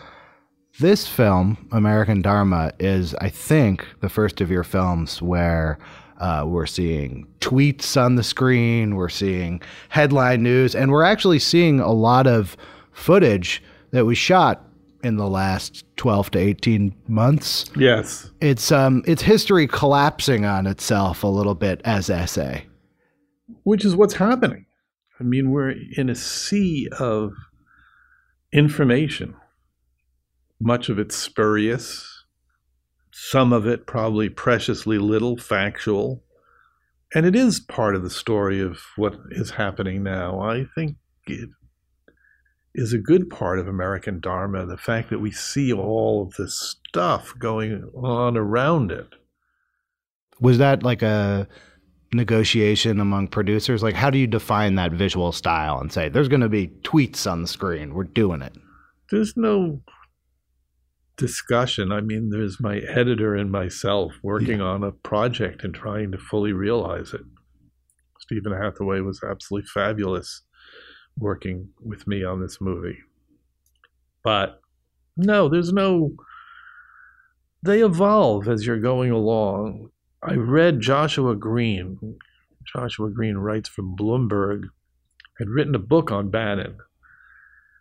This 0.80 1.06
film, 1.06 1.68
American 1.72 2.22
Dharma, 2.22 2.72
is, 2.78 3.14
I 3.16 3.28
think, 3.28 3.86
the 4.00 4.08
first 4.08 4.40
of 4.40 4.50
your 4.50 4.64
films 4.64 5.20
where 5.20 5.78
uh, 6.18 6.44
we're 6.46 6.66
seeing 6.66 7.26
tweets 7.40 8.00
on 8.00 8.14
the 8.14 8.22
screen, 8.22 8.94
we're 8.94 9.08
seeing 9.08 9.60
headline 9.88 10.42
news, 10.42 10.74
and 10.74 10.90
we're 10.90 11.02
actually 11.02 11.40
seeing 11.40 11.80
a 11.80 11.92
lot 11.92 12.26
of 12.26 12.56
footage 12.92 13.62
that 13.90 14.06
was 14.06 14.16
shot 14.16 14.64
in 15.02 15.16
the 15.16 15.28
last 15.28 15.84
12 15.96 16.30
to 16.30 16.38
18 16.38 16.94
months. 17.08 17.66
Yes. 17.76 18.30
It's 18.40 18.70
um 18.70 19.02
it's 19.06 19.22
history 19.22 19.66
collapsing 19.66 20.44
on 20.44 20.66
itself 20.66 21.24
a 21.24 21.28
little 21.28 21.54
bit 21.54 21.80
as 21.84 22.08
essay. 22.08 22.66
Which 23.64 23.84
is 23.84 23.96
what's 23.96 24.14
happening. 24.14 24.66
I 25.22 25.24
mean, 25.24 25.52
we're 25.52 25.72
in 25.96 26.10
a 26.10 26.16
sea 26.16 26.88
of 26.98 27.32
information. 28.52 29.36
Much 30.60 30.88
of 30.88 30.98
it 30.98 31.12
spurious, 31.12 32.24
some 33.12 33.52
of 33.52 33.64
it 33.64 33.86
probably 33.86 34.28
preciously 34.28 34.98
little 34.98 35.36
factual. 35.36 36.24
And 37.14 37.24
it 37.24 37.36
is 37.36 37.60
part 37.60 37.94
of 37.94 38.02
the 38.02 38.10
story 38.10 38.60
of 38.60 38.80
what 38.96 39.14
is 39.30 39.52
happening 39.52 40.02
now. 40.02 40.40
I 40.40 40.64
think 40.74 40.96
it 41.28 41.50
is 42.74 42.92
a 42.92 42.98
good 42.98 43.30
part 43.30 43.60
of 43.60 43.68
American 43.68 44.18
Dharma, 44.18 44.66
the 44.66 44.76
fact 44.76 45.08
that 45.10 45.20
we 45.20 45.30
see 45.30 45.72
all 45.72 46.22
of 46.26 46.34
this 46.34 46.58
stuff 46.88 47.32
going 47.38 47.88
on 47.94 48.36
around 48.36 48.90
it. 48.90 49.06
Was 50.40 50.58
that 50.58 50.82
like 50.82 51.02
a 51.02 51.46
negotiation 52.12 53.00
among 53.00 53.28
producers? 53.28 53.82
Like 53.82 53.94
how 53.94 54.10
do 54.10 54.18
you 54.18 54.26
define 54.26 54.74
that 54.76 54.92
visual 54.92 55.32
style 55.32 55.78
and 55.80 55.92
say 55.92 56.08
there's 56.08 56.28
going 56.28 56.40
to 56.40 56.48
be 56.48 56.68
tweets 56.82 57.30
on 57.30 57.42
the 57.42 57.48
screen, 57.48 57.94
we're 57.94 58.04
doing 58.04 58.42
it? 58.42 58.54
There's 59.10 59.34
no 59.36 59.82
discussion. 61.16 61.92
I 61.92 62.00
mean, 62.00 62.30
there's 62.30 62.60
my 62.60 62.78
editor 62.78 63.36
and 63.36 63.50
myself 63.50 64.12
working 64.22 64.60
on 64.60 64.82
a 64.82 64.92
project 64.92 65.62
and 65.62 65.74
trying 65.74 66.12
to 66.12 66.18
fully 66.18 66.52
realize 66.52 67.12
it. 67.12 67.20
Stephen 68.20 68.52
Hathaway 68.52 69.00
was 69.00 69.20
absolutely 69.28 69.68
fabulous 69.72 70.42
working 71.18 71.68
with 71.80 72.06
me 72.06 72.24
on 72.24 72.40
this 72.40 72.58
movie. 72.60 72.98
But 74.24 74.60
no, 75.16 75.48
there's 75.48 75.72
no. 75.72 76.12
They 77.62 77.82
evolve 77.82 78.48
as 78.48 78.66
you're 78.66 78.80
going 78.80 79.10
along. 79.10 79.90
I 80.22 80.34
read 80.34 80.80
Joshua 80.80 81.34
Green. 81.34 82.18
Joshua 82.64 83.10
Green 83.10 83.38
writes 83.38 83.68
from 83.68 83.96
Bloomberg, 83.96 84.68
had 85.38 85.48
written 85.48 85.74
a 85.74 85.80
book 85.80 86.12
on 86.12 86.30
Bannon. 86.30 86.76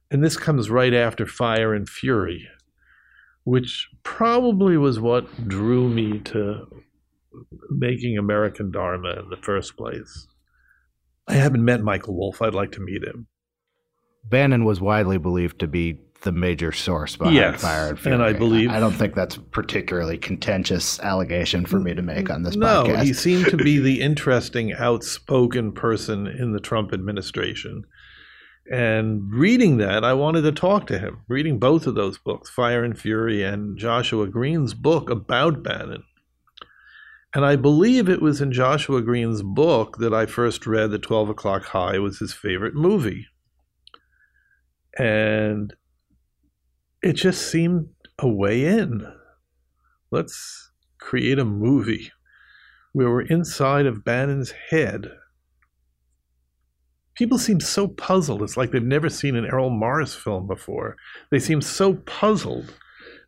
And 0.09 0.23
this 0.23 0.37
comes 0.37 0.69
right 0.69 0.93
after 0.93 1.27
Fire 1.27 1.73
and 1.73 1.87
Fury, 1.87 2.47
which 3.43 3.89
probably 4.03 4.75
was 4.75 4.99
what 4.99 5.47
drew 5.47 5.87
me 5.87 6.19
to 6.19 6.83
making 7.69 8.17
American 8.17 8.71
Dharma 8.71 9.19
in 9.19 9.29
the 9.29 9.37
first 9.37 9.77
place. 9.77 10.27
I 11.27 11.33
haven't 11.35 11.63
met 11.63 11.81
Michael 11.81 12.15
Wolff. 12.15 12.41
I'd 12.41 12.55
like 12.55 12.71
to 12.73 12.81
meet 12.81 13.03
him. 13.03 13.27
Bannon 14.23 14.65
was 14.65 14.81
widely 14.81 15.17
believed 15.17 15.59
to 15.59 15.67
be 15.67 15.99
the 16.22 16.32
major 16.32 16.72
source 16.72 17.15
behind 17.15 17.36
Yes, 17.36 17.61
Fire 17.61 17.89
and 17.89 17.99
Fury. 17.99 18.13
and 18.15 18.24
I 18.24 18.34
believe- 18.34 18.69
I 18.69 18.80
don't 18.80 18.93
think 18.93 19.15
that's 19.15 19.38
a 19.38 19.41
particularly 19.41 20.17
contentious 20.17 20.99
allegation 20.99 21.65
for 21.65 21.80
me 21.80 21.93
to 21.93 22.01
make 22.01 22.30
on 22.30 22.43
this 22.43 22.55
no, 22.55 22.84
podcast. 22.86 23.03
he 23.03 23.13
seemed 23.13 23.45
to 23.47 23.57
be 23.57 23.78
the 23.80 24.01
interesting, 24.01 24.74
outspoken 24.74 25.72
person 25.72 26.28
in 26.28 26.53
the 26.53 26.59
Trump 26.59 26.93
administration. 26.93 27.84
And 28.72 29.34
reading 29.34 29.78
that, 29.78 30.03
I 30.05 30.13
wanted 30.13 30.43
to 30.43 30.51
talk 30.51 30.88
to 30.88 30.99
him. 30.99 31.22
Reading 31.28 31.57
both 31.59 31.88
of 31.88 31.95
those 31.95 32.17
books, 32.17 32.49
Fire 32.49 32.84
and 32.84 32.97
Fury 32.97 33.43
and 33.43 33.78
Joshua 33.78 34.28
Green's 34.28 34.74
book 34.74 35.09
about 35.09 35.63
Bannon. 35.63 36.03
And 37.34 37.43
I 37.45 37.55
believe 37.55 38.07
it 38.07 38.22
was 38.22 38.39
in 38.41 38.51
Joshua 38.51 39.01
Green's 39.01 39.41
book 39.41 39.97
that 39.97 40.13
I 40.13 40.26
first 40.26 40.67
read 40.67 40.91
that 40.91 41.01
12 41.01 41.30
O'Clock 41.30 41.63
High 41.63 41.97
was 41.97 42.19
his 42.19 42.34
favorite 42.34 42.76
movie. 42.76 43.26
And 44.97 45.74
it 47.02 47.14
just 47.14 47.49
seemed 47.49 47.89
a 48.20 48.28
way 48.28 48.66
in. 48.66 49.12
Let's 50.12 50.72
create 50.99 51.39
a 51.39 51.45
movie 51.45 52.12
where 52.93 53.10
we're 53.10 53.22
inside 53.22 53.86
of 53.86 54.04
Bannon's 54.04 54.52
head. 54.70 55.12
People 57.16 57.38
seem 57.38 57.60
so 57.60 57.88
puzzled. 57.88 58.41
It's 58.43 58.58
like 58.58 58.72
they've 58.72 58.84
never 58.84 59.10
seen 59.10 59.36
an 59.36 59.45
Errol 59.45 59.70
Morris 59.70 60.16
film 60.16 60.47
before. 60.47 60.95
They 61.30 61.39
seem 61.39 61.62
so 61.62 61.95
puzzled 61.95 62.74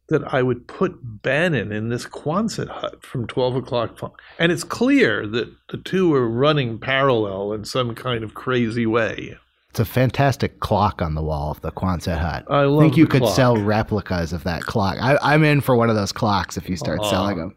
that 0.09 0.33
I 0.33 0.43
would 0.43 0.67
put 0.67 0.99
Bannon 1.01 1.71
in 1.71 1.89
this 1.89 2.05
Quonset 2.05 2.67
hut 2.67 3.03
from 3.03 3.27
12 3.27 3.55
o'clock. 3.55 4.19
And 4.37 4.51
it's 4.51 4.63
clear 4.63 5.25
that 5.27 5.53
the 5.69 5.77
two 5.77 6.13
are 6.13 6.29
running 6.29 6.79
parallel 6.79 7.53
in 7.53 7.65
some 7.65 7.95
kind 7.95 8.23
of 8.23 8.33
crazy 8.33 8.85
way. 8.85 9.37
It's 9.73 9.79
a 9.79 9.85
fantastic 9.85 10.59
clock 10.59 11.01
on 11.01 11.15
the 11.15 11.23
wall 11.23 11.49
of 11.49 11.61
the 11.61 11.71
Quonset 11.71 12.19
hut. 12.19 12.45
I 12.47 12.65
love 12.65 12.79
think 12.79 12.95
you 12.95 13.07
could 13.07 13.23
clock. 13.23 13.35
sell 13.35 13.57
replicas 13.57 14.31
of 14.31 14.43
that 14.43 14.61
clock. 14.61 14.97
I, 15.01 15.17
I'm 15.19 15.43
in 15.43 15.61
for 15.61 15.75
one 15.75 15.89
of 15.89 15.95
those 15.95 16.11
clocks 16.11 16.57
if 16.57 16.69
you 16.69 16.75
start 16.75 16.99
Aw. 16.99 17.09
selling 17.09 17.37
them. 17.39 17.55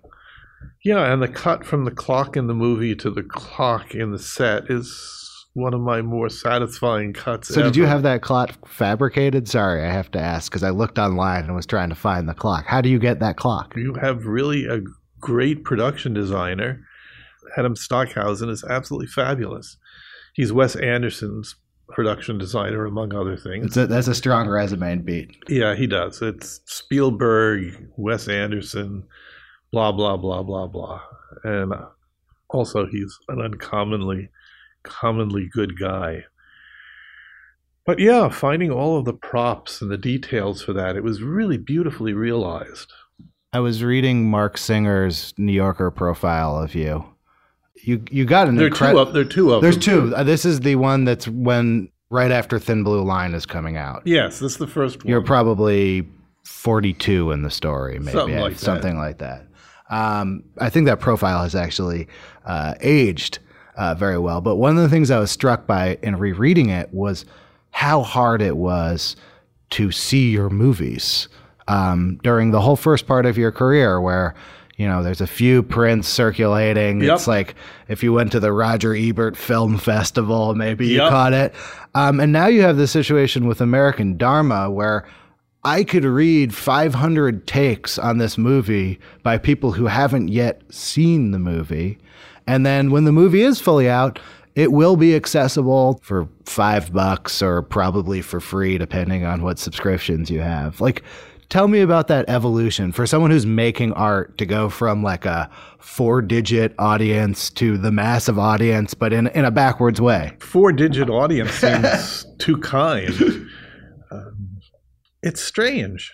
Yeah, 0.83 1.13
and 1.13 1.21
the 1.21 1.29
cut 1.29 1.67
from 1.67 1.85
the 1.85 1.91
clock 1.91 2.35
in 2.35 2.47
the 2.47 2.55
movie 2.55 2.95
to 2.95 3.11
the 3.11 3.23
clock 3.23 3.95
in 3.95 4.13
the 4.13 4.19
set 4.19 4.71
is 4.71 5.47
one 5.53 5.75
of 5.75 5.83
my 5.83 6.01
more 6.01 6.31
satisfying 6.31 7.13
cuts. 7.13 7.49
So, 7.49 7.63
did 7.63 7.77
you 7.77 7.85
have 7.85 8.03
that 8.05 8.23
clock 8.23 8.67
fabricated? 8.67 9.47
Sorry, 9.47 9.85
I 9.85 9.93
have 9.93 10.11
to 10.13 10.19
ask 10.19 10.51
because 10.51 10.63
I 10.63 10.71
looked 10.71 10.99
online 10.99 11.45
and 11.45 11.55
was 11.55 11.67
trying 11.67 11.91
to 11.91 11.95
find 11.95 12.27
the 12.27 12.35
clock. 12.35 12.65
How 12.65 12.81
do 12.81 12.89
you 12.89 12.99
get 12.99 13.21
that 13.21 13.37
clock? 13.37 13.75
You 13.77 13.93
have 14.01 14.25
really 14.25 14.65
a 14.65 14.81
great 15.21 15.65
production 15.65 16.15
designer 16.15 16.83
Adam 17.59 17.77
Stockhausen 17.77 18.49
is 18.49 18.65
absolutely 18.65 19.07
fabulous. 19.07 19.77
He's 20.33 20.53
Wes 20.53 20.77
Anderson's 20.77 21.57
production 21.89 22.39
designer, 22.39 22.85
among 22.85 23.15
other 23.15 23.37
things. 23.37 23.67
It's 23.67 23.77
a, 23.77 23.87
that's 23.87 24.09
a 24.09 24.15
strong 24.15 24.49
resume 24.49 24.99
beat. 24.99 25.37
Yeah, 25.49 25.75
he 25.75 25.87
does. 25.87 26.21
It's 26.23 26.61
Spielberg, 26.67 27.91
Wes 27.97 28.29
Anderson, 28.29 29.05
blah 29.73 29.93
blah 29.93 30.17
blah 30.17 30.43
blah 30.43 30.67
blah, 30.67 31.01
and 31.45 31.73
also 32.51 32.87
he's 32.87 33.17
an 33.29 33.41
uncommonly, 33.41 34.31
commonly 34.83 35.49
good 35.53 35.79
guy. 35.79 36.25
But 37.85 38.01
yeah, 38.01 38.29
finding 38.29 38.73
all 38.73 38.99
of 38.99 39.05
the 39.05 39.15
props 39.15 39.81
and 39.81 39.91
the 39.91 39.97
details 39.97 40.61
for 40.61 40.73
that, 40.73 40.97
it 40.97 41.05
was 41.05 41.23
really 41.23 41.57
beautifully 41.57 42.15
realized. 42.15 42.93
I 43.53 43.61
was 43.61 43.85
reading 43.85 44.29
Mark 44.29 44.59
Singer's 44.59 45.33
New 45.39 45.53
Yorker 45.53 45.91
profile 45.93 46.59
of 46.59 46.75
you. 46.75 47.05
You 47.83 48.03
you 48.11 48.25
got 48.25 48.49
an 48.49 48.57
There 48.57 48.67
are 48.67 48.71
two 48.71 48.75
incredible. 48.75 49.03
of 49.03 49.13
there 49.13 49.23
are 49.23 49.25
two 49.25 49.53
of 49.53 49.63
There's 49.63 49.77
them. 49.77 50.11
two. 50.13 50.25
This 50.25 50.45
is 50.45 50.61
the 50.61 50.77
one 50.77 51.05
that's 51.05 51.29
when 51.29 51.89
right 52.11 52.31
after 52.31 52.59
Thin 52.59 52.83
Blue 52.85 53.03
Line 53.03 53.35
is 53.35 53.47
coming 53.47 53.77
out. 53.77 54.03
Yes, 54.05 54.39
this 54.39 54.53
is 54.53 54.59
the 54.59 54.67
first 54.67 55.05
one. 55.05 55.11
You're 55.11 55.23
probably 55.23 56.07
42 56.45 57.33
in 57.33 57.43
the 57.43 57.51
story, 57.51 57.99
maybe 57.99 58.13
Something 58.13 58.39
like 58.41 58.59
that. 58.59 58.95
like 58.97 59.19
that. 59.19 59.47
Um, 59.91 60.43
I 60.59 60.71
think 60.71 60.87
that 60.87 61.01
profile 61.01 61.43
has 61.43 61.55
actually 61.55 62.09
uh, 62.45 62.75
aged 62.81 63.39
uh, 63.77 63.95
very 63.95 64.19
well. 64.19 64.41
But 64.41 64.57
one 64.57 64.77
of 64.77 64.83
the 64.83 64.89
things 64.89 65.11
I 65.11 65.19
was 65.19 65.31
struck 65.31 65.67
by 65.67 65.99
in 66.03 66.17
rereading 66.17 66.71
it 66.71 66.93
was 66.93 67.25
how 67.73 68.03
hard 68.03 68.41
it 68.43 68.57
was 68.57 69.17
to 69.71 69.91
see 69.93 70.31
your 70.31 70.49
movies 70.49 71.29
um, 71.69 72.19
during 72.23 72.53
the 72.53 72.61
whole 72.61 72.77
first 72.77 73.07
part 73.07 73.27
of 73.27 73.37
your 73.37 73.53
career, 73.53 74.01
where 74.01 74.35
you 74.77 74.87
know 74.87 75.03
there's 75.03 75.21
a 75.21 75.27
few 75.27 75.63
prints 75.63 76.09
circulating. 76.09 77.01
Yep. 77.01 77.15
It's 77.15 77.27
like 77.27 77.55
if 77.89 78.03
you 78.03 78.13
went 78.13 78.33
to 78.33 78.41
the 78.41 78.53
Roger 78.53 78.95
Ebert 78.95 79.37
Film 79.37 79.79
Festival, 79.79 80.55
maybe 80.55 80.87
you 80.89 80.99
Yep. 80.99 81.11
caught 81.11 81.33
it. 81.33 81.55
Um, 81.95 82.21
and 82.21 82.33
now 82.33 82.47
you 82.47 82.63
have 82.63 82.77
the 82.77 82.87
situation 82.87 83.47
with 83.47 83.61
American 83.61 84.17
Dharma, 84.17 84.71
where 84.71 85.07
I 85.65 85.83
could 85.83 86.05
read 86.05 86.55
500 86.55 87.47
takes 87.47 87.99
on 87.99 88.19
this 88.19 88.39
movie 88.39 89.01
by 89.23 89.39
people 89.39 89.73
who 89.73 89.87
haven't 89.87 90.29
yet 90.29 90.63
seen 90.71 91.31
the 91.33 91.39
movie. 91.39 91.99
And 92.47 92.65
then 92.65 92.91
when 92.91 93.05
the 93.05 93.13
movie 93.13 93.43
is 93.43 93.61
fully 93.61 93.89
out, 93.91 94.21
it 94.55 94.71
will 94.73 94.97
be 94.97 95.17
accessible 95.17 95.99
for 96.03 96.29
five 96.45 96.93
bucks 96.93 97.43
or 97.43 97.63
probably 97.63 98.23
for 98.23 98.41
free, 98.41 98.79
depending 98.79 99.25
on 99.25 99.43
what 99.43 99.59
subscriptions 99.59 100.31
you 100.31 100.41
have. 100.41 100.81
Like, 100.81 101.03
tell 101.49 101.69
me 101.69 101.81
about 101.81 102.09
that 102.09 102.29
evolution 102.29 102.93
for 102.93 103.07
someone 103.07 103.31
who's 103.31 103.47
making 103.47 103.93
art 103.93 104.39
to 104.39 104.47
go 104.47 104.69
from 104.69 105.03
like 105.03 105.25
a 105.25 105.51
four 105.79 106.23
digit 106.23 106.75
audience 106.79 107.51
to 107.51 107.79
the 107.79 107.93
massive 107.93 108.39
audience, 108.39 108.95
but 108.95 109.13
in, 109.13 109.29
in 109.29 109.45
a 109.45 109.51
backwards 109.51 110.01
way. 110.01 110.37
four 110.41 110.73
digit 110.73 111.11
audience 111.11 111.53
seems 111.53 112.27
too 112.39 112.59
kind. 112.59 113.49
Um, 114.11 114.59
it's 115.23 115.41
strange. 115.41 116.13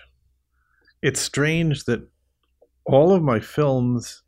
It's 1.01 1.19
strange 1.19 1.85
that 1.85 2.07
all 2.85 3.13
of 3.13 3.21
my 3.21 3.39
films 3.39 4.23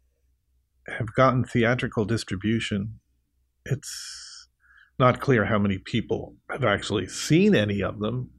have 0.87 1.13
gotten 1.15 1.43
theatrical 1.43 2.05
distribution. 2.05 2.99
It's 3.65 4.47
not 4.99 5.19
clear 5.19 5.45
how 5.45 5.59
many 5.59 5.77
people 5.77 6.35
have 6.49 6.63
actually 6.63 7.07
seen 7.07 7.55
any 7.55 7.81
of 7.81 7.99
them. 7.99 8.29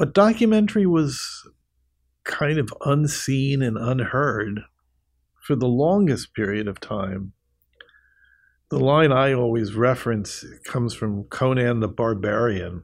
But 0.00 0.14
documentary 0.14 0.86
was 0.86 1.46
kind 2.24 2.58
of 2.58 2.72
unseen 2.86 3.60
and 3.60 3.76
unheard 3.76 4.62
for 5.42 5.54
the 5.54 5.68
longest 5.68 6.32
period 6.32 6.68
of 6.68 6.80
time. 6.80 7.34
The 8.70 8.78
line 8.78 9.12
I 9.12 9.34
always 9.34 9.74
reference 9.74 10.42
comes 10.64 10.94
from 10.94 11.24
Conan 11.24 11.80
the 11.80 11.88
Barbarian. 11.88 12.82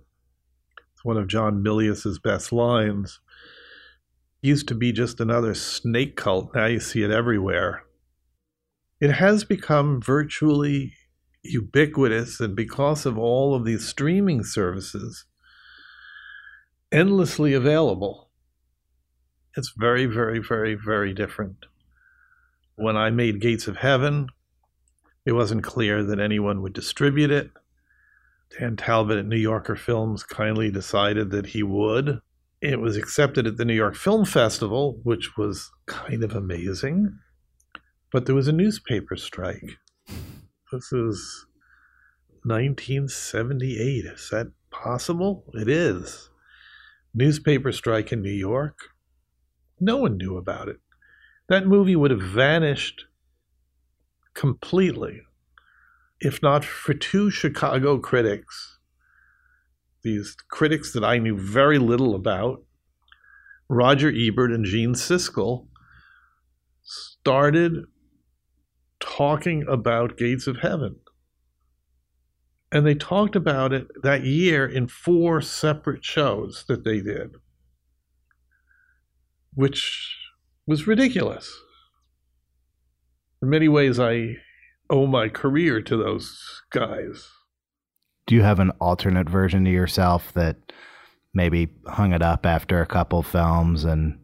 It's 0.92 1.06
one 1.06 1.16
of 1.16 1.26
John 1.26 1.64
Milius's 1.64 2.18
best 2.18 2.52
lines. 2.52 3.18
Used 4.42 4.68
to 4.68 4.74
be 4.74 4.92
just 4.92 5.18
another 5.18 5.54
snake 5.54 6.16
cult. 6.16 6.54
Now 6.54 6.66
you 6.66 6.80
see 6.80 7.02
it 7.02 7.10
everywhere. 7.10 7.84
It 9.00 9.12
has 9.12 9.42
become 9.42 10.02
virtually 10.02 10.92
ubiquitous, 11.42 12.40
and 12.40 12.54
because 12.54 13.06
of 13.06 13.16
all 13.16 13.54
of 13.54 13.64
these 13.64 13.88
streaming 13.88 14.44
services, 14.44 15.24
endlessly 16.96 17.52
available. 17.52 18.30
It's 19.54 19.74
very, 19.76 20.06
very, 20.06 20.38
very, 20.38 20.74
very 20.74 21.12
different. 21.12 21.66
When 22.76 22.96
I 22.96 23.10
made 23.10 23.40
Gates 23.40 23.68
of 23.68 23.76
Heaven, 23.76 24.28
it 25.26 25.32
wasn't 25.32 25.62
clear 25.62 26.02
that 26.02 26.18
anyone 26.18 26.62
would 26.62 26.72
distribute 26.72 27.30
it. 27.30 27.50
Dan 28.58 28.76
Talbot 28.76 29.18
at 29.18 29.26
New 29.26 29.36
Yorker 29.36 29.76
Films 29.76 30.22
kindly 30.22 30.70
decided 30.70 31.30
that 31.30 31.46
he 31.46 31.62
would. 31.62 32.20
It 32.62 32.80
was 32.80 32.96
accepted 32.96 33.46
at 33.46 33.58
the 33.58 33.66
New 33.66 33.74
York 33.74 33.94
Film 33.94 34.24
Festival, 34.24 34.98
which 35.02 35.36
was 35.36 35.70
kind 35.84 36.24
of 36.24 36.34
amazing. 36.34 37.18
But 38.10 38.24
there 38.24 38.34
was 38.34 38.48
a 38.48 38.52
newspaper 38.52 39.16
strike. 39.16 39.76
This 40.72 40.92
is 40.92 41.46
1978. 42.44 44.06
Is 44.06 44.30
that 44.30 44.52
possible? 44.70 45.44
It 45.52 45.68
is. 45.68 46.30
Newspaper 47.16 47.72
strike 47.72 48.12
in 48.12 48.22
New 48.22 48.30
York. 48.30 48.78
No 49.80 49.96
one 49.96 50.16
knew 50.16 50.36
about 50.36 50.68
it. 50.68 50.76
That 51.48 51.66
movie 51.66 51.96
would 51.96 52.12
have 52.12 52.22
vanished 52.22 53.06
completely 54.34 55.22
if 56.20 56.42
not 56.42 56.64
for 56.64 56.94
two 56.94 57.30
Chicago 57.30 57.98
critics, 57.98 58.78
these 60.02 60.36
critics 60.50 60.92
that 60.92 61.04
I 61.04 61.18
knew 61.18 61.36
very 61.36 61.78
little 61.78 62.14
about, 62.14 62.62
Roger 63.68 64.12
Ebert 64.14 64.52
and 64.52 64.64
Gene 64.64 64.94
Siskel, 64.94 65.66
started 66.82 67.84
talking 69.00 69.64
about 69.68 70.16
Gates 70.16 70.46
of 70.46 70.58
Heaven. 70.58 70.96
And 72.72 72.86
they 72.86 72.94
talked 72.94 73.36
about 73.36 73.72
it 73.72 73.86
that 74.02 74.24
year 74.24 74.66
in 74.66 74.88
four 74.88 75.40
separate 75.40 76.04
shows 76.04 76.64
that 76.68 76.84
they 76.84 77.00
did, 77.00 77.36
which 79.54 80.16
was 80.66 80.86
ridiculous. 80.86 81.52
In 83.40 83.50
many 83.50 83.68
ways, 83.68 84.00
I 84.00 84.36
owe 84.90 85.06
my 85.06 85.28
career 85.28 85.80
to 85.82 85.96
those 85.96 86.62
guys. 86.70 87.28
do 88.26 88.34
you 88.34 88.42
have 88.42 88.58
an 88.60 88.70
alternate 88.80 89.28
version 89.28 89.64
to 89.64 89.70
yourself 89.70 90.32
that 90.34 90.56
maybe 91.34 91.68
hung 91.86 92.12
it 92.12 92.22
up 92.22 92.46
after 92.46 92.80
a 92.80 92.86
couple 92.86 93.22
films 93.22 93.84
and 93.84 94.18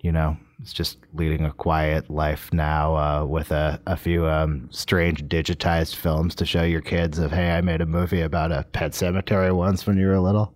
you 0.00 0.10
know 0.10 0.36
it's 0.64 0.72
just 0.72 0.96
leading 1.12 1.44
a 1.44 1.52
quiet 1.52 2.08
life 2.08 2.50
now 2.50 2.96
uh, 2.96 3.22
with 3.26 3.52
a, 3.52 3.78
a 3.86 3.98
few 3.98 4.26
um, 4.26 4.66
strange 4.72 5.22
digitized 5.24 5.94
films 5.94 6.34
to 6.36 6.46
show 6.46 6.62
your 6.62 6.80
kids 6.80 7.18
of 7.18 7.30
hey 7.30 7.50
i 7.50 7.60
made 7.60 7.82
a 7.82 7.86
movie 7.86 8.22
about 8.22 8.50
a 8.50 8.64
pet 8.72 8.94
cemetery 8.94 9.52
once 9.52 9.86
when 9.86 9.98
you 9.98 10.06
were 10.06 10.18
little. 10.18 10.54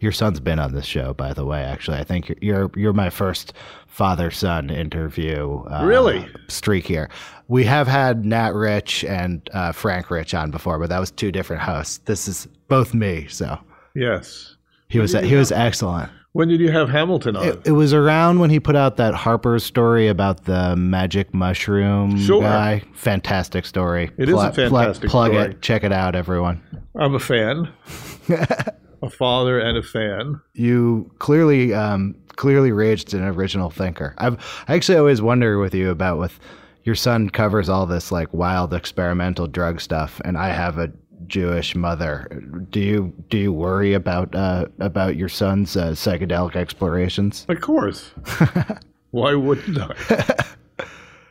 Your 0.00 0.12
son's 0.12 0.38
been 0.38 0.60
on 0.60 0.74
this 0.74 0.84
show 0.84 1.12
by 1.12 1.32
the 1.32 1.44
way 1.44 1.62
actually. 1.64 1.96
I 1.96 2.04
think 2.04 2.28
you're 2.28 2.38
you're, 2.40 2.70
you're 2.76 2.92
my 2.92 3.10
first 3.10 3.52
father 3.88 4.30
son 4.30 4.70
interview 4.70 5.62
uh, 5.64 5.84
Really? 5.84 6.24
streak 6.48 6.86
here. 6.86 7.08
We 7.48 7.64
have 7.64 7.88
had 7.88 8.24
nat 8.24 8.54
rich 8.54 9.04
and 9.04 9.48
uh, 9.52 9.72
frank 9.72 10.08
rich 10.10 10.34
on 10.34 10.52
before 10.52 10.78
but 10.78 10.88
that 10.90 11.00
was 11.00 11.10
two 11.10 11.32
different 11.32 11.62
hosts. 11.62 11.98
This 12.04 12.28
is 12.28 12.46
both 12.68 12.94
me 12.94 13.26
so. 13.28 13.58
Yes. 13.96 14.56
he 14.88 15.00
was 15.00 15.12
he 15.14 15.34
was 15.34 15.50
excellent 15.50 16.12
When 16.34 16.48
did 16.48 16.60
you 16.60 16.70
have 16.72 16.88
Hamilton 16.90 17.36
on? 17.36 17.46
it, 17.48 17.60
it 17.68 17.70
was 17.72 17.92
around 17.94 18.40
when 18.40 18.50
he 18.50 18.58
put 18.60 18.74
out 18.76 18.96
that 18.98 19.14
Harper 19.14 19.58
story 19.60 20.08
about 20.08 20.44
the 20.44 20.74
magic 20.76 21.32
mushroom 21.32 22.18
Sure. 22.18 22.42
guy. 22.42 22.82
Fantastic 22.92 23.64
story. 23.64 24.10
It 24.18 24.28
is 24.28 24.34
a 24.34 24.52
fantastic 24.52 25.10
plug 25.10 25.30
story. 25.32 25.50
it. 25.52 25.62
Check 25.62 25.84
it 25.84 25.92
out, 25.92 26.14
everyone. 26.16 26.60
I'm 26.96 27.14
a 27.14 27.20
fan, 27.20 27.68
a 28.28 29.10
father 29.10 29.58
and 29.60 29.78
a 29.78 29.82
fan. 29.82 30.40
You 30.54 31.10
clearly 31.20 31.72
um, 31.72 32.14
clearly 32.36 32.72
raised 32.72 33.14
an 33.14 33.22
original 33.24 33.70
thinker. 33.70 34.14
I've 34.18 34.36
I 34.68 34.74
actually 34.74 34.98
always 34.98 35.22
wonder 35.22 35.58
with 35.58 35.74
you 35.74 35.90
about 35.90 36.18
with 36.18 36.38
your 36.82 36.94
son 36.94 37.30
covers 37.30 37.68
all 37.68 37.86
this 37.86 38.12
like 38.12 38.32
wild 38.34 38.74
experimental 38.74 39.46
drug 39.46 39.80
stuff, 39.80 40.20
and 40.24 40.36
I 40.36 40.48
have 40.48 40.78
a 40.78 40.92
Jewish 41.26 41.74
mother. 41.74 42.42
Do 42.70 42.80
you 42.80 43.14
do 43.28 43.38
you 43.38 43.52
worry 43.52 43.94
about 43.94 44.34
uh, 44.34 44.66
about 44.78 45.16
your 45.16 45.28
son's 45.28 45.76
uh, 45.76 45.90
psychedelic 45.90 46.56
explorations? 46.56 47.46
Of 47.48 47.60
course. 47.60 48.12
Why 49.10 49.34
wouldn't 49.34 49.78
I? 49.78 50.44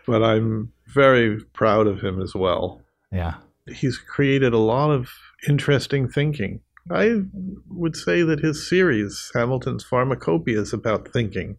but 0.08 0.24
I'm 0.24 0.72
very 0.94 1.39
proud 1.54 1.88
of 1.88 2.02
him 2.02 2.22
as 2.22 2.34
well. 2.36 2.82
Yeah. 3.12 3.36
He's 3.68 3.98
created 3.98 4.54
a 4.54 4.58
lot 4.58 4.91
of 4.91 5.10
interesting 5.48 6.10
thinking. 6.10 6.62
I 6.91 7.22
would 7.70 7.96
say 7.96 8.24
that 8.24 8.41
his 8.41 8.68
series, 8.68 9.32
Hamilton's 9.34 9.86
Pharmacopeia, 9.86 10.60
is 10.60 10.74
about 10.74 11.08
thinking, 11.14 11.58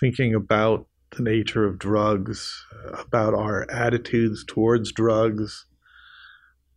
thinking 0.00 0.34
about 0.34 0.86
the 1.16 1.22
nature 1.22 1.64
of 1.64 1.78
drugs, 1.78 2.66
about 2.92 3.34
our 3.34 3.70
attitudes 3.70 4.44
towards 4.46 4.90
drugs. 4.92 5.66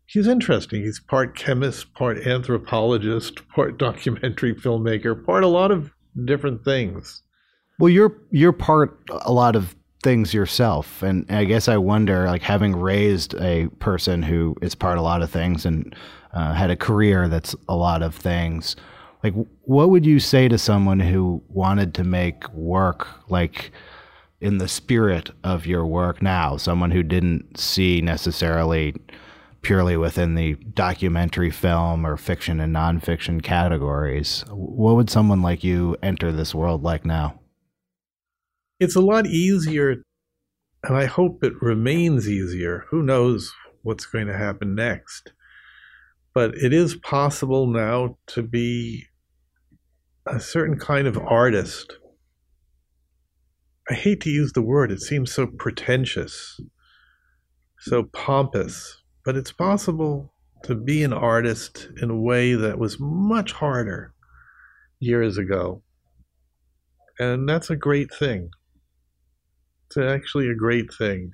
He's 0.07 0.27
interesting. 0.27 0.83
He's 0.83 1.01
part 1.01 1.35
chemist, 1.35 1.93
part 1.93 2.25
anthropologist, 2.25 3.47
part 3.49 3.77
documentary 3.77 4.55
filmmaker, 4.55 5.23
part 5.25 5.43
a 5.43 5.47
lot 5.47 5.69
of 5.69 5.91
different 6.25 6.63
things. 6.63 7.21
Well, 7.77 7.89
you're 7.89 8.17
you're 8.31 8.53
part 8.53 8.97
a 9.09 9.31
lot 9.31 9.55
of 9.55 9.75
things 10.03 10.33
yourself, 10.33 11.03
and 11.03 11.25
I 11.29 11.43
guess 11.43 11.67
I 11.67 11.77
wonder, 11.77 12.25
like 12.27 12.41
having 12.41 12.75
raised 12.75 13.35
a 13.35 13.67
person 13.79 14.23
who 14.23 14.55
is 14.61 14.75
part 14.75 14.97
a 14.97 15.01
lot 15.01 15.21
of 15.21 15.29
things 15.29 15.65
and 15.65 15.93
uh, 16.33 16.53
had 16.53 16.69
a 16.69 16.77
career 16.77 17.27
that's 17.27 17.55
a 17.67 17.75
lot 17.75 18.01
of 18.01 18.15
things. 18.15 18.77
Like, 19.23 19.33
what 19.63 19.89
would 19.89 20.05
you 20.05 20.19
say 20.21 20.47
to 20.47 20.57
someone 20.57 21.01
who 21.01 21.43
wanted 21.49 21.93
to 21.95 22.03
make 22.05 22.47
work 22.53 23.07
like 23.29 23.71
in 24.39 24.57
the 24.57 24.67
spirit 24.69 25.31
of 25.43 25.65
your 25.65 25.85
work 25.85 26.21
now? 26.21 26.55
Someone 26.55 26.91
who 26.91 27.03
didn't 27.03 27.59
see 27.59 27.99
necessarily 27.99 28.95
purely 29.68 29.97
within 29.97 30.36
the 30.36 30.53
documentary 30.53 31.51
film 31.51 32.07
or 32.07 32.15
fiction 32.15 32.61
and 32.61 32.74
nonfiction 32.74 33.43
categories. 33.43 34.45
What 34.47 34.95
would 34.95 35.09
someone 35.09 35.41
like 35.41 35.61
you 35.61 35.97
enter 36.01 36.32
this 36.32 36.55
world 36.55 36.84
like 36.84 37.03
now? 37.03 37.41
It's 38.80 38.95
a 38.95 39.01
lot 39.01 39.26
easier, 39.26 40.05
and 40.86 40.95
I 40.95 41.03
hope 41.03 41.43
it 41.43 41.61
remains 41.61 42.30
easier. 42.30 42.86
Who 42.91 43.03
knows 43.03 43.51
what's 43.82 44.05
going 44.05 44.28
to 44.28 44.38
happen 44.38 44.74
next? 44.74 45.34
But 46.34 46.55
it 46.55 46.72
is 46.72 46.95
possible 46.95 47.68
now 47.68 48.18
to 48.28 48.43
be 48.43 49.03
a 50.26 50.39
certain 50.39 50.80
kind 50.80 51.07
of 51.07 51.18
artist. 51.18 51.97
I 53.89 53.95
hate 53.95 54.22
to 54.22 54.30
use 54.30 54.53
the 54.53 54.61
word, 54.61 54.93
it 54.93 55.01
seems 55.01 55.34
so 55.34 55.45
pretentious, 55.45 56.57
so 57.80 58.03
pompous, 58.03 59.03
but 59.28 59.36
it's 59.36 59.51
possible 59.51 60.32
to 60.63 60.73
be 60.73 61.03
an 61.03 61.11
artist 61.11 61.89
in 62.01 62.09
a 62.09 62.15
way 62.15 62.53
that 62.53 62.80
was 62.80 62.97
much 62.97 63.51
harder 63.51 64.13
years 65.01 65.38
ago. 65.38 65.84
And 67.19 67.47
that's 67.47 67.69
a 67.69 67.75
great 67.75 68.09
thing. 68.09 68.51
It's 69.86 69.97
actually 69.97 70.47
a 70.47 70.55
great 70.55 70.93
thing. 70.93 71.32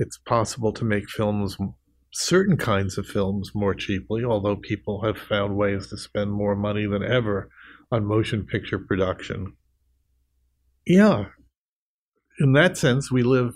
It's 0.00 0.18
possible 0.18 0.72
to 0.72 0.84
make 0.84 1.08
films, 1.08 1.56
certain 2.12 2.56
kinds 2.56 2.98
of 2.98 3.06
films, 3.06 3.52
more 3.54 3.76
cheaply, 3.76 4.24
although 4.24 4.56
people 4.56 5.04
have 5.04 5.18
found 5.18 5.56
ways 5.56 5.90
to 5.90 5.96
spend 5.96 6.32
more 6.32 6.56
money 6.56 6.84
than 6.84 7.04
ever 7.04 7.48
on 7.92 8.06
motion 8.06 8.44
picture 8.44 8.80
production. 8.80 9.52
Yeah, 10.84 11.26
in 12.40 12.54
that 12.54 12.76
sense, 12.76 13.08
we 13.08 13.22
live 13.22 13.54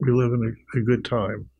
we 0.00 0.10
live 0.10 0.32
in 0.32 0.56
a, 0.74 0.78
a 0.78 0.82
good 0.82 1.04
time 1.04 1.50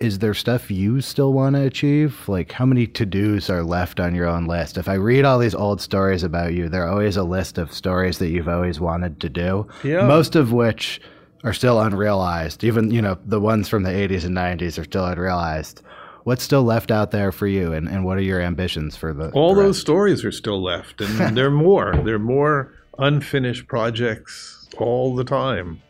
is 0.00 0.20
there 0.20 0.34
stuff 0.34 0.70
you 0.70 1.00
still 1.00 1.32
want 1.32 1.56
to 1.56 1.62
achieve? 1.62 2.28
Like, 2.28 2.52
how 2.52 2.64
many 2.64 2.86
to 2.88 3.04
dos 3.04 3.50
are 3.50 3.64
left 3.64 3.98
on 3.98 4.14
your 4.14 4.26
own 4.26 4.46
list? 4.46 4.78
If 4.78 4.88
I 4.88 4.94
read 4.94 5.24
all 5.24 5.38
these 5.38 5.54
old 5.54 5.80
stories 5.80 6.22
about 6.22 6.54
you, 6.54 6.68
there 6.68 6.84
are 6.84 6.90
always 6.90 7.16
a 7.16 7.24
list 7.24 7.58
of 7.58 7.72
stories 7.72 8.18
that 8.18 8.28
you've 8.28 8.48
always 8.48 8.78
wanted 8.78 9.20
to 9.20 9.28
do. 9.28 9.66
Yeah. 9.82 10.06
Most 10.06 10.36
of 10.36 10.52
which 10.52 11.00
are 11.42 11.52
still 11.52 11.80
unrealized. 11.80 12.62
Even, 12.62 12.90
you 12.90 13.02
know, 13.02 13.18
the 13.24 13.40
ones 13.40 13.68
from 13.68 13.82
the 13.82 13.90
80s 13.90 14.24
and 14.24 14.36
90s 14.36 14.78
are 14.78 14.84
still 14.84 15.04
unrealized. 15.04 15.82
What's 16.24 16.42
still 16.42 16.62
left 16.62 16.90
out 16.90 17.10
there 17.10 17.32
for 17.32 17.46
you, 17.46 17.72
and, 17.72 17.88
and 17.88 18.04
what 18.04 18.18
are 18.18 18.22
your 18.22 18.40
ambitions 18.40 18.96
for 18.96 19.14
the? 19.14 19.30
All 19.30 19.54
the 19.54 19.62
those 19.62 19.80
stories 19.80 20.24
are 20.24 20.32
still 20.32 20.62
left, 20.62 21.00
and 21.00 21.18
there 21.36 21.46
are 21.46 21.50
more. 21.50 21.96
There 22.04 22.16
are 22.16 22.20
more 22.20 22.74
unfinished 22.98 23.66
projects 23.66 24.68
all 24.76 25.16
the 25.16 25.24
time. 25.24 25.80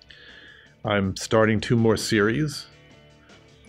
I'm 0.84 1.16
starting 1.16 1.61
two 1.61 1.76
more 1.76 1.96
series 1.96 2.66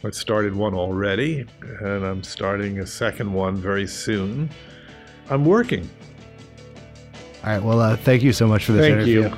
I 0.02 0.12
started 0.12 0.56
one 0.56 0.74
already, 0.74 1.46
and 1.82 2.06
I'm 2.06 2.24
starting 2.24 2.80
a 2.80 2.88
second 2.88 3.34
one 3.34 3.58
very 3.58 3.86
soon. 3.86 4.50
I'm 5.30 5.44
working. 5.44 5.90
All 7.44 7.50
right. 7.52 7.62
Well, 7.62 7.82
uh, 7.82 7.98
thank 7.98 8.24
you 8.24 8.32
so 8.32 8.48
much 8.48 8.66
for 8.66 8.72
this 8.72 8.82
thank 8.82 8.94
interview. 8.94 9.24
You. 9.24 9.38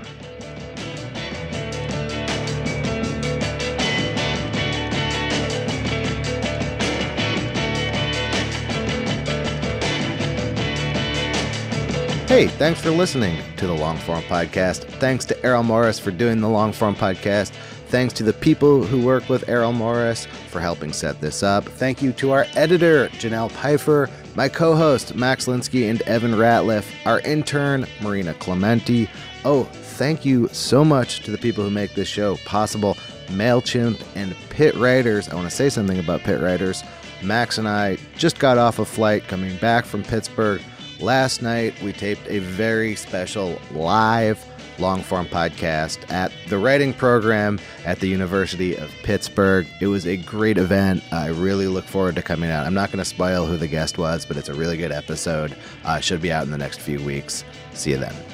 Hey, 12.27 12.47
thanks 12.47 12.79
for 12.79 12.91
listening 12.91 13.37
to 13.57 13.67
the 13.67 13.73
Long 13.73 13.97
Form 13.97 14.21
Podcast. 14.21 14.85
Thanks 14.99 15.25
to 15.25 15.45
Errol 15.45 15.63
Morris 15.63 15.99
for 15.99 16.11
doing 16.11 16.39
the 16.39 16.47
Long 16.47 16.71
Form 16.71 16.95
Podcast. 16.95 17.51
Thanks 17.91 18.13
to 18.13 18.23
the 18.23 18.31
people 18.31 18.85
who 18.85 19.05
work 19.05 19.27
with 19.27 19.49
Errol 19.49 19.73
Morris 19.73 20.25
for 20.47 20.61
helping 20.61 20.93
set 20.93 21.19
this 21.19 21.43
up. 21.43 21.65
Thank 21.65 22.01
you 22.01 22.13
to 22.13 22.31
our 22.31 22.45
editor, 22.55 23.09
Janelle 23.09 23.51
Pfeiffer, 23.51 24.09
my 24.33 24.47
co 24.47 24.75
host, 24.75 25.13
Max 25.13 25.45
Linsky 25.45 25.89
and 25.89 26.01
Evan 26.03 26.31
Ratliff, 26.31 26.89
our 27.05 27.19
intern, 27.19 27.85
Marina 28.01 28.33
Clementi. 28.35 29.09
Oh, 29.43 29.65
thank 29.65 30.23
you 30.23 30.47
so 30.53 30.85
much 30.85 31.23
to 31.23 31.31
the 31.31 31.37
people 31.37 31.65
who 31.65 31.69
make 31.69 31.93
this 31.93 32.07
show 32.07 32.37
possible 32.45 32.95
MailChimp 33.27 34.01
and 34.15 34.37
Pitt 34.49 34.73
Writers. 34.75 35.27
I 35.27 35.35
want 35.35 35.49
to 35.49 35.53
say 35.53 35.67
something 35.67 35.99
about 35.99 36.21
Pitt 36.21 36.39
Writers. 36.39 36.85
Max 37.21 37.57
and 37.57 37.67
I 37.67 37.97
just 38.17 38.39
got 38.39 38.57
off 38.57 38.79
a 38.79 38.85
flight 38.85 39.27
coming 39.27 39.57
back 39.57 39.83
from 39.83 40.01
Pittsburgh. 40.01 40.61
Last 41.01 41.41
night, 41.41 41.73
we 41.81 41.91
taped 41.91 42.25
a 42.29 42.39
very 42.39 42.95
special 42.95 43.59
live 43.73 44.41
long 44.79 45.01
form 45.01 45.25
podcast 45.25 46.09
at 46.11 46.31
the 46.47 46.57
writing 46.57 46.93
program 46.93 47.59
at 47.85 47.99
the 47.99 48.07
University 48.07 48.75
of 48.75 48.91
Pittsburgh. 49.03 49.67
It 49.79 49.87
was 49.87 50.05
a 50.07 50.17
great 50.17 50.57
event. 50.57 51.03
I 51.11 51.27
really 51.27 51.67
look 51.67 51.85
forward 51.85 52.15
to 52.15 52.21
coming 52.21 52.49
out. 52.49 52.65
I'm 52.65 52.73
not 52.73 52.91
going 52.91 52.99
to 52.99 53.05
spoil 53.05 53.45
who 53.45 53.57
the 53.57 53.67
guest 53.67 53.97
was, 53.97 54.25
but 54.25 54.37
it's 54.37 54.49
a 54.49 54.53
really 54.53 54.77
good 54.77 54.91
episode. 54.91 55.55
Uh, 55.83 55.99
should 55.99 56.21
be 56.21 56.31
out 56.31 56.43
in 56.43 56.51
the 56.51 56.57
next 56.57 56.79
few 56.79 57.03
weeks. 57.03 57.43
See 57.73 57.91
you 57.91 57.97
then. 57.97 58.30